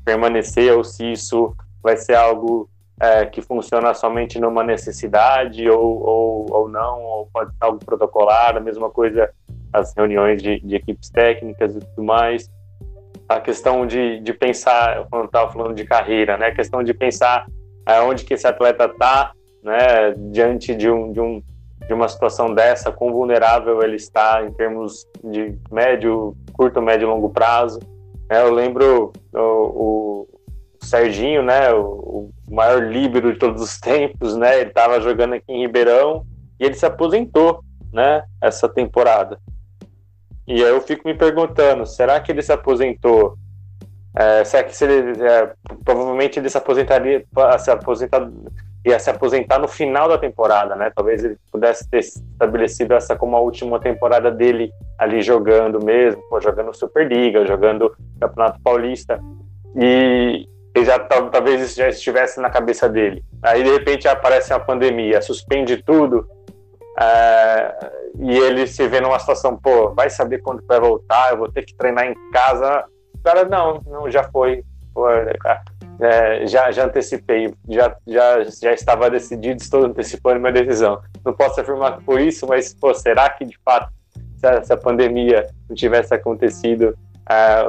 permanecer 0.05 0.71
ou 0.71 0.83
se 0.83 1.11
isso 1.11 1.55
vai 1.81 1.97
ser 1.97 2.13
algo 2.13 2.69
é, 2.99 3.25
que 3.25 3.41
funciona 3.41 3.93
somente 3.93 4.39
numa 4.39 4.63
necessidade 4.63 5.69
ou, 5.69 6.01
ou, 6.01 6.45
ou 6.51 6.69
não, 6.69 7.01
ou 7.01 7.29
pode 7.33 7.51
ser 7.51 7.63
algo 7.63 7.79
protocolar, 7.83 8.57
a 8.57 8.59
mesma 8.59 8.89
coisa 8.89 9.29
as 9.71 9.93
reuniões 9.95 10.41
de, 10.41 10.59
de 10.59 10.75
equipes 10.75 11.09
técnicas 11.09 11.75
e 11.75 11.79
tudo 11.79 12.03
mais. 12.03 12.49
A 13.27 13.39
questão 13.39 13.85
de, 13.85 14.19
de 14.19 14.33
pensar, 14.33 15.05
quando 15.09 15.25
estava 15.25 15.51
falando 15.51 15.75
de 15.75 15.85
carreira, 15.85 16.37
né, 16.37 16.47
a 16.47 16.55
questão 16.55 16.83
de 16.83 16.93
pensar 16.93 17.45
aonde 17.85 18.25
que 18.25 18.33
esse 18.33 18.47
atleta 18.47 18.85
está, 18.85 19.31
né, 19.63 20.13
diante 20.31 20.75
de 20.75 20.89
um, 20.89 21.11
de 21.11 21.21
um 21.21 21.43
de 21.87 21.93
uma 21.93 22.07
situação 22.07 22.53
dessa, 22.53 22.91
quão 22.91 23.11
vulnerável 23.11 23.81
ele 23.81 23.95
está 23.95 24.43
em 24.45 24.51
termos 24.51 25.07
de 25.23 25.57
médio, 25.71 26.35
curto, 26.53 26.79
médio 26.79 27.07
e 27.07 27.09
longo 27.09 27.31
prazo. 27.31 27.79
É, 28.29 28.41
eu 28.41 28.53
lembro 28.53 29.11
o, 29.33 29.39
o, 29.39 30.27
Serginho, 30.81 31.43
né, 31.43 31.71
o, 31.73 32.31
o 32.47 32.55
maior 32.55 32.83
líbero 32.83 33.33
de 33.33 33.39
todos 33.39 33.61
os 33.61 33.77
tempos, 33.81 34.35
né, 34.35 34.61
ele 34.61 34.69
estava 34.69 34.99
jogando 35.01 35.33
aqui 35.33 35.51
em 35.51 35.61
Ribeirão 35.61 36.25
e 36.59 36.65
ele 36.65 36.73
se 36.73 36.85
aposentou, 36.85 37.63
né, 37.91 38.23
essa 38.41 38.67
temporada. 38.67 39.39
E 40.47 40.63
aí 40.63 40.69
eu 40.69 40.81
fico 40.81 41.07
me 41.07 41.13
perguntando, 41.13 41.85
será 41.85 42.19
que 42.19 42.31
ele 42.31 42.41
se 42.41 42.51
aposentou? 42.51 43.37
É, 44.17 44.43
será 44.43 44.63
que 44.63 44.75
se 44.75 44.83
ele, 44.83 45.23
é, 45.23 45.53
provavelmente 45.85 46.39
ele 46.39 46.49
se 46.49 46.57
aposentaria, 46.57 47.23
se 47.59 47.69
aposentar, 47.69 48.27
ia 48.85 48.97
se 48.97 49.09
aposentar 49.09 49.59
no 49.59 49.67
final 49.67 50.07
da 50.09 50.17
temporada, 50.17 50.75
né? 50.75 50.91
Talvez 50.95 51.23
ele 51.23 51.37
pudesse 51.51 51.87
ter 51.89 51.99
estabelecido 51.99 52.93
essa 52.95 53.15
como 53.15 53.35
a 53.35 53.39
última 53.39 53.79
temporada 53.79 54.31
dele 54.31 54.71
ali 54.97 55.21
jogando 55.21 55.83
mesmo, 55.83 56.21
jogando 56.41 56.73
Superliga, 56.73 57.45
jogando 57.45 57.95
Campeonato 58.19 58.59
Paulista. 58.61 59.19
E, 59.75 60.47
ele 60.75 60.85
já 60.85 60.99
talvez 60.99 61.61
isso 61.61 61.77
já 61.77 61.89
estivesse 61.89 62.39
na 62.39 62.49
cabeça 62.49 62.87
dele. 62.87 63.23
Aí 63.41 63.63
de 63.63 63.71
repente 63.71 64.07
aparece 64.07 64.53
a 64.53 64.59
pandemia, 64.59 65.21
suspende 65.21 65.77
tudo 65.77 66.27
é, 66.99 67.91
e 68.19 68.37
ele 68.37 68.67
se 68.67 68.85
vê 68.87 68.99
numa 68.99 69.17
situação, 69.19 69.55
pô, 69.55 69.93
vai 69.93 70.09
saber 70.09 70.39
quando 70.39 70.65
vai 70.65 70.79
voltar, 70.79 71.31
eu 71.31 71.37
vou 71.37 71.49
ter 71.49 71.63
que 71.63 71.73
treinar 71.73 72.05
em 72.05 72.13
casa. 72.31 72.85
O 73.15 73.23
cara, 73.23 73.45
não, 73.45 73.81
não, 73.87 74.11
já 74.11 74.23
foi, 74.23 74.63
pô, 74.93 75.09
é, 75.09 76.45
já, 76.45 76.71
já 76.71 76.85
antecipei, 76.85 77.53
já, 77.69 77.95
já, 78.05 78.43
já 78.43 78.73
estava 78.73 79.09
decidido, 79.09 79.61
estou 79.61 79.85
antecipando 79.85 80.39
minha 80.39 80.51
decisão. 80.51 81.01
Não 81.23 81.33
posso 81.33 81.61
afirmar 81.61 82.01
por 82.01 82.19
isso, 82.19 82.45
mas, 82.45 82.73
pô, 82.73 82.93
será 82.93 83.29
que 83.29 83.45
de 83.45 83.57
fato, 83.63 83.91
se 84.37 84.45
a, 84.45 84.61
se 84.61 84.73
a 84.73 84.77
pandemia 84.77 85.47
não 85.69 85.75
tivesse 85.75 86.13
acontecido, 86.13 86.97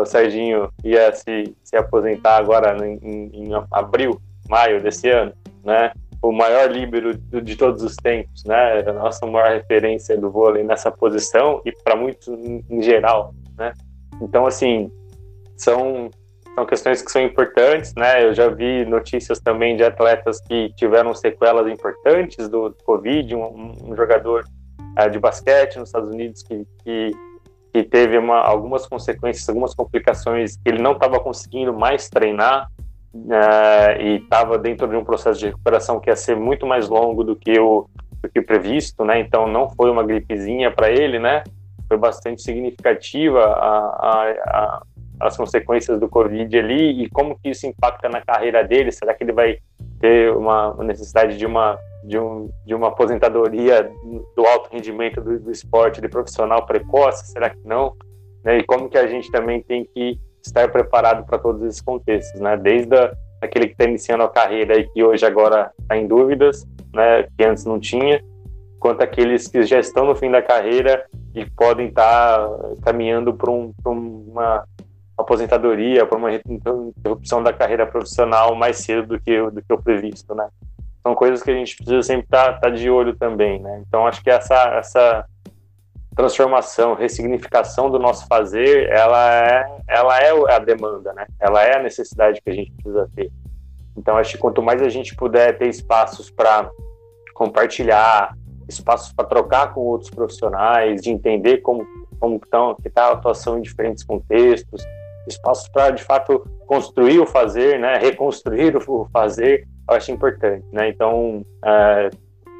o 0.01 0.07
Serginho 0.07 0.71
ia 0.83 1.13
se, 1.13 1.55
se 1.63 1.77
aposentar 1.77 2.37
agora 2.37 2.77
em, 2.87 3.31
em, 3.33 3.51
abril, 3.71 4.21
maio 4.49 4.83
desse 4.83 5.09
ano, 5.11 5.33
né? 5.63 5.93
O 6.23 6.33
maior 6.33 6.71
líbero 6.71 7.17
de 7.17 7.57
todos 7.57 7.83
os 7.83 7.97
tempos, 7.97 8.45
né? 8.45 8.81
A 8.81 8.93
nossa 8.93 9.27
maior 9.27 9.53
referência 9.53 10.17
do 10.17 10.31
vôlei 10.31 10.63
nessa 10.63 10.91
posição 10.91 11.61
e 11.65 11.73
para 11.73 11.97
muitos 11.97 12.29
em, 12.29 12.65
em 12.69 12.83
geral, 12.83 13.35
né? 13.57 13.73
Então, 14.21 14.47
assim, 14.47 14.91
são 15.57 16.11
são 16.55 16.67
questões 16.67 17.01
que 17.01 17.11
são 17.11 17.23
importantes, 17.23 17.95
né? 17.95 18.25
Eu 18.25 18.35
já 18.35 18.49
vi 18.49 18.85
notícias 18.85 19.41
também 19.41 19.77
de 19.77 19.85
atletas 19.85 20.41
que 20.41 20.73
tiveram 20.75 21.15
sequelas 21.15 21.71
importantes 21.73 22.49
do 22.49 22.75
Covid, 22.85 23.35
um, 23.35 23.75
um 23.83 23.97
jogador 23.97 24.45
uh, 24.99 25.11
de 25.11 25.19
basquete 25.19 25.79
nos 25.79 25.89
Estados 25.89 26.11
Unidos 26.11 26.43
que, 26.43 26.67
que 26.83 27.13
que 27.73 27.83
teve 27.83 28.18
uma, 28.18 28.39
algumas 28.39 28.87
consequências, 28.87 29.49
algumas 29.49 29.75
complicações, 29.75 30.57
que 30.57 30.68
ele 30.68 30.83
não 30.83 30.93
estava 30.93 31.21
conseguindo 31.21 31.73
mais 31.73 32.09
treinar 32.09 32.71
uh, 33.14 34.01
e 34.01 34.16
estava 34.16 34.59
dentro 34.59 34.89
de 34.89 34.97
um 34.97 35.05
processo 35.05 35.39
de 35.39 35.47
recuperação 35.47 36.01
que 36.01 36.11
ia 36.11 36.16
ser 36.16 36.37
muito 36.37 36.66
mais 36.66 36.89
longo 36.89 37.25
do 37.25 37.37
que 37.37 37.59
o 37.59 37.89
do 38.23 38.29
que 38.29 38.43
previsto, 38.43 39.05
né? 39.05 39.18
Então 39.18 39.47
não 39.47 39.71
foi 39.71 39.91
uma 39.91 40.05
gripezinha 40.05 40.71
para 40.71 40.91
ele, 40.91 41.18
né? 41.18 41.43
Foi 41.89 41.97
bastante 41.97 42.43
significativa 42.43 43.41
a, 43.41 43.79
a, 43.79 44.33
a, 44.47 44.83
as 45.21 45.37
consequências 45.37 45.99
do 45.99 46.09
Covid 46.09 46.59
ali 46.59 47.03
e 47.03 47.09
como 47.09 47.39
que 47.39 47.51
isso 47.51 47.66
impacta 47.66 48.09
na 48.09 48.21
carreira 48.21 48.62
dele. 48.62 48.93
Será 48.93 49.14
que 49.14 49.25
ele 49.25 49.33
vai 49.33 49.59
ter 50.01 50.34
uma 50.34 50.74
necessidade 50.82 51.36
de 51.36 51.46
uma 51.46 51.78
de, 52.03 52.18
um, 52.18 52.51
de 52.64 52.74
uma 52.74 52.88
aposentadoria 52.88 53.90
do 54.34 54.46
alto 54.46 54.70
rendimento 54.72 55.20
do, 55.20 55.38
do 55.38 55.51
esporte 55.51 56.01
de 56.01 56.09
profissional 56.09 56.64
precoce? 56.64 57.30
Será 57.30 57.51
que 57.51 57.61
não? 57.64 57.94
Né? 58.42 58.59
E 58.59 58.64
como 58.64 58.88
que 58.88 58.98
a 58.98 59.07
gente 59.07 59.30
também 59.30 59.62
tem 59.62 59.84
que 59.84 60.18
estar 60.42 60.70
preparado 60.72 61.26
para 61.26 61.38
todos 61.38 61.62
esses 61.62 61.82
contextos, 61.82 62.40
né? 62.40 62.57
Desde 62.57 62.96
a, 62.96 63.12
aquele 63.42 63.66
que 63.66 63.72
está 63.72 63.84
iniciando 63.84 64.24
a 64.24 64.30
carreira 64.30 64.78
e 64.78 64.88
que 64.88 65.05
hoje 65.05 65.24
agora 65.26 65.70
está 65.78 65.96
em 65.96 66.07
dúvidas, 66.07 66.66
né? 66.94 67.26
Que 67.36 67.44
antes 67.44 67.64
não 67.66 67.78
tinha, 67.78 68.22
quanto 68.78 69.03
aqueles 69.03 69.46
que 69.46 69.62
já 69.62 69.78
estão 69.78 70.07
no 70.07 70.16
fim 70.16 70.30
da 70.30 70.40
carreira 70.40 71.05
e 71.34 71.44
podem 71.44 71.88
estar 71.88 72.48
tá 72.48 72.74
caminhando 72.82 73.34
para 73.34 73.51
um, 73.51 73.72
uma 73.86 74.64
aposentadoria, 75.21 76.07
para 76.07 76.18
uma 76.18 76.33
interrupção 76.35 77.43
da 77.43 77.53
carreira 77.53 77.87
profissional 77.87 78.55
mais 78.55 78.79
cedo 78.79 79.09
do 79.09 79.21
que, 79.21 79.51
do 79.51 79.62
que 79.62 79.73
o 79.73 79.83
previsto, 79.83 80.35
né? 80.35 80.49
são 81.03 81.14
coisas 81.14 81.43
que 81.43 81.51
a 81.51 81.55
gente 81.55 81.77
precisa 81.77 82.03
sempre 82.03 82.25
estar 82.25 82.55
tá, 82.55 82.61
tá 82.61 82.71
de 82.71 82.91
olho 82.91 83.16
também, 83.16 83.61
né? 83.61 83.83
Então 83.87 84.07
acho 84.07 84.23
que 84.23 84.31
essa 84.31 84.55
essa 84.77 85.25
transformação, 86.14 86.95
ressignificação 86.95 87.91
do 87.91 87.99
nosso 87.99 88.27
fazer, 88.27 88.89
ela 88.91 89.35
é 89.35 89.77
ela 89.89 90.21
é 90.21 90.55
a 90.55 90.59
demanda, 90.59 91.12
né? 91.12 91.27
Ela 91.39 91.62
é 91.62 91.77
a 91.77 91.83
necessidade 91.83 92.41
que 92.43 92.51
a 92.51 92.55
gente 92.55 92.73
precisa 92.73 93.09
ter. 93.14 93.31
Então 93.97 94.16
acho 94.16 94.33
que 94.33 94.39
quanto 94.39 94.62
mais 94.62 94.83
a 94.83 94.89
gente 94.89 95.14
puder 95.16 95.57
ter 95.57 95.68
espaços 95.68 96.31
para 96.31 96.71
compartilhar, 97.35 98.37
espaços 98.68 99.12
para 99.12 99.27
trocar 99.27 99.73
com 99.73 99.81
outros 99.81 100.11
profissionais, 100.11 101.01
de 101.01 101.11
entender 101.11 101.59
como 101.59 101.87
como 102.18 102.37
estão, 102.37 102.75
que 102.75 102.89
está 102.89 103.07
a 103.07 103.12
atuação 103.12 103.59
em 103.59 103.62
diferentes 103.62 104.05
contextos, 104.05 104.85
espaços 105.31 105.68
para 105.68 105.91
de 105.91 106.03
fato 106.03 106.45
construir 106.66 107.20
o 107.20 107.26
fazer, 107.26 107.78
né, 107.78 107.97
reconstruir 107.99 108.76
o 108.76 109.07
fazer, 109.12 109.66
eu 109.89 109.97
acho 109.97 110.12
importante, 110.12 110.64
né? 110.72 110.89
Então 110.89 111.45
é, 111.64 112.11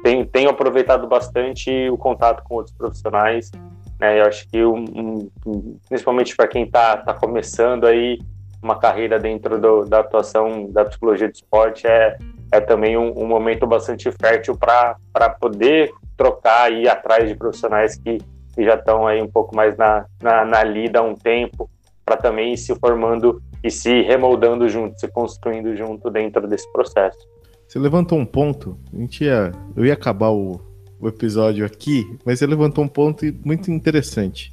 tenho, 0.03 0.25
tenho 0.25 0.49
aproveitado 0.49 1.07
bastante 1.07 1.89
o 1.89 1.97
contato 1.97 2.43
com 2.43 2.55
outros 2.55 2.75
profissionais, 2.75 3.51
né? 3.99 4.19
Eu 4.19 4.25
acho 4.25 4.47
que 4.49 4.63
um, 4.63 5.29
um, 5.45 5.77
principalmente 5.87 6.35
para 6.35 6.47
quem 6.47 6.63
está 6.63 6.97
tá 6.97 7.13
começando 7.13 7.85
aí 7.85 8.19
uma 8.61 8.77
carreira 8.77 9.19
dentro 9.19 9.59
do, 9.59 9.85
da 9.85 9.99
atuação 9.99 10.69
da 10.71 10.85
psicologia 10.85 11.27
do 11.27 11.33
esporte 11.33 11.87
é, 11.87 12.17
é 12.51 12.59
também 12.59 12.97
um, 12.97 13.11
um 13.17 13.25
momento 13.25 13.65
bastante 13.65 14.11
fértil 14.11 14.57
para 14.57 15.29
poder 15.39 15.91
trocar 16.15 16.71
e 16.71 16.83
ir 16.83 16.89
atrás 16.89 17.27
de 17.27 17.35
profissionais 17.35 17.97
que, 17.97 18.19
que 18.53 18.63
já 18.63 18.75
estão 18.75 19.07
aí 19.07 19.21
um 19.21 19.29
pouco 19.29 19.55
mais 19.55 19.75
na, 19.77 20.05
na, 20.21 20.45
na 20.45 20.63
lida 20.63 20.99
há 20.99 21.01
um 21.01 21.15
tempo, 21.15 21.69
para 22.11 22.17
também 22.17 22.53
ir 22.53 22.57
se 22.57 22.75
formando 22.75 23.41
e 23.63 23.71
se 23.71 24.01
remoldando 24.01 24.67
junto, 24.67 24.99
se 24.99 25.07
construindo 25.07 25.73
junto 25.77 26.09
dentro 26.09 26.45
desse 26.45 26.69
processo. 26.73 27.19
Você 27.65 27.79
levantou 27.79 28.19
um 28.19 28.25
ponto, 28.25 28.77
a 28.93 28.97
gente 28.97 29.23
ia, 29.23 29.53
eu 29.77 29.85
ia 29.85 29.93
acabar 29.93 30.29
o, 30.29 30.59
o 30.99 31.07
episódio 31.07 31.65
aqui, 31.65 32.05
mas 32.25 32.39
você 32.39 32.45
levantou 32.45 32.83
um 32.83 32.87
ponto 32.87 33.23
muito 33.45 33.71
interessante, 33.71 34.51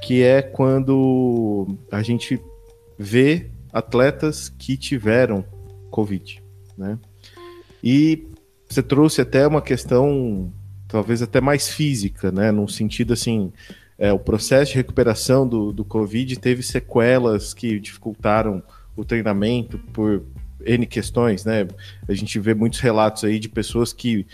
que 0.00 0.22
é 0.22 0.40
quando 0.40 1.66
a 1.90 2.00
gente 2.00 2.40
vê 2.96 3.50
atletas 3.72 4.48
que 4.48 4.76
tiveram 4.76 5.44
Covid, 5.90 6.40
né? 6.78 6.96
E 7.82 8.28
você 8.68 8.84
trouxe 8.84 9.20
até 9.20 9.44
uma 9.48 9.60
questão, 9.60 10.52
talvez 10.86 11.22
até 11.22 11.40
mais 11.40 11.68
física, 11.68 12.30
né? 12.30 12.52
Num 12.52 12.68
sentido 12.68 13.14
assim, 13.14 13.52
é, 13.98 14.12
o 14.12 14.18
processo 14.18 14.72
de 14.72 14.76
recuperação 14.76 15.46
do, 15.46 15.72
do 15.72 15.84
Covid 15.84 16.38
teve 16.38 16.62
sequelas 16.62 17.54
que 17.54 17.78
dificultaram 17.78 18.62
o 18.96 19.04
treinamento 19.04 19.78
por 19.92 20.22
N 20.64 20.86
questões, 20.86 21.44
né? 21.44 21.66
A 22.08 22.14
gente 22.14 22.38
vê 22.38 22.54
muitos 22.54 22.80
relatos 22.80 23.24
aí 23.24 23.38
de 23.38 23.48
pessoas 23.48 23.92
que, 23.92 24.26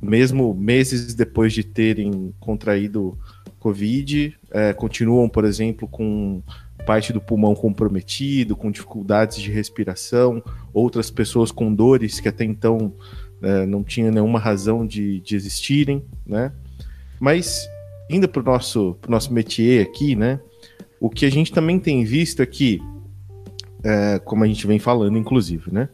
mesmo 0.00 0.54
meses 0.54 1.14
depois 1.14 1.52
de 1.52 1.64
terem 1.64 2.34
contraído 2.40 3.18
Covid, 3.58 4.36
é, 4.50 4.72
continuam, 4.72 5.28
por 5.28 5.44
exemplo, 5.44 5.88
com 5.88 6.42
parte 6.84 7.12
do 7.12 7.20
pulmão 7.20 7.54
comprometido, 7.54 8.54
com 8.54 8.70
dificuldades 8.70 9.38
de 9.38 9.50
respiração, 9.50 10.42
outras 10.72 11.10
pessoas 11.10 11.50
com 11.50 11.74
dores 11.74 12.20
que 12.20 12.28
até 12.28 12.44
então 12.44 12.92
é, 13.42 13.64
não 13.64 13.82
tinham 13.82 14.10
nenhuma 14.10 14.38
razão 14.38 14.86
de, 14.86 15.20
de 15.20 15.34
existirem, 15.34 16.04
né? 16.26 16.52
Mas, 17.18 17.66
indo 18.08 18.28
para 18.28 18.42
o 18.42 18.44
nosso, 18.44 18.96
nosso 19.08 19.32
métier 19.32 19.86
aqui, 19.86 20.14
né? 20.14 20.40
O 21.00 21.10
que 21.10 21.26
a 21.26 21.30
gente 21.30 21.52
também 21.52 21.78
tem 21.78 22.04
visto 22.04 22.42
é 22.42 22.46
que, 22.46 22.80
é, 23.82 24.18
como 24.24 24.44
a 24.44 24.46
gente 24.46 24.66
vem 24.66 24.78
falando, 24.78 25.18
inclusive, 25.18 25.72
né? 25.72 25.88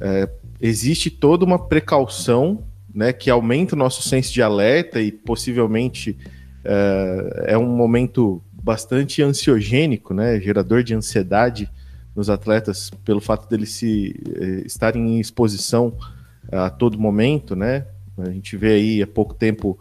É, 0.00 0.28
existe 0.60 1.10
toda 1.10 1.44
uma 1.44 1.58
precaução, 1.58 2.64
né? 2.94 3.12
Que 3.12 3.30
aumenta 3.30 3.74
o 3.74 3.78
nosso 3.78 4.02
senso 4.02 4.32
de 4.32 4.42
alerta 4.42 5.00
e 5.00 5.12
possivelmente 5.12 6.16
é, 6.64 7.52
é 7.54 7.58
um 7.58 7.66
momento 7.66 8.42
bastante 8.62 9.22
ansiogênico, 9.22 10.12
né, 10.12 10.38
gerador 10.40 10.82
de 10.82 10.94
ansiedade 10.94 11.70
nos 12.14 12.28
atletas 12.28 12.90
pelo 13.04 13.20
fato 13.20 13.48
deles 13.48 13.70
se 13.72 14.14
eh, 14.36 14.62
estarem 14.66 15.16
em 15.16 15.20
exposição 15.20 15.96
a 16.50 16.68
todo 16.68 16.98
momento, 16.98 17.54
né? 17.54 17.86
A 18.18 18.30
gente 18.30 18.56
vê 18.56 18.72
aí 18.72 19.02
há 19.02 19.06
pouco 19.06 19.32
tempo 19.32 19.78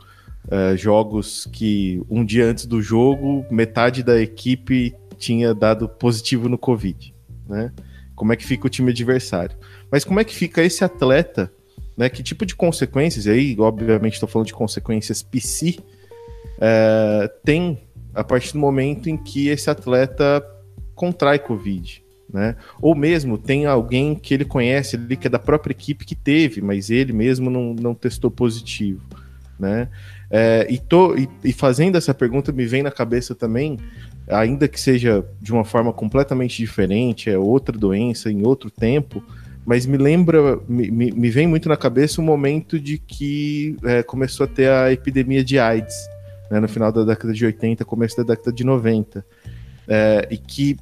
uh, 0.51 0.75
jogos 0.75 1.47
que 1.51 2.01
um 2.09 2.25
dia 2.25 2.45
antes 2.45 2.65
do 2.65 2.81
jogo 2.81 3.45
metade 3.49 4.03
da 4.03 4.19
equipe 4.19 4.93
tinha 5.17 5.53
dado 5.53 5.87
positivo 5.87 6.49
no 6.49 6.57
Covid, 6.57 7.13
né? 7.47 7.71
Como 8.15 8.33
é 8.33 8.35
que 8.35 8.45
fica 8.45 8.67
o 8.67 8.69
time 8.69 8.91
adversário? 8.91 9.55
Mas 9.89 10.03
como 10.03 10.19
é 10.19 10.23
que 10.23 10.35
fica 10.35 10.61
esse 10.61 10.83
atleta, 10.83 11.51
né? 11.95 12.09
Que 12.09 12.21
tipo 12.21 12.45
de 12.45 12.55
consequências 12.55 13.27
aí? 13.27 13.55
Obviamente 13.57 14.13
estou 14.13 14.27
falando 14.27 14.47
de 14.47 14.53
consequências 14.53 15.23
psi. 15.23 15.79
Uh, 16.57 17.29
tem 17.45 17.79
a 18.13 18.23
partir 18.23 18.53
do 18.53 18.59
momento 18.59 19.09
em 19.09 19.15
que 19.15 19.47
esse 19.47 19.69
atleta 19.69 20.43
contrai 20.95 21.39
Covid. 21.39 22.03
Né? 22.31 22.55
Ou 22.81 22.93
mesmo 22.93 23.37
tem 23.37 23.65
alguém 23.65 24.13
que 24.13 24.33
ele 24.33 24.45
conhece 24.45 24.95
ali, 24.95 25.17
que 25.17 25.27
é 25.27 25.29
da 25.29 25.39
própria 25.39 25.71
equipe 25.71 26.05
que 26.05 26.15
teve, 26.15 26.61
mas 26.61 26.89
ele 26.89 27.11
mesmo 27.11 27.49
não, 27.49 27.73
não 27.73 27.95
testou 27.95 28.29
positivo. 28.29 29.01
Né? 29.60 29.89
É, 30.32 30.66
e, 30.70 30.78
tô, 30.78 31.16
e, 31.16 31.28
e, 31.43 31.51
fazendo 31.51 31.97
essa 31.97 32.14
pergunta, 32.14 32.51
me 32.51 32.66
vem 32.66 32.82
na 32.82 32.91
cabeça 32.91 33.36
também, 33.36 33.78
ainda 34.28 34.68
que 34.68 34.80
seja 34.80 35.26
de 35.41 35.51
uma 35.51 35.66
forma 35.66 35.91
completamente 35.91 36.57
diferente, 36.57 37.30
é 37.30 37.38
outra 37.38 37.78
doença, 37.78 38.32
em 38.32 38.45
outro 38.45 38.72
tempo, 38.72 39.22
mas 39.66 39.86
me 39.86 39.97
lembra, 39.97 40.57
me, 40.68 40.89
me 40.89 41.30
vem 41.30 41.45
muito 41.45 41.68
na 41.68 41.76
cabeça 41.76 42.22
o 42.22 42.24
momento 42.24 42.80
de 42.80 42.97
que 42.97 43.76
é, 43.84 44.01
começou 44.01 44.45
a 44.45 44.47
ter 44.47 44.70
a 44.70 44.91
epidemia 44.93 45.43
de 45.43 45.60
AIDS 45.60 45.95
né, 46.49 46.60
no 46.60 46.68
final 46.68 46.91
da 46.91 47.03
década 47.03 47.34
de 47.34 47.45
80, 47.45 47.86
começo 47.86 48.18
da 48.18 48.24
década 48.24 48.51
de 48.51 48.64
90, 48.64 49.26
é, 49.88 50.28
e 50.32 50.38
que 50.38 50.78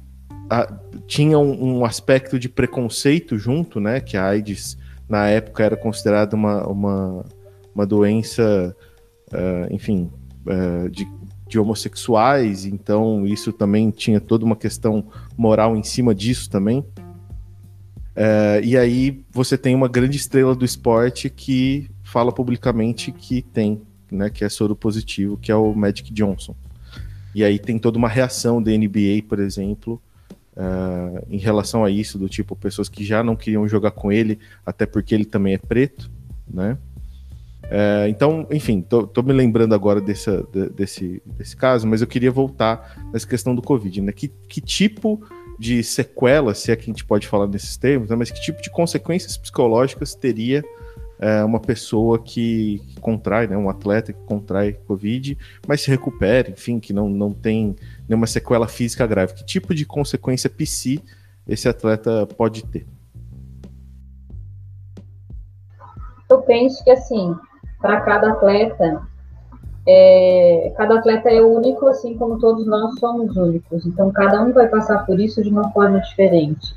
a, 0.48 0.72
tinha 1.06 1.38
um, 1.38 1.78
um, 1.78 1.84
aspecto 1.84 2.38
de 2.38 2.48
preconceito 2.48 3.36
junto, 3.36 3.80
né, 3.80 4.00
que 4.00 4.16
a 4.16 4.24
AIDS 4.26 4.78
na 5.08 5.28
época 5.28 5.64
era 5.64 5.76
considerada 5.76 6.34
uma, 6.34 6.66
uma, 6.66 7.24
uma 7.78 7.86
doença, 7.86 8.74
uh, 9.32 9.72
enfim, 9.72 10.10
uh, 10.46 10.88
de, 10.90 11.06
de 11.48 11.58
homossexuais, 11.58 12.64
então 12.64 13.26
isso 13.26 13.52
também 13.52 13.90
tinha 13.90 14.20
toda 14.20 14.44
uma 14.44 14.56
questão 14.56 15.06
moral 15.36 15.76
em 15.76 15.82
cima 15.82 16.14
disso 16.14 16.50
também. 16.50 16.80
Uh, 18.16 18.60
e 18.64 18.76
aí 18.76 19.24
você 19.30 19.56
tem 19.56 19.76
uma 19.76 19.86
grande 19.86 20.16
estrela 20.16 20.56
do 20.56 20.64
esporte 20.64 21.30
que 21.30 21.88
fala 22.02 22.32
publicamente 22.32 23.12
que 23.12 23.42
tem 23.42 23.80
né, 24.10 24.30
que 24.30 24.44
é 24.44 24.48
soro 24.48 24.74
positivo, 24.74 25.36
que 25.36 25.52
é 25.52 25.54
o 25.54 25.72
Magic 25.74 26.12
Johnson. 26.12 26.54
E 27.34 27.44
aí 27.44 27.58
tem 27.58 27.78
toda 27.78 27.98
uma 27.98 28.08
reação 28.08 28.62
da 28.62 28.70
NBA, 28.72 29.22
por 29.28 29.38
exemplo, 29.38 30.02
uh, 30.56 31.24
em 31.30 31.38
relação 31.38 31.84
a 31.84 31.90
isso, 31.90 32.18
do 32.18 32.28
tipo, 32.28 32.56
pessoas 32.56 32.88
que 32.88 33.04
já 33.04 33.22
não 33.22 33.36
queriam 33.36 33.68
jogar 33.68 33.92
com 33.92 34.10
ele, 34.10 34.38
até 34.64 34.86
porque 34.86 35.14
ele 35.14 35.24
também 35.24 35.54
é 35.54 35.58
preto, 35.58 36.10
né? 36.48 36.78
Uh, 37.68 38.08
então, 38.08 38.46
enfim, 38.50 38.80
tô, 38.80 39.06
tô, 39.06 39.22
me 39.22 39.32
lembrando 39.32 39.74
agora 39.74 40.00
desse, 40.00 40.30
desse, 40.74 41.22
desse 41.26 41.54
caso, 41.54 41.86
mas 41.86 42.00
eu 42.00 42.06
queria 42.06 42.30
voltar 42.30 43.10
nessa 43.12 43.26
questão 43.26 43.54
do 43.54 43.60
Covid, 43.60 44.00
né? 44.00 44.12
Que, 44.12 44.28
que 44.28 44.60
tipo 44.60 45.22
de 45.58 45.82
sequela, 45.82 46.54
se 46.54 46.70
é 46.70 46.76
que 46.76 46.82
a 46.82 46.86
gente 46.86 47.04
pode 47.04 47.26
falar 47.26 47.46
nesses 47.46 47.76
termos, 47.76 48.08
né? 48.08 48.16
mas 48.16 48.30
que 48.30 48.40
tipo 48.40 48.62
de 48.62 48.70
consequências 48.70 49.36
psicológicas 49.36 50.14
teria 50.14 50.64
é, 51.18 51.42
uma 51.42 51.58
pessoa 51.58 52.18
que, 52.18 52.80
que, 52.88 53.00
contrai, 53.00 53.48
né, 53.48 53.56
um 53.56 53.68
atleta 53.68 54.12
que 54.12 54.20
contrai 54.20 54.74
Covid, 54.86 55.36
mas 55.66 55.80
se 55.80 55.90
recupera, 55.90 56.50
enfim, 56.50 56.78
que 56.78 56.92
não, 56.92 57.08
não 57.08 57.32
tem 57.32 57.74
nenhuma 58.08 58.26
sequela 58.26 58.68
física 58.68 59.06
grave. 59.06 59.34
Que 59.34 59.44
tipo 59.44 59.74
de 59.74 59.84
consequência 59.84 60.48
psi 60.48 61.02
esse 61.46 61.68
atleta 61.68 62.26
pode 62.26 62.64
ter? 62.66 62.86
Eu 66.30 66.42
penso 66.42 66.84
que, 66.84 66.90
assim, 66.90 67.34
para 67.80 68.00
cada 68.00 68.32
atleta, 68.32 69.02
é, 69.86 70.72
cada 70.76 70.98
atleta 70.98 71.30
é 71.30 71.40
único, 71.40 71.86
assim 71.86 72.16
como 72.16 72.38
todos 72.38 72.66
nós 72.66 72.98
somos 72.98 73.36
únicos. 73.36 73.86
Então, 73.86 74.10
cada 74.10 74.42
um 74.42 74.52
vai 74.52 74.68
passar 74.68 75.06
por 75.06 75.18
isso 75.18 75.42
de 75.42 75.48
uma 75.48 75.70
forma 75.70 76.00
diferente. 76.00 76.76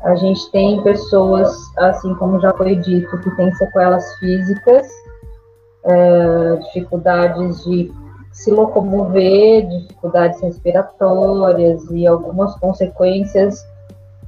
A 0.00 0.14
gente 0.14 0.50
tem 0.50 0.82
pessoas, 0.82 1.50
assim 1.78 2.14
como 2.14 2.38
já 2.40 2.52
foi 2.52 2.76
dito, 2.76 3.18
que 3.18 3.30
têm 3.36 3.52
sequelas 3.54 4.04
físicas, 4.18 4.86
é, 5.84 6.56
dificuldades 6.56 7.64
de 7.64 7.92
se 8.30 8.50
locomover, 8.50 9.66
dificuldades 9.66 10.40
respiratórias 10.40 11.88
e 11.90 12.06
algumas 12.06 12.54
consequências 12.56 13.66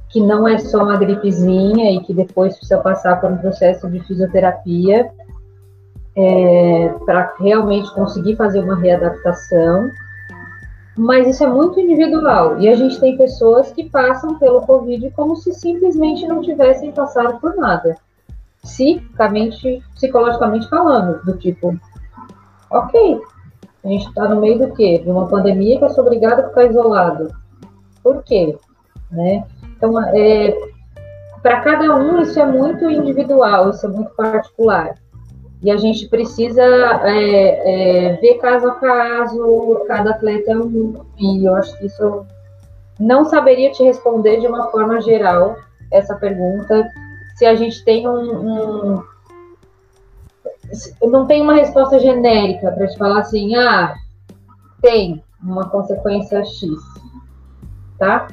que 0.09 0.21
não 0.21 0.47
é 0.47 0.57
só 0.57 0.83
uma 0.83 0.97
gripezinha 0.97 1.91
e 1.91 2.01
que 2.01 2.13
depois 2.13 2.55
precisa 2.55 2.79
passar 2.79 3.19
por 3.19 3.29
um 3.29 3.37
processo 3.37 3.89
de 3.89 3.99
fisioterapia 4.01 5.11
é, 6.17 6.95
para 7.05 7.35
realmente 7.39 7.93
conseguir 7.93 8.35
fazer 8.35 8.59
uma 8.59 8.75
readaptação 8.75 9.91
mas 10.97 11.27
isso 11.27 11.43
é 11.43 11.47
muito 11.47 11.79
individual. 11.79 12.59
E 12.59 12.67
a 12.67 12.75
gente 12.75 12.99
tem 12.99 13.15
pessoas 13.15 13.71
que 13.71 13.87
passam 13.87 14.39
pelo 14.39 14.61
Covid 14.61 15.11
como 15.11 15.35
se 15.35 15.53
simplesmente 15.53 16.27
não 16.27 16.41
tivessem 16.41 16.91
passado 16.91 17.39
por 17.39 17.55
nada. 17.55 17.95
Psicamente, 18.63 19.83
psicologicamente 19.93 20.67
falando, 20.67 21.23
do 21.23 21.37
tipo, 21.37 21.79
ok, 22.71 23.21
a 23.85 23.87
gente 23.87 24.07
está 24.07 24.27
no 24.27 24.41
meio 24.41 24.57
do 24.57 24.73
quê? 24.73 24.97
De 24.97 25.09
uma 25.09 25.27
pandemia 25.27 25.77
que 25.77 25.85
eu 25.85 25.89
sou 25.89 26.03
obrigado 26.03 26.39
a 26.39 26.47
ficar 26.49 26.65
isolado. 26.65 27.29
Por 28.03 28.23
quê? 28.23 28.57
Né? 29.11 29.45
Então, 29.77 30.01
é, 30.01 30.51
para 31.43 31.61
cada 31.61 31.95
um 31.95 32.19
isso 32.21 32.39
é 32.39 32.45
muito 32.45 32.89
individual, 32.89 33.69
isso 33.69 33.85
é 33.85 33.89
muito 33.89 34.09
particular. 34.15 34.95
E 35.61 35.71
a 35.71 35.77
gente 35.77 36.07
precisa 36.07 36.63
é, 36.63 38.09
é, 38.09 38.13
ver 38.17 38.35
caso 38.35 38.67
a 38.67 38.75
caso, 38.75 39.83
cada 39.87 40.11
atleta 40.11 40.51
é 40.51 40.57
um. 40.57 41.01
E 41.17 41.45
eu 41.45 41.55
acho 41.55 41.75
que 41.77 41.87
isso 41.87 42.25
não 42.99 43.25
saberia 43.25 43.71
te 43.71 43.83
responder 43.83 44.39
de 44.39 44.47
uma 44.47 44.69
forma 44.71 45.01
geral 45.01 45.55
essa 45.91 46.15
pergunta. 46.15 46.87
Se 47.35 47.45
a 47.45 47.55
gente 47.55 47.83
tem 47.83 48.07
um, 48.07 48.97
um 48.97 49.03
não 51.03 51.25
tem 51.25 51.41
uma 51.41 51.53
resposta 51.53 51.99
genérica 51.99 52.71
para 52.71 52.87
te 52.87 52.97
falar 52.97 53.19
assim, 53.19 53.55
ah, 53.55 53.95
tem 54.81 55.23
uma 55.41 55.69
consequência 55.69 56.43
X, 56.43 56.69
tá? 57.97 58.27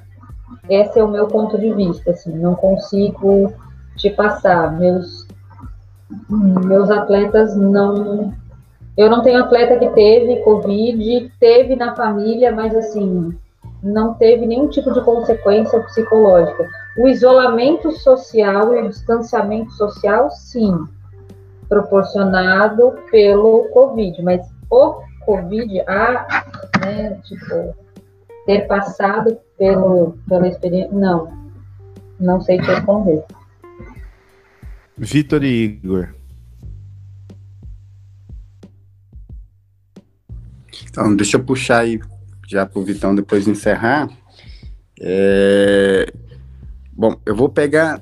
Esse 0.69 0.99
é 0.99 1.05
o 1.05 1.11
meu 1.11 1.27
ponto 1.27 1.59
de 1.59 1.73
vista, 1.73 2.11
assim, 2.11 2.33
não 2.33 2.55
consigo 2.55 3.53
te 3.97 4.11
passar. 4.11 4.73
Meus, 4.79 5.24
meus 6.29 6.91
atletas 6.91 7.57
não. 7.57 8.33
Eu 8.97 9.11
não 9.11 9.23
tenho 9.23 9.43
atleta 9.43 9.79
que 9.79 9.89
teve 9.91 10.43
Covid, 10.43 11.33
teve 11.41 11.75
na 11.75 11.97
família, 11.97 12.53
mas 12.53 12.75
assim, 12.77 13.37
não 13.83 14.15
teve 14.15 14.47
nenhum 14.47 14.69
tipo 14.69 14.93
de 14.93 15.01
consequência 15.03 15.81
psicológica. 15.81 16.69
O 16.97 17.09
isolamento 17.09 17.91
social 17.93 18.75
e 18.75 18.83
o 18.83 18.89
distanciamento 18.89 19.73
social, 19.73 20.31
sim, 20.31 20.87
proporcionado 21.69 22.95
pelo 23.11 23.65
Covid, 23.71 24.23
mas 24.23 24.47
o 24.71 25.01
Covid, 25.27 25.81
a, 25.89 26.45
né, 26.81 27.19
tipo, 27.25 27.75
ter 28.47 28.67
passado 28.67 29.37
pelo, 29.59 30.17
pela 30.29 30.47
experiência, 30.47 30.93
não, 30.93 31.29
não 32.21 32.41
sei 32.41 32.59
te 32.59 32.67
responder. 32.67 33.25
Vitor 34.97 35.43
e 35.45 35.65
Igor. 35.65 36.15
Então, 40.89 41.15
deixa 41.15 41.37
eu 41.37 41.45
puxar 41.45 41.81
aí 41.81 42.01
já 42.47 42.65
para 42.65 42.79
o 42.79 42.85
Vitão 42.85 43.15
depois 43.15 43.45
de 43.45 43.51
encerrar. 43.51 44.09
É... 45.01 46.13
Bom, 46.93 47.21
eu 47.27 47.35
vou 47.35 47.49
pegar 47.49 48.01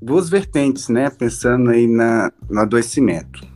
duas 0.00 0.30
vertentes, 0.30 0.88
né? 0.88 1.10
Pensando 1.10 1.70
aí 1.70 1.86
na, 1.86 2.32
no 2.48 2.60
adoecimento. 2.60 3.46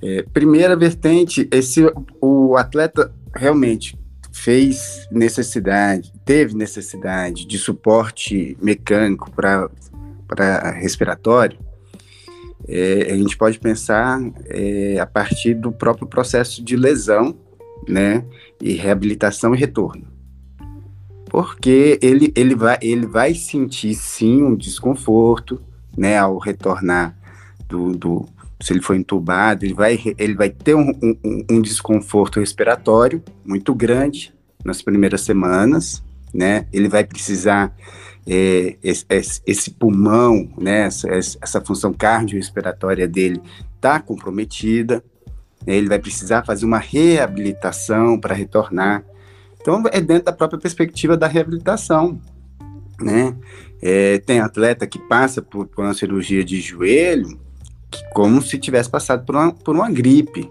É, 0.00 0.22
primeira 0.22 0.76
vertente, 0.76 1.48
esse 1.50 1.82
o 2.20 2.56
atleta 2.56 3.12
realmente 3.34 3.98
fez 4.32 5.08
necessidade, 5.10 6.12
teve 6.24 6.54
necessidade 6.54 7.44
de 7.44 7.58
suporte 7.58 8.56
mecânico 8.62 9.28
para 9.32 9.68
respiratório, 10.80 11.58
é, 12.66 13.08
a 13.10 13.16
gente 13.16 13.36
pode 13.36 13.58
pensar 13.58 14.20
é, 14.46 14.98
a 14.98 15.06
partir 15.06 15.54
do 15.54 15.72
próprio 15.72 16.06
processo 16.06 16.62
de 16.62 16.76
lesão, 16.76 17.36
né, 17.86 18.24
e 18.60 18.72
reabilitação 18.72 19.54
e 19.54 19.58
retorno. 19.58 20.06
Porque 21.30 21.98
ele, 22.02 22.32
ele, 22.34 22.54
vai, 22.54 22.78
ele 22.80 23.06
vai 23.06 23.34
sentir 23.34 23.94
sim 23.94 24.42
um 24.42 24.56
desconforto, 24.56 25.60
né, 25.96 26.18
ao 26.18 26.38
retornar 26.38 27.16
do, 27.68 27.92
do 27.92 28.28
se 28.60 28.72
ele 28.72 28.82
for 28.82 28.96
entubado, 28.96 29.64
ele 29.64 29.74
vai, 29.74 29.98
ele 30.18 30.34
vai 30.34 30.50
ter 30.50 30.74
um, 30.74 30.90
um, 31.02 31.44
um 31.48 31.62
desconforto 31.62 32.40
respiratório 32.40 33.22
muito 33.44 33.72
grande 33.72 34.34
nas 34.64 34.82
primeiras 34.82 35.20
semanas, 35.20 36.02
né, 36.34 36.66
ele 36.72 36.88
vai 36.88 37.04
precisar 37.04 37.74
é, 38.28 38.76
esse, 38.82 39.40
esse, 39.46 39.70
pulmão, 39.70 40.48
né, 40.58 40.82
essa, 40.82 41.08
essa 41.08 41.60
função 41.60 41.92
cardiorrespiratória 41.92 43.08
dele 43.08 43.40
está 43.74 43.98
comprometida, 43.98 45.02
né, 45.66 45.74
ele 45.74 45.88
vai 45.88 45.98
precisar 45.98 46.44
fazer 46.44 46.66
uma 46.66 46.78
reabilitação 46.78 48.20
para 48.20 48.34
retornar 48.34 49.04
então, 49.60 49.82
é 49.92 50.00
dentro 50.00 50.24
da 50.24 50.32
própria 50.32 50.58
perspectiva 50.58 51.16
da 51.16 51.26
reabilitação, 51.26 52.18
né? 53.00 53.36
É, 53.82 54.18
tem 54.18 54.40
atleta 54.40 54.86
que 54.86 54.98
passa 54.98 55.42
por, 55.42 55.66
por, 55.66 55.84
uma 55.84 55.94
cirurgia 55.94 56.42
de 56.42 56.60
joelho 56.60 57.38
que, 57.90 58.02
como 58.12 58.40
se 58.40 58.58
tivesse 58.58 58.90
passado 58.90 59.24
por 59.24 59.36
uma, 59.36 59.52
por 59.52 59.74
uma 59.74 59.90
gripe, 59.90 60.50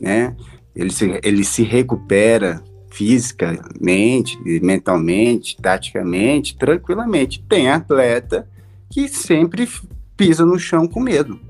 né? 0.00 0.34
Ele 0.74 0.90
se, 0.90 1.20
ele 1.22 1.44
se 1.44 1.62
recupera 1.62 2.62
fisicamente, 2.92 4.38
mentalmente, 4.60 5.56
taticamente, 5.56 6.56
tranquilamente. 6.56 7.42
Tem 7.48 7.70
atleta 7.70 8.46
que 8.90 9.08
sempre 9.08 9.68
pisa 10.16 10.44
no 10.44 10.58
chão 10.58 10.86
com 10.86 11.00
medo. 11.00 11.40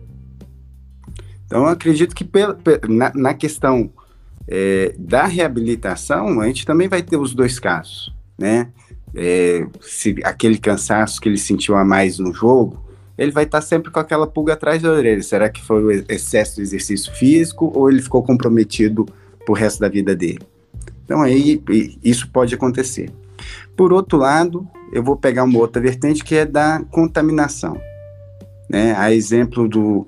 Então, 1.44 1.66
acredito 1.66 2.14
que 2.14 2.24
pela, 2.24 2.56
na, 2.88 3.12
na 3.14 3.34
questão 3.34 3.90
é, 4.48 4.94
da 4.96 5.26
reabilitação, 5.26 6.40
a 6.40 6.46
gente 6.46 6.64
também 6.64 6.88
vai 6.88 7.02
ter 7.02 7.16
os 7.16 7.34
dois 7.34 7.58
casos, 7.58 8.14
né? 8.38 8.68
É, 9.14 9.66
se 9.80 10.16
aquele 10.24 10.56
cansaço 10.56 11.20
que 11.20 11.28
ele 11.28 11.36
sentiu 11.36 11.76
a 11.76 11.84
mais 11.84 12.18
no 12.18 12.32
jogo, 12.32 12.82
ele 13.18 13.30
vai 13.30 13.44
estar 13.44 13.60
sempre 13.60 13.90
com 13.90 14.00
aquela 14.00 14.26
pulga 14.26 14.54
atrás 14.54 14.80
da 14.80 14.90
orelha. 14.90 15.22
Será 15.22 15.50
que 15.50 15.62
foi 15.62 15.84
o 15.84 15.90
excesso 16.08 16.56
de 16.56 16.62
exercício 16.62 17.12
físico 17.12 17.70
ou 17.74 17.90
ele 17.90 18.00
ficou 18.00 18.22
comprometido 18.22 19.06
pro 19.44 19.54
resto 19.54 19.80
da 19.80 19.88
vida 19.88 20.16
dele? 20.16 20.51
Então 21.12 21.20
aí 21.20 21.62
isso 22.02 22.26
pode 22.32 22.54
acontecer. 22.54 23.12
Por 23.76 23.92
outro 23.92 24.16
lado, 24.16 24.66
eu 24.90 25.02
vou 25.02 25.14
pegar 25.14 25.44
uma 25.44 25.58
outra 25.58 25.82
vertente 25.82 26.24
que 26.24 26.34
é 26.34 26.46
da 26.46 26.82
contaminação. 26.90 27.78
Né? 28.66 28.94
A 28.96 29.12
exemplo 29.12 29.68
do, 29.68 30.06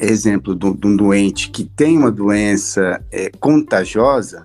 exemplo 0.00 0.56
de 0.56 0.84
um 0.84 0.96
doente 0.96 1.50
que 1.50 1.62
tem 1.64 1.96
uma 1.96 2.10
doença 2.10 3.00
é, 3.12 3.30
contagiosa, 3.38 4.44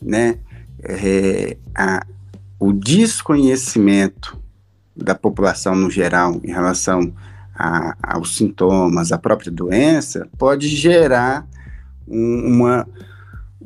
né, 0.00 0.38
é, 0.84 1.56
a, 1.74 2.06
o 2.60 2.72
desconhecimento 2.72 4.38
da 4.96 5.16
população 5.16 5.74
no 5.74 5.90
geral 5.90 6.40
em 6.44 6.52
relação 6.52 7.12
a, 7.56 7.96
aos 8.00 8.36
sintomas, 8.36 9.10
à 9.10 9.18
própria 9.18 9.50
doença, 9.50 10.28
pode 10.38 10.68
gerar 10.68 11.44
um, 12.06 12.54
uma, 12.54 12.86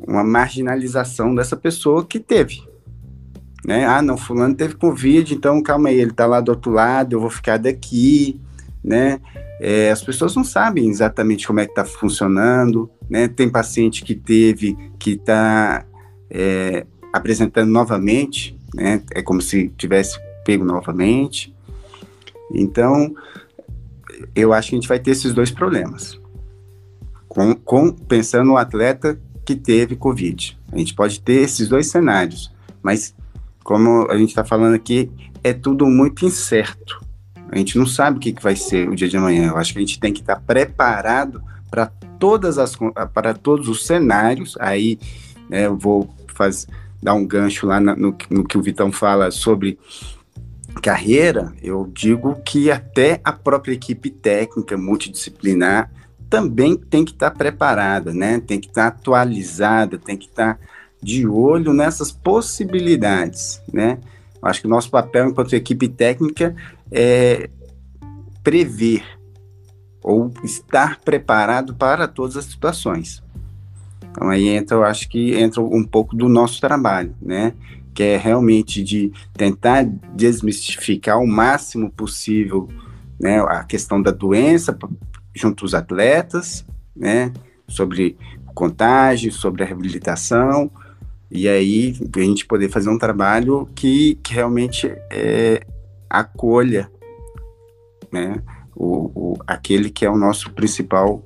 uma 0.07 0.23
marginalização 0.23 1.33
dessa 1.33 1.55
pessoa 1.55 2.05
que 2.05 2.19
teve. 2.19 2.61
Né? 3.65 3.85
Ah, 3.85 4.01
não, 4.01 4.17
fulano 4.17 4.55
teve 4.55 4.75
Covid, 4.75 5.33
então 5.33 5.61
calma 5.63 5.89
aí, 5.89 5.99
ele 5.99 6.11
está 6.11 6.25
lá 6.25 6.41
do 6.41 6.49
outro 6.49 6.71
lado, 6.71 7.13
eu 7.13 7.21
vou 7.21 7.29
ficar 7.29 7.57
daqui, 7.57 8.39
né? 8.83 9.21
É, 9.61 9.89
as 9.91 10.03
pessoas 10.03 10.35
não 10.35 10.43
sabem 10.43 10.89
exatamente 10.89 11.47
como 11.47 11.61
é 11.61 11.65
que 11.65 11.71
está 11.71 11.85
funcionando, 11.85 12.89
né? 13.09 13.29
Tem 13.29 13.49
paciente 13.49 14.03
que 14.03 14.13
teve, 14.13 14.77
que 14.99 15.11
está 15.11 15.85
é, 16.29 16.85
apresentando 17.13 17.69
novamente, 17.69 18.57
né? 18.73 19.01
É 19.13 19.21
como 19.21 19.41
se 19.41 19.69
tivesse 19.77 20.19
pego 20.43 20.65
novamente. 20.65 21.55
Então, 22.53 23.15
eu 24.35 24.51
acho 24.51 24.69
que 24.69 24.75
a 24.75 24.79
gente 24.79 24.89
vai 24.89 24.99
ter 24.99 25.11
esses 25.11 25.33
dois 25.33 25.49
problemas. 25.49 26.19
Com, 27.29 27.55
com, 27.55 27.91
pensando 27.91 28.47
no 28.47 28.57
atleta 28.57 29.17
que 29.45 29.55
teve 29.55 29.95
Covid. 29.95 30.57
A 30.71 30.77
gente 30.77 30.93
pode 30.93 31.21
ter 31.21 31.41
esses 31.41 31.67
dois 31.67 31.87
cenários, 31.87 32.51
mas 32.81 33.13
como 33.63 34.07
a 34.09 34.17
gente 34.17 34.29
está 34.29 34.43
falando 34.43 34.75
aqui, 34.75 35.09
é 35.43 35.53
tudo 35.53 35.85
muito 35.85 36.25
incerto. 36.25 37.01
A 37.49 37.57
gente 37.57 37.77
não 37.77 37.85
sabe 37.85 38.17
o 38.17 38.19
que, 38.19 38.33
que 38.33 38.41
vai 38.41 38.55
ser 38.55 38.89
o 38.89 38.95
dia 38.95 39.07
de 39.07 39.15
amanhã. 39.15 39.49
Eu 39.49 39.57
acho 39.57 39.73
que 39.73 39.79
a 39.79 39.81
gente 39.81 39.99
tem 39.99 40.11
que 40.11 40.21
estar 40.21 40.41
preparado 40.41 41.41
para 41.69 41.87
todas 42.19 42.57
as 42.57 42.75
para 43.13 43.33
todos 43.33 43.67
os 43.67 43.85
cenários. 43.85 44.55
Aí 44.59 44.97
né, 45.49 45.67
eu 45.67 45.77
vou 45.77 46.09
fazer, 46.27 46.67
dar 47.01 47.13
um 47.13 47.25
gancho 47.25 47.67
lá 47.67 47.79
na, 47.79 47.95
no, 47.95 48.15
no 48.29 48.43
que 48.43 48.57
o 48.57 48.61
Vitão 48.61 48.91
fala 48.91 49.29
sobre 49.29 49.77
carreira. 50.81 51.53
Eu 51.61 51.89
digo 51.93 52.41
que 52.43 52.71
até 52.71 53.21
a 53.23 53.31
própria 53.31 53.73
equipe 53.73 54.09
técnica 54.09 54.75
multidisciplinar 54.75 55.91
também 56.33 56.75
tem 56.75 57.05
que 57.05 57.11
estar 57.11 57.29
preparada, 57.29 58.11
né? 58.11 58.39
Tem 58.39 58.59
que 58.59 58.65
estar 58.65 58.87
atualizada, 58.87 59.99
tem 59.99 60.17
que 60.17 60.25
estar 60.25 60.59
de 60.99 61.27
olho 61.27 61.73
nessas 61.73 62.11
possibilidades, 62.11 63.61
né? 63.71 63.99
Acho 64.41 64.61
que 64.61 64.65
o 64.65 64.69
nosso 64.69 64.89
papel 64.89 65.29
enquanto 65.29 65.53
equipe 65.53 65.87
técnica 65.87 66.55
é 66.91 67.51
prever 68.43 69.03
ou 70.01 70.33
estar 70.43 71.01
preparado 71.01 71.75
para 71.75 72.07
todas 72.07 72.35
as 72.35 72.45
situações. 72.45 73.21
Então 74.09 74.27
aí 74.27 74.47
entra, 74.47 74.77
eu 74.77 74.83
acho 74.83 75.07
que 75.07 75.35
entra 75.35 75.61
um 75.61 75.83
pouco 75.83 76.15
do 76.15 76.27
nosso 76.27 76.59
trabalho, 76.59 77.15
né? 77.21 77.53
Que 77.93 78.01
é 78.01 78.17
realmente 78.17 78.83
de 78.83 79.13
tentar 79.33 79.85
desmistificar 80.15 81.19
o 81.19 81.27
máximo 81.27 81.91
possível, 81.91 82.67
né, 83.19 83.39
a 83.39 83.63
questão 83.63 84.01
da 84.01 84.09
doença 84.09 84.75
junto 85.33 85.65
aos 85.65 85.73
atletas, 85.73 86.65
né, 86.95 87.31
sobre 87.67 88.17
contágio, 88.53 89.31
sobre 89.31 89.63
a 89.63 89.65
reabilitação, 89.65 90.71
e 91.29 91.47
aí 91.47 91.95
a 92.15 92.19
gente 92.19 92.45
poder 92.45 92.69
fazer 92.69 92.89
um 92.89 92.97
trabalho 92.97 93.67
que, 93.73 94.15
que 94.23 94.33
realmente 94.33 94.87
é, 95.11 95.65
acolha 96.09 96.91
né, 98.11 98.35
o, 98.75 99.11
o 99.15 99.37
aquele 99.47 99.89
que 99.89 100.05
é 100.05 100.09
o 100.09 100.17
nosso 100.17 100.51
principal 100.51 101.23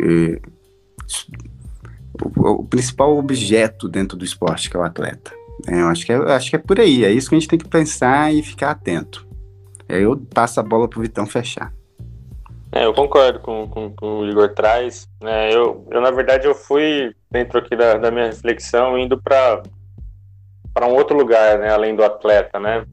eh, 0.00 0.40
o, 2.36 2.64
principal 2.64 3.16
objeto 3.16 3.88
dentro 3.88 4.16
do 4.16 4.24
esporte, 4.24 4.70
que 4.70 4.76
é 4.76 4.80
o 4.80 4.82
atleta. 4.82 5.32
É, 5.66 5.80
eu 5.80 5.88
acho 5.88 6.06
que, 6.06 6.12
é, 6.12 6.16
acho 6.16 6.50
que 6.50 6.56
é 6.56 6.58
por 6.58 6.80
aí, 6.80 7.04
é 7.04 7.12
isso 7.12 7.28
que 7.28 7.34
a 7.34 7.38
gente 7.38 7.48
tem 7.48 7.58
que 7.58 7.68
pensar 7.68 8.32
e 8.32 8.42
ficar 8.42 8.70
atento. 8.70 9.26
Aí 9.88 10.02
eu 10.02 10.16
passo 10.16 10.58
a 10.58 10.62
bola 10.62 10.88
para 10.88 10.98
o 10.98 11.02
Vitão 11.02 11.26
fechar. 11.26 11.72
É, 12.76 12.84
eu 12.84 12.92
concordo 12.92 13.40
com, 13.40 13.66
com, 13.68 13.90
com, 13.90 14.18
o 14.18 14.28
Igor 14.28 14.52
traz. 14.52 15.08
É, 15.22 15.54
eu, 15.54 15.86
eu, 15.90 15.98
na 15.98 16.10
verdade, 16.10 16.46
eu 16.46 16.54
fui 16.54 17.14
dentro 17.30 17.58
aqui 17.58 17.74
da, 17.74 17.94
da 17.94 18.10
minha 18.10 18.26
reflexão 18.26 18.98
indo 18.98 19.18
para 19.18 19.62
um 20.82 20.94
outro 20.94 21.16
lugar, 21.16 21.58
né, 21.58 21.70
além 21.70 21.96
do 21.96 22.04
atleta, 22.04 22.60
né. 22.60 22.84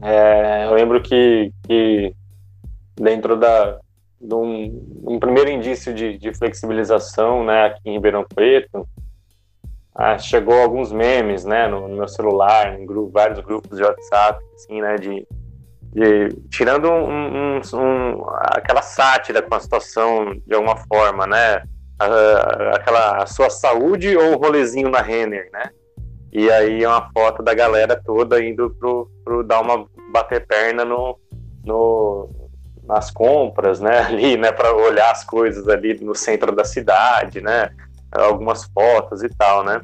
É, 0.00 0.66
eu 0.66 0.74
lembro 0.74 1.02
que, 1.02 1.52
que 1.66 2.14
dentro 2.94 3.36
da 3.36 3.80
de 4.20 4.32
um, 4.32 5.02
um 5.08 5.18
primeiro 5.18 5.50
indício 5.50 5.92
de, 5.92 6.16
de, 6.16 6.32
flexibilização, 6.32 7.44
né, 7.44 7.64
aqui 7.64 7.80
em 7.84 7.94
Ribeirão 7.94 8.24
Preto, 8.24 8.86
ah, 9.92 10.16
chegou 10.16 10.54
alguns 10.54 10.92
memes, 10.92 11.44
né, 11.44 11.66
no, 11.66 11.88
no 11.88 11.96
meu 11.96 12.06
celular, 12.06 12.78
em 12.78 12.86
vários 13.10 13.40
grupos 13.40 13.76
de 13.76 13.82
WhatsApp, 13.82 14.40
assim, 14.54 14.80
né, 14.80 14.96
de 14.98 15.26
de, 15.92 16.28
tirando 16.50 16.88
um, 16.88 17.58
um, 17.58 17.60
um, 17.74 18.24
aquela 18.38 18.80
sátira 18.80 19.42
com 19.42 19.54
a 19.54 19.60
situação 19.60 20.34
de 20.46 20.54
alguma 20.54 20.76
forma, 20.76 21.26
né? 21.26 21.62
A, 21.98 22.76
aquela 22.76 23.22
a 23.22 23.26
sua 23.26 23.50
saúde 23.50 24.16
ou 24.16 24.32
o 24.32 24.38
rolezinho 24.38 24.88
na 24.88 25.00
Renner, 25.00 25.50
né? 25.52 25.70
E 26.32 26.50
aí 26.50 26.82
é 26.82 26.88
uma 26.88 27.10
foto 27.12 27.42
da 27.42 27.52
galera 27.52 28.00
toda 28.02 28.42
indo 28.42 28.74
pro, 28.80 29.10
pro 29.22 29.42
dar 29.42 29.60
uma 29.60 29.86
bater 30.10 30.46
perna 30.46 30.82
no, 30.82 31.18
no, 31.62 32.30
nas 32.84 33.10
compras, 33.10 33.78
né? 33.78 33.98
Ali, 34.08 34.38
né? 34.38 34.50
Para 34.50 34.74
olhar 34.74 35.10
as 35.10 35.24
coisas 35.24 35.68
ali 35.68 36.02
no 36.02 36.14
centro 36.14 36.56
da 36.56 36.64
cidade, 36.64 37.42
né? 37.42 37.70
Algumas 38.10 38.64
fotos 38.64 39.22
e 39.22 39.28
tal, 39.28 39.62
né? 39.62 39.82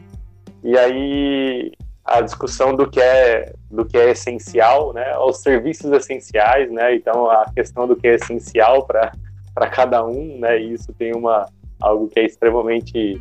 E 0.65 0.77
aí 0.77 1.73
a 2.09 2.21
discussão 2.23 2.75
do 2.75 2.89
que 2.89 3.01
é 3.01 3.53
do 3.71 3.85
que 3.85 3.99
é 3.99 4.11
essencial, 4.11 4.95
né, 4.95 5.17
os 5.19 5.43
serviços 5.43 5.93
essenciais, 5.93 6.71
né, 6.71 6.95
então 6.95 7.31
a 7.31 7.45
questão 7.55 7.87
do 7.87 7.95
que 7.95 8.09
é 8.09 8.15
essencial 8.15 8.87
para 8.87 9.13
para 9.55 9.69
cada 9.69 10.05
um, 10.05 10.39
né, 10.39 10.61
e 10.61 10.73
isso 10.73 10.93
tem 10.95 11.15
uma 11.15 11.47
algo 11.81 12.09
que 12.09 12.21
é 12.21 12.25
extremamente 12.25 13.21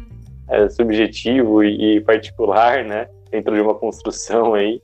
é, 0.49 0.69
subjetivo 0.69 1.63
e, 1.63 1.97
e, 1.97 2.01
particular, 2.01 2.83
né, 2.83 3.07
dentro 3.29 3.53
de 3.53 3.61
uma 3.61 3.75
construção 3.75 4.53
aí. 4.53 4.81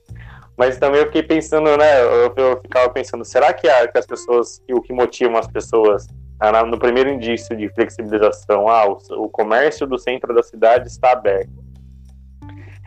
Mas 0.58 0.78
também 0.78 1.00
eu 1.00 1.08
fiquei 1.08 1.24
pensando, 1.24 1.76
né, 1.78 2.02
eu, 2.02 2.34
eu 2.36 2.62
ficava 2.62 2.90
pensando, 2.90 3.24
será 3.24 3.54
que, 3.54 3.68
a, 3.68 3.88
que 3.88 3.98
as 3.98 4.06
pessoas, 4.06 4.62
o 4.72 4.82
que 4.82 4.94
motiva 4.94 5.40
as 5.40 5.48
pessoas 5.48 6.08
no 6.68 6.78
primeiro 6.78 7.10
indício 7.10 7.56
de 7.56 7.70
flexibilização, 7.70 8.68
ah, 8.68 8.86
o, 8.86 8.98
o 9.24 9.30
comércio 9.30 9.88
do 9.88 9.98
centro 9.98 10.36
da 10.36 10.44
cidade 10.44 10.88
está 10.88 11.14
aberto 11.14 11.63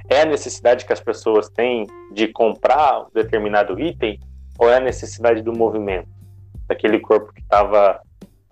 é 0.09 0.23
a 0.23 0.27
necessidade 0.27 0.85
que 0.85 0.93
as 0.93 1.01
pessoas 1.01 1.49
têm 1.49 1.87
de 2.13 2.29
comprar 2.29 3.01
um 3.01 3.07
determinado 3.13 3.79
item 3.81 4.21
ou 4.59 4.71
é 4.71 4.77
a 4.77 4.81
necessidade 4.81 5.43
do 5.43 5.53
movimento? 5.53 6.09
Daquele 6.69 6.99
corpo 7.01 7.33
que 7.33 7.41
estava 7.41 8.01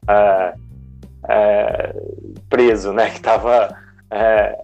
é, 0.08 0.54
é, 1.28 1.96
preso, 2.48 2.92
né? 2.92 3.10
Que 3.12 3.16
estava 3.16 3.76
é, 4.10 4.58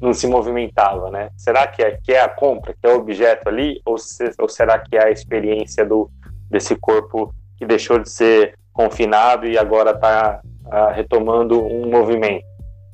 não 0.00 0.12
se 0.12 0.26
movimentava, 0.26 1.10
né? 1.10 1.30
Será 1.36 1.66
que 1.66 1.82
é, 1.82 1.98
que 2.02 2.12
é 2.12 2.20
a 2.20 2.28
compra, 2.28 2.74
que 2.74 2.86
é 2.86 2.90
o 2.90 2.98
objeto 2.98 3.48
ali, 3.48 3.80
ou, 3.84 3.96
se, 3.96 4.30
ou 4.38 4.48
será 4.48 4.78
que 4.78 4.96
é 4.96 5.06
a 5.06 5.10
experiência 5.10 5.84
do 5.84 6.10
desse 6.50 6.76
corpo 6.76 7.34
que 7.56 7.64
deixou 7.64 7.98
de 7.98 8.08
ser 8.08 8.56
confinado 8.72 9.46
e 9.46 9.56
agora 9.56 9.92
está 9.92 10.40
ah, 10.70 10.92
retomando 10.92 11.64
um 11.64 11.90
movimento, 11.90 12.44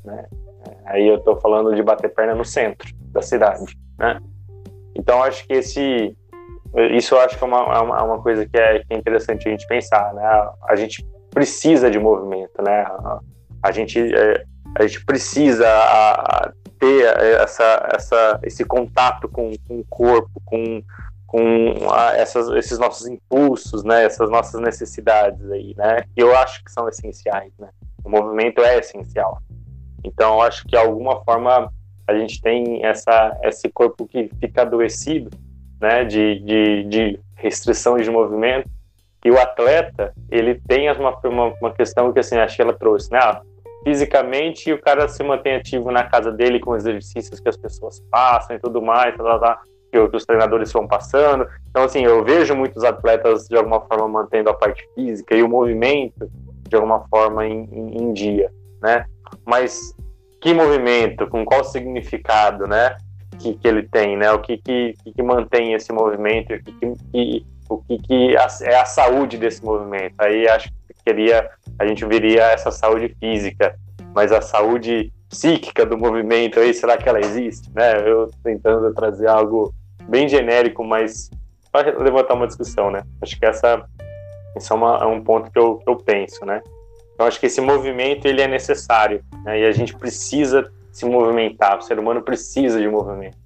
né? 0.05 0.24
Aí 0.91 1.07
eu 1.07 1.16
estou 1.16 1.41
falando 1.41 1.74
de 1.74 1.82
bater 1.82 2.12
perna 2.12 2.34
no 2.34 2.45
centro 2.45 2.88
da 3.12 3.22
cidade, 3.22 3.76
né? 3.99 4.18
Então 4.95 5.22
acho 5.22 5.47
que 5.47 5.55
esse 5.55 6.16
isso 6.93 7.14
eu 7.14 7.20
acho 7.20 7.36
que 7.36 7.43
é 7.43 7.47
uma, 7.47 7.59
é 7.59 7.80
uma, 7.80 7.99
é 7.99 8.03
uma 8.03 8.22
coisa 8.22 8.47
que 8.47 8.57
é, 8.57 8.78
que 8.80 8.95
é, 8.95 8.97
interessante 8.97 9.49
a 9.49 9.51
gente 9.51 9.66
pensar, 9.66 10.12
né? 10.14 10.22
A 10.68 10.76
gente 10.76 11.07
precisa 11.30 11.91
de 11.91 11.99
movimento, 11.99 12.62
né? 12.62 12.82
A, 12.82 13.20
a 13.62 13.72
gente 13.72 13.99
é, 13.99 14.45
a 14.76 14.86
gente 14.86 15.05
precisa 15.05 15.66
ter 16.78 17.05
essa, 17.41 17.88
essa, 17.93 18.41
esse 18.43 18.64
contato 18.64 19.28
com, 19.28 19.53
com 19.68 19.80
o 19.80 19.84
corpo, 19.88 20.30
com, 20.45 20.82
com 21.26 21.91
a, 21.93 22.16
essas, 22.16 22.49
esses 22.51 22.78
nossos 22.78 23.07
impulsos, 23.07 23.84
né? 23.84 24.05
Essas 24.05 24.30
nossas 24.30 24.61
necessidades 24.61 25.51
aí, 25.51 25.74
né? 25.76 26.05
Que 26.14 26.22
eu 26.22 26.36
acho 26.36 26.64
que 26.64 26.70
são 26.72 26.88
essenciais, 26.88 27.53
né? 27.59 27.68
O 28.05 28.09
movimento 28.09 28.61
é 28.62 28.78
essencial. 28.78 29.41
Então, 30.05 30.40
acho 30.40 30.62
que 30.62 30.70
de 30.70 30.76
alguma 30.76 31.22
forma 31.24 31.70
a 32.07 32.18
gente 32.18 32.40
tem 32.40 32.84
essa, 32.84 33.38
esse 33.44 33.68
corpo 33.68 34.07
que 34.07 34.28
fica 34.40 34.62
adoecido, 34.62 35.30
né, 35.80 36.05
de, 36.05 36.40
de, 36.40 36.84
de 36.84 37.20
restrição 37.36 37.96
de 37.96 38.11
movimento. 38.11 38.68
E 39.24 39.30
o 39.30 39.38
atleta, 39.38 40.12
ele 40.30 40.61
tem 40.66 40.90
uma, 40.90 41.16
uma, 41.24 41.55
uma 41.61 41.72
questão 41.72 42.12
que 42.12 42.18
assim, 42.18 42.36
a 42.36 42.48
Sheila 42.48 42.72
trouxe, 42.72 43.12
né? 43.12 43.18
Ah, 43.22 43.42
fisicamente, 43.84 44.72
o 44.72 44.80
cara 44.80 45.09
se 45.09 45.22
mantém 45.22 45.57
ativo 45.57 45.90
na 45.90 46.05
casa 46.05 46.32
dele 46.32 46.59
com 46.59 46.72
os 46.72 46.84
exercícios 46.84 47.38
que 47.38 47.48
as 47.48 47.57
pessoas 47.57 48.01
passam 48.11 48.57
e 48.57 48.59
tudo 48.59 48.80
mais, 48.80 49.16
tá, 49.16 49.22
tá, 49.22 49.38
tá, 49.38 49.61
que 49.90 49.98
os 49.98 50.24
treinadores 50.24 50.72
vão 50.72 50.86
passando. 50.86 51.46
Então, 51.68 51.84
assim, 51.84 52.05
eu 52.05 52.24
vejo 52.24 52.55
muitos 52.55 52.82
atletas 52.82 53.46
de 53.46 53.57
alguma 53.57 53.80
forma 53.80 54.09
mantendo 54.09 54.51
a 54.51 54.55
parte 54.55 54.86
física 54.94 55.34
e 55.34 55.42
o 55.42 55.48
movimento 55.48 56.30
de 56.68 56.76
alguma 56.76 57.01
forma 57.09 57.46
em, 57.46 57.68
em, 57.72 58.03
em 58.03 58.12
dia, 58.12 58.51
né? 58.83 59.05
mas 59.45 59.95
que 60.41 60.55
movimento, 60.55 61.26
com 61.26 61.45
qual 61.45 61.62
significado, 61.64 62.66
né, 62.66 62.97
que, 63.39 63.55
que 63.55 63.68
ele 63.68 63.83
tem, 63.83 64.16
né, 64.16 64.33
o 64.33 64.41
que 64.41 64.57
que, 64.57 64.95
que 65.05 65.22
mantém 65.22 65.74
esse 65.74 65.93
movimento, 65.93 66.55
o 66.55 66.62
que, 66.62 66.72
que, 67.12 67.47
o 67.68 67.78
que, 67.78 67.99
que 67.99 68.37
é 68.37 68.76
a 68.76 68.85
saúde 68.85 69.39
desse 69.39 69.64
movimento. 69.64 70.14
Aí 70.18 70.49
acho 70.49 70.68
que 70.68 70.95
queria, 71.05 71.49
a 71.78 71.87
gente 71.87 72.05
viria 72.05 72.43
essa 72.45 72.70
saúde 72.70 73.14
física, 73.20 73.74
mas 74.14 74.33
a 74.33 74.41
saúde 74.41 75.12
psíquica 75.28 75.87
do 75.87 75.97
movimento 75.97 76.59
aí, 76.59 76.74
será 76.74 76.97
que 76.97 77.09
ela 77.09 77.20
existe, 77.20 77.70
né? 77.72 78.01
Eu 78.05 78.28
tentando 78.43 78.93
trazer 78.93 79.28
algo 79.28 79.72
bem 80.09 80.28
genérico, 80.28 80.85
mas 80.85 81.31
para 81.70 81.97
levantar 82.03 82.35
uma 82.35 82.49
discussão, 82.49 82.91
né? 82.91 83.03
Acho 83.22 83.39
que 83.39 83.47
essa, 83.47 83.85
esse 84.57 84.72
é, 84.72 84.74
uma, 84.74 84.99
é 84.99 85.07
um 85.07 85.22
ponto 85.22 85.51
que 85.51 85.59
eu, 85.59 85.76
que 85.76 85.89
eu 85.89 85.97
penso, 85.97 86.45
né? 86.45 86.61
Então 87.20 87.28
acho 87.28 87.38
que 87.38 87.44
esse 87.44 87.60
movimento 87.60 88.24
ele 88.24 88.40
é 88.40 88.48
necessário 88.48 89.22
né? 89.44 89.60
e 89.60 89.66
a 89.66 89.72
gente 89.72 89.94
precisa 89.94 90.72
se 90.90 91.04
movimentar. 91.04 91.76
O 91.76 91.82
ser 91.82 91.98
humano 91.98 92.22
precisa 92.22 92.80
de 92.80 92.88
movimento. 92.88 93.36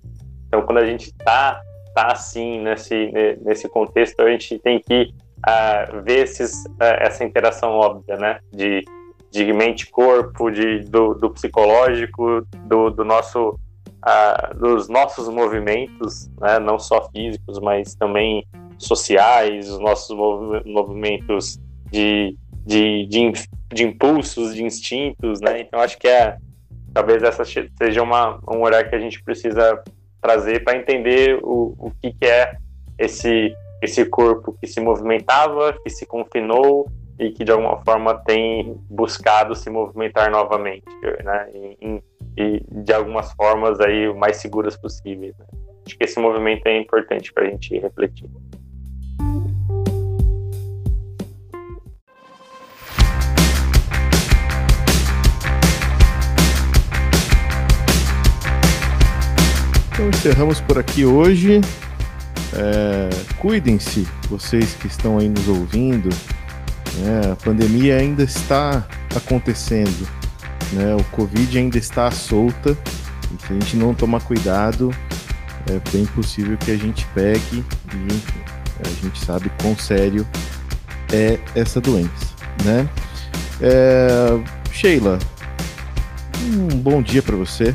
Então 0.47 0.63
quando 0.63 0.79
a 0.79 0.87
gente 0.87 1.07
está 1.07 1.61
tá 1.93 2.13
assim 2.13 2.61
nesse 2.61 3.11
nesse 3.43 3.69
contexto 3.69 4.21
a 4.21 4.31
gente 4.31 4.61
tem 4.61 4.79
que 4.79 5.13
uh, 5.39 6.01
ver 6.03 6.23
esses, 6.23 6.65
uh, 6.67 7.01
essa 7.01 7.25
interação 7.25 7.71
óbvia, 7.71 8.17
né? 8.17 8.39
De 8.53 8.85
de 9.29 9.53
mente-corpo, 9.53 10.53
de 10.53 10.85
do, 10.85 11.15
do, 11.15 11.29
psicológico, 11.31 12.47
do, 12.69 12.91
do 12.91 13.05
nosso 13.05 13.59
uh, 14.07 14.57
dos 14.57 14.89
nossos 14.89 15.29
movimentos, 15.29 16.31
né? 16.41 16.61
não 16.61 16.79
só 16.79 17.11
físicos, 17.11 17.59
mas 17.59 17.97
também 17.97 18.47
sociais, 18.79 19.69
os 19.69 19.81
nossos 19.81 20.17
movimentos 20.65 21.59
de, 21.91 22.37
de, 22.65 23.07
de, 23.07 23.33
de 23.73 23.85
impulsos, 23.85 24.55
de 24.55 24.65
instintos, 24.65 25.41
né? 25.41 25.61
Então 25.61 25.81
acho 25.81 25.99
que 25.99 26.09
é 26.09 26.37
talvez 26.93 27.23
essa 27.23 27.45
seja 27.45 28.03
uma, 28.03 28.41
um 28.49 28.61
olhar 28.61 28.89
que 28.89 28.95
a 28.95 28.99
gente 28.99 29.23
precisa 29.23 29.83
trazer 30.21 30.65
para 30.65 30.77
entender 30.79 31.39
o, 31.43 31.75
o 31.79 31.93
que, 32.01 32.13
que 32.13 32.25
é 32.25 32.57
esse 32.99 33.55
esse 33.83 34.07
corpo 34.07 34.57
que 34.59 34.67
se 34.67 34.81
movimentava, 34.81 35.75
que 35.83 35.91
se 35.91 36.07
confinou 36.07 36.91
e 37.19 37.31
que 37.31 37.45
de 37.45 37.53
alguma 37.53 37.85
forma 37.85 38.15
tem 38.25 38.81
buscado 38.89 39.55
se 39.55 39.69
movimentar 39.69 40.31
novamente, 40.31 40.85
né? 41.23 41.51
E, 41.53 42.03
e 42.37 42.65
de 42.83 42.93
algumas 42.93 43.33
formas 43.33 43.79
aí 43.81 44.13
mais 44.15 44.39
seguras 44.39 44.77
possíveis. 44.77 45.37
Né? 45.39 45.45
Acho 45.87 45.99
que 45.99 46.05
esse 46.05 46.19
movimento 46.19 46.67
é 46.67 46.79
importante 46.79 47.33
para 47.33 47.45
a 47.45 47.51
gente 47.51 47.79
refletir. 47.79 48.29
Então 59.95 60.09
encerramos 60.09 60.61
por 60.61 60.77
aqui 60.77 61.05
hoje. 61.05 61.61
É, 62.53 63.09
Cuidem-se, 63.39 64.05
vocês 64.29 64.75
que 64.75 64.89
estão 64.89 65.19
aí 65.19 65.29
nos 65.29 65.47
ouvindo. 65.47 66.09
Né? 66.97 67.31
A 67.31 67.37
pandemia 67.37 67.99
ainda 67.99 68.25
está 68.25 68.85
acontecendo. 69.15 70.09
Né? 70.73 70.97
O 70.97 71.05
Covid 71.17 71.57
ainda 71.57 71.79
está 71.79 72.11
solta. 72.11 72.77
E 73.33 73.47
se 73.47 73.53
a 73.53 73.55
gente 73.55 73.77
não 73.77 73.95
tomar 73.95 74.21
cuidado, 74.23 74.93
é 75.71 75.79
bem 75.93 76.07
possível 76.07 76.59
que 76.59 76.73
a 76.73 76.77
gente 76.77 77.07
pegue 77.15 77.65
e 77.95 78.85
a 78.85 78.89
gente 79.01 79.25
sabe 79.25 79.49
quão 79.63 79.79
sério 79.79 80.27
é 81.13 81.39
essa 81.55 81.81
doença, 81.81 82.35
né? 82.65 82.89
É, 83.61 84.41
Sheila, 84.73 85.21
um 86.43 86.77
bom 86.77 87.01
dia 87.01 87.23
para 87.23 87.37
você. 87.37 87.75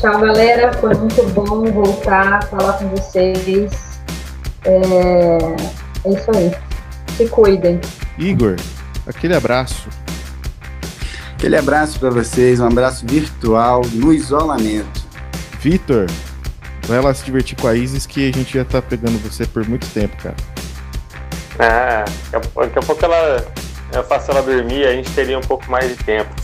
Tchau, 0.00 0.18
galera. 0.18 0.72
Foi 0.72 0.94
muito 0.94 1.22
bom 1.34 1.70
voltar 1.72 2.32
a 2.32 2.42
falar 2.42 2.72
com 2.78 2.88
vocês. 2.88 4.00
É, 4.64 5.36
é 6.04 6.10
isso 6.10 6.30
aí. 6.34 6.56
Se 7.18 7.28
cuidem. 7.28 7.78
Igor, 8.16 8.56
aquele 9.06 9.36
abraço. 9.36 9.90
Aquele 11.34 11.54
abraço 11.54 12.00
para 12.00 12.08
vocês, 12.08 12.60
um 12.60 12.66
abraço 12.66 13.04
virtual 13.06 13.82
no 13.92 14.10
isolamento. 14.10 15.06
Vitor, 15.58 16.06
vai 16.86 17.02
lá 17.02 17.12
se 17.12 17.22
divertir 17.22 17.58
com 17.60 17.68
a 17.68 17.74
Isis 17.74 18.06
que 18.06 18.30
a 18.30 18.32
gente 18.32 18.54
já 18.54 18.64
tá 18.64 18.80
pegando 18.80 19.18
você 19.18 19.44
por 19.44 19.68
muito 19.68 19.86
tempo, 19.88 20.16
cara. 20.22 20.36
Ah, 21.58 22.04
daqui 22.32 22.78
a 22.78 22.82
pouco 22.82 23.04
ela, 23.04 23.44
eu 23.92 24.02
faço 24.04 24.30
ela 24.30 24.42
dormir, 24.42 24.86
a 24.86 24.92
gente 24.92 25.10
teria 25.10 25.38
um 25.38 25.42
pouco 25.42 25.70
mais 25.70 25.88
de 25.88 26.04
tempo. 26.04 26.34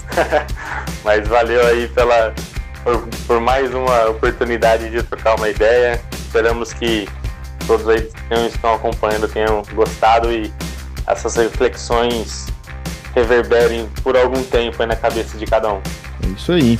Mas 1.02 1.26
valeu 1.26 1.66
aí 1.66 1.88
pela, 1.88 2.34
por, 2.86 3.04
por, 3.26 3.40
mais 3.40 3.74
uma 3.74 4.10
oportunidade 4.10 4.88
de 4.90 5.02
trocar 5.02 5.34
uma 5.34 5.48
ideia. 5.48 6.00
Esperamos 6.12 6.72
que 6.72 7.08
todos 7.66 7.88
aí 7.88 8.02
que 8.02 8.34
estão 8.46 8.74
acompanhando 8.74 9.26
tenham 9.26 9.60
gostado 9.74 10.30
e 10.30 10.52
essas 11.04 11.34
reflexões 11.34 12.46
reverberem 13.12 13.88
por 14.04 14.16
algum 14.16 14.40
tempo 14.44 14.86
na 14.86 14.94
cabeça 14.94 15.36
de 15.36 15.46
cada 15.46 15.72
um. 15.72 15.80
É 16.22 16.28
isso 16.36 16.52
aí. 16.52 16.78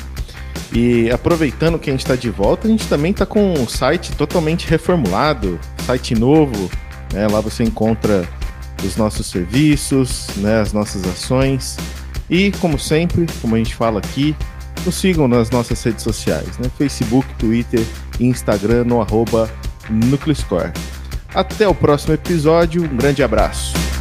E 0.73 1.11
aproveitando 1.11 1.77
que 1.77 1.91
a 1.91 1.93
gente 1.93 2.03
está 2.03 2.15
de 2.15 2.31
volta, 2.31 2.69
a 2.69 2.71
gente 2.71 2.87
também 2.87 3.11
está 3.11 3.27
com 3.27 3.55
um 3.55 3.67
site 3.67 4.13
totalmente 4.13 4.69
reformulado, 4.69 5.59
site 5.87 6.15
novo. 6.15 6.71
Né? 7.13 7.27
Lá 7.27 7.41
você 7.41 7.65
encontra 7.65 8.25
os 8.85 8.97
nossos 8.97 9.27
serviços, 9.27 10.29
né? 10.37 10.61
as 10.61 10.73
nossas 10.73 11.05
ações. 11.05 11.77
E, 12.31 12.53
como 12.61 12.79
sempre, 12.79 13.27
como 13.41 13.57
a 13.57 13.59
gente 13.59 13.75
fala 13.75 13.99
aqui, 13.99 14.37
nos 14.85 14.95
sigam 14.95 15.27
nas 15.27 15.51
nossas 15.51 15.83
redes 15.83 16.03
sociais, 16.03 16.59
né? 16.59 16.71
Facebook, 16.77 17.27
Twitter 17.39 17.85
e 18.21 18.27
Instagram 18.27 18.85
no 18.85 19.01
arroba 19.01 19.51
Nucleoscore. 19.89 20.73
Até 21.35 21.69
o 21.69 21.75
próximo 21.75 22.15
episódio, 22.15 22.83
um 22.83 22.97
grande 22.97 23.23
abraço. 23.23 23.96